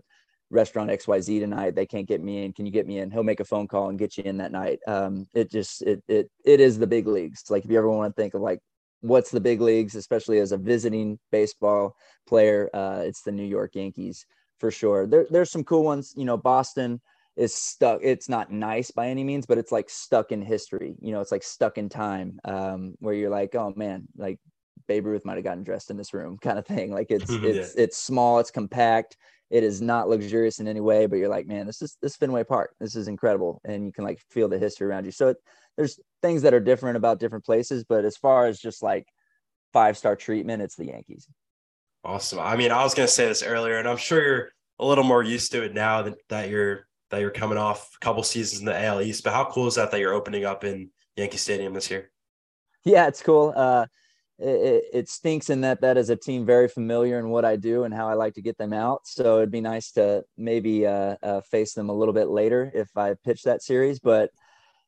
restaurant 0.55 0.89
XYZ 0.89 1.39
tonight. 1.39 1.75
They 1.75 1.85
can't 1.85 2.07
get 2.07 2.23
me 2.23 2.43
in. 2.43 2.53
Can 2.53 2.65
you 2.65 2.71
get 2.71 2.87
me 2.87 2.99
in? 2.99 3.11
He'll 3.11 3.23
make 3.23 3.39
a 3.39 3.45
phone 3.45 3.67
call 3.67 3.89
and 3.89 3.99
get 3.99 4.17
you 4.17 4.23
in 4.23 4.37
that 4.37 4.51
night. 4.51 4.79
Um, 4.87 5.27
it 5.33 5.51
just 5.51 5.81
it 5.83 6.03
it 6.07 6.31
it 6.43 6.59
is 6.59 6.79
the 6.79 6.87
big 6.87 7.07
leagues. 7.07 7.43
Like 7.49 7.65
if 7.65 7.71
you 7.71 7.77
ever 7.77 7.89
want 7.89 8.15
to 8.15 8.21
think 8.21 8.33
of 8.33 8.41
like 8.41 8.59
what's 9.01 9.31
the 9.31 9.39
big 9.39 9.61
leagues, 9.61 9.95
especially 9.95 10.39
as 10.39 10.51
a 10.51 10.57
visiting 10.57 11.19
baseball 11.31 11.95
player, 12.27 12.69
uh, 12.73 13.03
it's 13.05 13.21
the 13.21 13.31
New 13.31 13.45
York 13.45 13.75
Yankees 13.75 14.25
for 14.59 14.71
sure. 14.71 15.05
There, 15.05 15.27
there's 15.29 15.51
some 15.51 15.63
cool 15.63 15.83
ones. 15.83 16.13
You 16.15 16.25
know, 16.25 16.37
Boston 16.37 17.01
is 17.35 17.53
stuck. 17.53 17.99
It's 18.01 18.29
not 18.29 18.51
nice 18.51 18.91
by 18.91 19.09
any 19.09 19.23
means, 19.23 19.45
but 19.45 19.57
it's 19.57 19.71
like 19.71 19.89
stuck 19.89 20.31
in 20.31 20.41
history. 20.41 20.95
You 21.01 21.11
know, 21.11 21.21
it's 21.21 21.31
like 21.31 21.43
stuck 21.43 21.77
in 21.77 21.89
time 21.89 22.39
um, 22.45 22.95
where 22.99 23.13
you're 23.13 23.29
like, 23.29 23.53
oh 23.55 23.73
man, 23.75 24.07
like 24.17 24.39
Babe 24.87 25.05
Ruth 25.05 25.25
might 25.25 25.35
have 25.35 25.43
gotten 25.43 25.63
dressed 25.63 25.91
in 25.91 25.97
this 25.97 26.13
room, 26.13 26.37
kind 26.41 26.57
of 26.57 26.65
thing. 26.65 26.91
Like 26.91 27.11
it's 27.11 27.29
it's 27.29 27.75
it's 27.75 27.97
small, 27.97 28.39
it's 28.39 28.51
compact, 28.51 29.17
it 29.49 29.63
is 29.63 29.81
not 29.81 30.09
luxurious 30.09 30.59
in 30.59 30.67
any 30.67 30.81
way, 30.81 31.05
but 31.05 31.17
you're 31.17 31.29
like, 31.29 31.47
man, 31.47 31.65
this 31.67 31.81
is 31.81 31.97
this 32.01 32.15
Fenway 32.15 32.43
Park. 32.43 32.75
This 32.79 32.95
is 32.95 33.07
incredible, 33.07 33.61
and 33.63 33.85
you 33.85 33.91
can 33.91 34.03
like 34.03 34.19
feel 34.31 34.47
the 34.47 34.57
history 34.57 34.87
around 34.87 35.05
you. 35.05 35.11
So 35.11 35.29
it, 35.29 35.37
there's 35.77 35.99
things 36.21 36.41
that 36.41 36.53
are 36.53 36.59
different 36.59 36.97
about 36.97 37.19
different 37.19 37.45
places, 37.45 37.83
but 37.83 38.05
as 38.05 38.17
far 38.17 38.47
as 38.47 38.59
just 38.59 38.81
like 38.81 39.07
five 39.73 39.97
star 39.97 40.15
treatment, 40.15 40.61
it's 40.61 40.75
the 40.75 40.85
Yankees. 40.85 41.27
Awesome. 42.03 42.39
I 42.39 42.55
mean, 42.55 42.71
I 42.71 42.83
was 42.83 42.93
gonna 42.93 43.07
say 43.07 43.27
this 43.27 43.43
earlier, 43.43 43.77
and 43.77 43.87
I'm 43.87 43.97
sure 43.97 44.21
you're 44.21 44.49
a 44.79 44.85
little 44.85 45.03
more 45.03 45.23
used 45.23 45.51
to 45.51 45.63
it 45.63 45.73
now 45.73 46.01
that, 46.03 46.15
that 46.29 46.49
you're 46.49 46.87
that 47.11 47.21
you're 47.21 47.31
coming 47.31 47.57
off 47.57 47.89
a 47.95 48.03
couple 48.03 48.23
seasons 48.23 48.59
in 48.59 48.65
the 48.65 48.85
AL 48.85 49.01
East. 49.01 49.23
But 49.23 49.33
how 49.33 49.45
cool 49.45 49.67
is 49.67 49.75
that 49.75 49.91
that 49.91 49.99
you're 49.99 50.13
opening 50.13 50.45
up 50.45 50.63
in 50.63 50.89
Yankee 51.15 51.37
Stadium 51.37 51.73
this 51.73 51.91
year? 51.91 52.11
Yeah, 52.83 53.07
it's 53.07 53.21
cool. 53.21 53.53
Uh, 53.55 53.85
it, 54.37 54.83
it, 54.93 55.09
stinks 55.09 55.49
in 55.49 55.61
that 55.61 55.81
that 55.81 55.97
is 55.97 56.09
a 56.09 56.15
team 56.15 56.45
very 56.45 56.67
familiar 56.67 57.19
in 57.19 57.29
what 57.29 57.45
I 57.45 57.55
do 57.55 57.83
and 57.83 57.93
how 57.93 58.09
I 58.09 58.13
like 58.15 58.33
to 58.33 58.41
get 58.41 58.57
them 58.57 58.73
out. 58.73 59.07
So 59.07 59.37
it'd 59.37 59.51
be 59.51 59.61
nice 59.61 59.91
to 59.93 60.23
maybe 60.37 60.85
uh, 60.85 61.15
uh, 61.23 61.41
face 61.41 61.73
them 61.73 61.89
a 61.89 61.93
little 61.93 62.13
bit 62.13 62.27
later 62.27 62.71
if 62.73 62.95
I 62.97 63.13
pitch 63.23 63.43
that 63.43 63.63
series. 63.63 63.99
But 63.99 64.31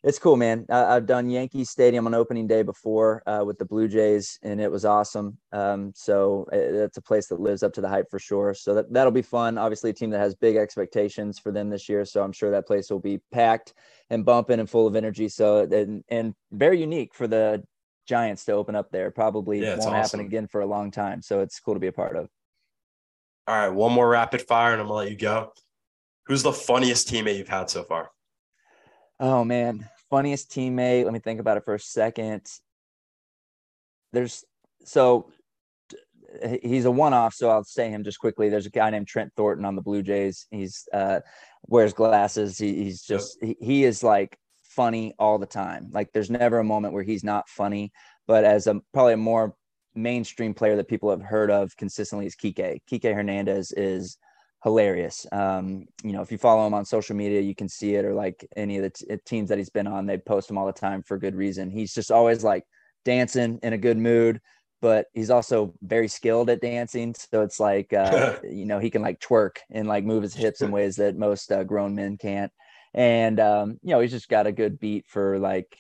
it's 0.04 0.20
cool, 0.20 0.36
man. 0.36 0.66
I, 0.70 0.94
have 0.94 1.06
done 1.06 1.30
Yankee 1.30 1.64
Stadium 1.64 2.06
on 2.06 2.14
opening 2.14 2.46
day 2.46 2.62
before 2.62 3.24
uh, 3.28 3.44
with 3.44 3.58
the 3.58 3.66
Blue 3.66 3.88
Jays, 3.88 4.38
and 4.44 4.62
it 4.62 4.72
was 4.72 4.86
awesome. 4.86 5.38
Um, 5.52 5.92
so 5.96 6.46
it, 6.52 6.76
it's 6.76 6.98
a 6.98 7.02
place 7.02 7.28
that 7.28 7.40
lives 7.40 7.64
up 7.64 7.74
to 7.74 7.82
the 7.82 7.90
hype 7.90 8.10
for 8.10 8.20
sure. 8.20 8.54
So 8.54 8.76
that 8.76 8.94
that'll 8.94 9.12
be 9.12 9.22
fun. 9.22 9.58
Obviously, 9.58 9.90
a 9.90 9.94
team 9.94 10.12
that 10.12 10.20
has 10.20 10.36
big 10.36 10.56
expectations 10.56 11.40
for 11.40 11.52
them 11.52 11.70
this 11.70 11.90
year. 11.90 12.06
So 12.06 12.22
I'm 12.22 12.32
sure 12.32 12.52
that 12.52 12.68
place 12.68 12.90
will 12.90 13.00
be 13.00 13.20
packed 13.32 13.74
and 14.10 14.24
bumping 14.24 14.60
and 14.60 14.70
full 14.70 14.88
of 14.88 14.96
energy. 14.96 15.30
So 15.30 15.62
and 15.62 16.04
and 16.10 16.36
very 16.52 16.80
unique 16.80 17.16
for 17.16 17.28
the 17.28 17.64
Giants 18.08 18.46
to 18.46 18.54
open 18.54 18.76
up 18.76 18.90
there. 18.92 19.12
Probably 19.12 19.62
yeah, 19.62 19.72
won't 19.72 19.82
awesome. 19.82 19.94
happen 19.94 20.20
again 20.22 20.48
for 20.48 20.62
a 20.62 20.66
long 20.66 20.92
time. 20.92 21.22
So 21.22 21.42
it's 21.42 21.60
cool 21.60 21.74
to 21.74 21.80
be 21.80 21.88
a 21.88 21.92
part 21.92 22.16
of. 22.16 22.30
All 23.48 23.56
right, 23.56 23.70
one 23.70 23.94
more 23.94 24.10
rapid 24.10 24.42
fire, 24.42 24.74
and 24.74 24.82
I'm 24.82 24.88
gonna 24.88 24.98
let 24.98 25.10
you 25.10 25.18
go. 25.18 25.54
Who's 26.26 26.44
the 26.44 26.52
funniest 26.52 27.08
teammate 27.08 27.38
you've 27.38 27.48
had 27.48 27.70
so 27.70 27.84
far? 27.84 28.12
Oh 29.20 29.44
man, 29.44 29.88
funniest 30.10 30.52
teammate. 30.52 31.06
Let 31.06 31.14
me 31.14 31.20
think 31.20 31.40
about 31.40 31.58
it 31.58 31.66
for 31.66 31.76
a 31.76 31.80
second. 31.80 32.46
There's 34.12 34.44
so 34.84 35.30
he's 36.62 36.86
a 36.86 36.92
one-off, 36.92 37.34
so 37.34 37.50
I'll 37.50 37.64
say 37.64 37.90
him 37.90 38.04
just 38.04 38.20
quickly. 38.20 38.50
There's 38.50 38.66
a 38.66 38.72
guy 38.72 38.90
named 38.90 39.08
Trent 39.08 39.32
Thornton 39.36 39.66
on 39.66 39.76
the 39.76 39.82
Blue 39.82 40.02
Jays. 40.02 40.46
He's 40.52 40.88
uh, 40.94 41.22
wears 41.68 41.94
glasses. 41.94 42.58
He, 42.58 42.84
he's 42.84 43.02
just 43.02 43.38
yep. 43.42 43.56
he, 43.60 43.66
he 43.66 43.84
is 43.84 44.04
like 44.04 44.38
funny 44.78 45.14
all 45.18 45.40
the 45.40 45.46
time. 45.46 45.90
Like 45.92 46.14
there's 46.14 46.30
never 46.30 46.60
a 46.60 46.64
moment 46.64 46.94
where 46.94 47.04
he's 47.04 47.24
not 47.24 47.50
funny. 47.50 47.92
But 48.28 48.46
as 48.46 48.68
a 48.68 48.80
probably 48.94 49.14
a 49.14 49.18
more 49.18 49.56
mainstream 49.96 50.54
player 50.54 50.76
that 50.76 50.88
people 50.88 51.10
have 51.10 51.22
heard 51.22 51.50
of 51.50 51.76
consistently 51.76 52.28
is 52.28 52.36
Kike. 52.36 52.80
Kike 52.90 53.14
Hernandez 53.14 53.72
is 53.72 54.18
hilarious. 54.64 55.26
Um, 55.32 55.86
you 56.04 56.14
know, 56.14 56.22
if 56.22 56.32
you 56.32 56.38
follow 56.38 56.66
him 56.68 56.74
on 56.76 56.86
social 56.86 57.16
media, 57.16 57.42
you 57.42 57.56
can 57.56 57.68
see 57.68 57.96
it, 57.96 58.06
or 58.06 58.14
like 58.14 58.48
any 58.56 58.78
of 58.78 58.84
the 58.84 58.90
t- 58.92 59.06
teams 59.26 59.50
that 59.50 59.58
he's 59.58 59.70
been 59.70 59.88
on, 59.88 60.06
they 60.06 60.18
post 60.18 60.50
him 60.50 60.58
all 60.58 60.68
the 60.68 60.72
time 60.72 61.02
for 61.02 61.18
good 61.18 61.36
reason. 61.36 61.72
He's 61.72 61.94
just 61.94 62.12
always 62.12 62.44
like 62.44 62.64
dancing 63.04 63.60
in 63.64 63.74
a 63.74 63.78
good 63.78 63.98
mood, 63.98 64.40
but 64.82 65.08
he's 65.14 65.32
also 65.32 65.74
very 65.82 66.08
skilled 66.08 66.50
at 66.50 66.62
dancing. 66.62 67.16
So 67.16 67.42
it's 67.42 67.60
like, 67.60 67.94
uh, 67.94 68.36
you 68.44 68.66
know, 68.66 68.80
he 68.80 68.92
can 68.92 69.02
like 69.02 69.20
twerk 69.20 69.58
and 69.72 69.88
like 69.88 70.04
move 70.04 70.24
his 70.24 70.36
hips 70.36 70.62
in 70.62 70.72
ways 70.78 70.98
that 70.98 71.18
most 71.18 71.52
uh, 71.52 71.64
grown 71.64 71.96
men 71.96 72.18
can't 72.18 72.52
and 72.94 73.40
um, 73.40 73.78
you 73.82 73.92
know 73.92 74.00
he's 74.00 74.12
just 74.12 74.30
got 74.30 74.48
a 74.48 74.52
good 74.52 74.80
beat 74.80 75.06
for 75.08 75.40
like 75.40 75.78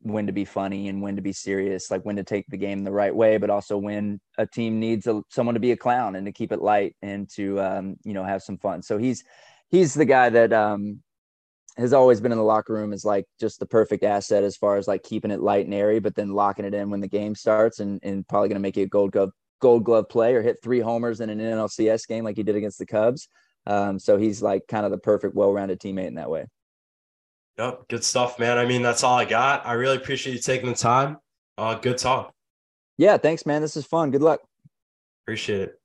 when 0.00 0.26
to 0.26 0.32
be 0.32 0.44
funny 0.44 0.88
and 0.88 1.02
when 1.02 1.16
to 1.16 1.22
be 1.22 1.32
serious, 1.32 1.90
like 1.90 2.02
when 2.02 2.16
to 2.16 2.24
take 2.24 2.46
the 2.48 2.56
game 2.56 2.84
the 2.84 2.92
right 2.92 3.14
way, 3.14 3.38
but 3.38 3.50
also 3.50 3.76
when 3.76 4.20
a 4.38 4.46
team 4.46 4.78
needs 4.78 5.06
a, 5.06 5.22
someone 5.30 5.54
to 5.54 5.60
be 5.60 5.72
a 5.72 5.76
clown 5.76 6.16
and 6.16 6.26
to 6.26 6.32
keep 6.32 6.52
it 6.52 6.62
light 6.62 6.94
and 7.02 7.28
to 7.34 7.60
um, 7.60 7.96
you 8.04 8.12
know 8.12 8.24
have 8.24 8.42
some 8.42 8.58
fun. 8.58 8.82
So 8.82 8.98
he's 8.98 9.24
he's 9.68 9.94
the 9.94 10.04
guy 10.04 10.30
that 10.30 10.52
um, 10.52 11.02
has 11.76 11.92
always 11.92 12.20
been 12.20 12.32
in 12.32 12.38
the 12.38 12.44
locker 12.44 12.72
room 12.72 12.92
is 12.92 13.04
like 13.04 13.26
just 13.38 13.58
the 13.58 13.66
perfect 13.66 14.04
asset 14.04 14.44
as 14.44 14.56
far 14.56 14.76
as 14.76 14.88
like 14.88 15.02
keeping 15.02 15.30
it 15.30 15.40
light 15.40 15.66
and 15.66 15.74
airy, 15.74 15.98
but 15.98 16.14
then 16.14 16.30
locking 16.32 16.64
it 16.64 16.74
in 16.74 16.90
when 16.90 17.00
the 17.00 17.08
game 17.08 17.34
starts 17.34 17.80
and, 17.80 18.00
and 18.02 18.26
probably 18.28 18.48
going 18.48 18.56
to 18.56 18.60
make 18.60 18.76
you 18.76 18.84
a 18.84 18.88
gold 18.88 19.12
glove 19.12 19.30
gold 19.60 19.84
glove 19.84 20.08
play 20.08 20.34
or 20.34 20.42
hit 20.42 20.58
three 20.62 20.80
homers 20.80 21.20
in 21.20 21.30
an 21.30 21.38
NLCS 21.38 22.06
game 22.06 22.24
like 22.24 22.36
he 22.36 22.42
did 22.42 22.56
against 22.56 22.78
the 22.78 22.86
Cubs. 22.86 23.28
Um, 23.66 23.98
so 23.98 24.16
he's 24.16 24.42
like 24.42 24.66
kind 24.68 24.84
of 24.84 24.92
the 24.92 24.98
perfect, 24.98 25.34
well-rounded 25.34 25.80
teammate 25.80 26.06
in 26.06 26.14
that 26.14 26.30
way. 26.30 26.46
Yep, 27.58 27.88
good 27.88 28.04
stuff, 28.04 28.38
man. 28.38 28.58
I 28.58 28.66
mean, 28.66 28.82
that's 28.82 29.02
all 29.02 29.16
I 29.16 29.24
got. 29.24 29.66
I 29.66 29.72
really 29.72 29.96
appreciate 29.96 30.34
you 30.34 30.40
taking 30.40 30.68
the 30.68 30.76
time. 30.76 31.18
Uh, 31.56 31.74
good 31.74 31.98
talk. 31.98 32.34
Yeah, 32.98 33.16
thanks, 33.16 33.46
man. 33.46 33.62
This 33.62 33.76
is 33.76 33.86
fun. 33.86 34.10
Good 34.10 34.22
luck. 34.22 34.40
Appreciate 35.24 35.60
it. 35.62 35.80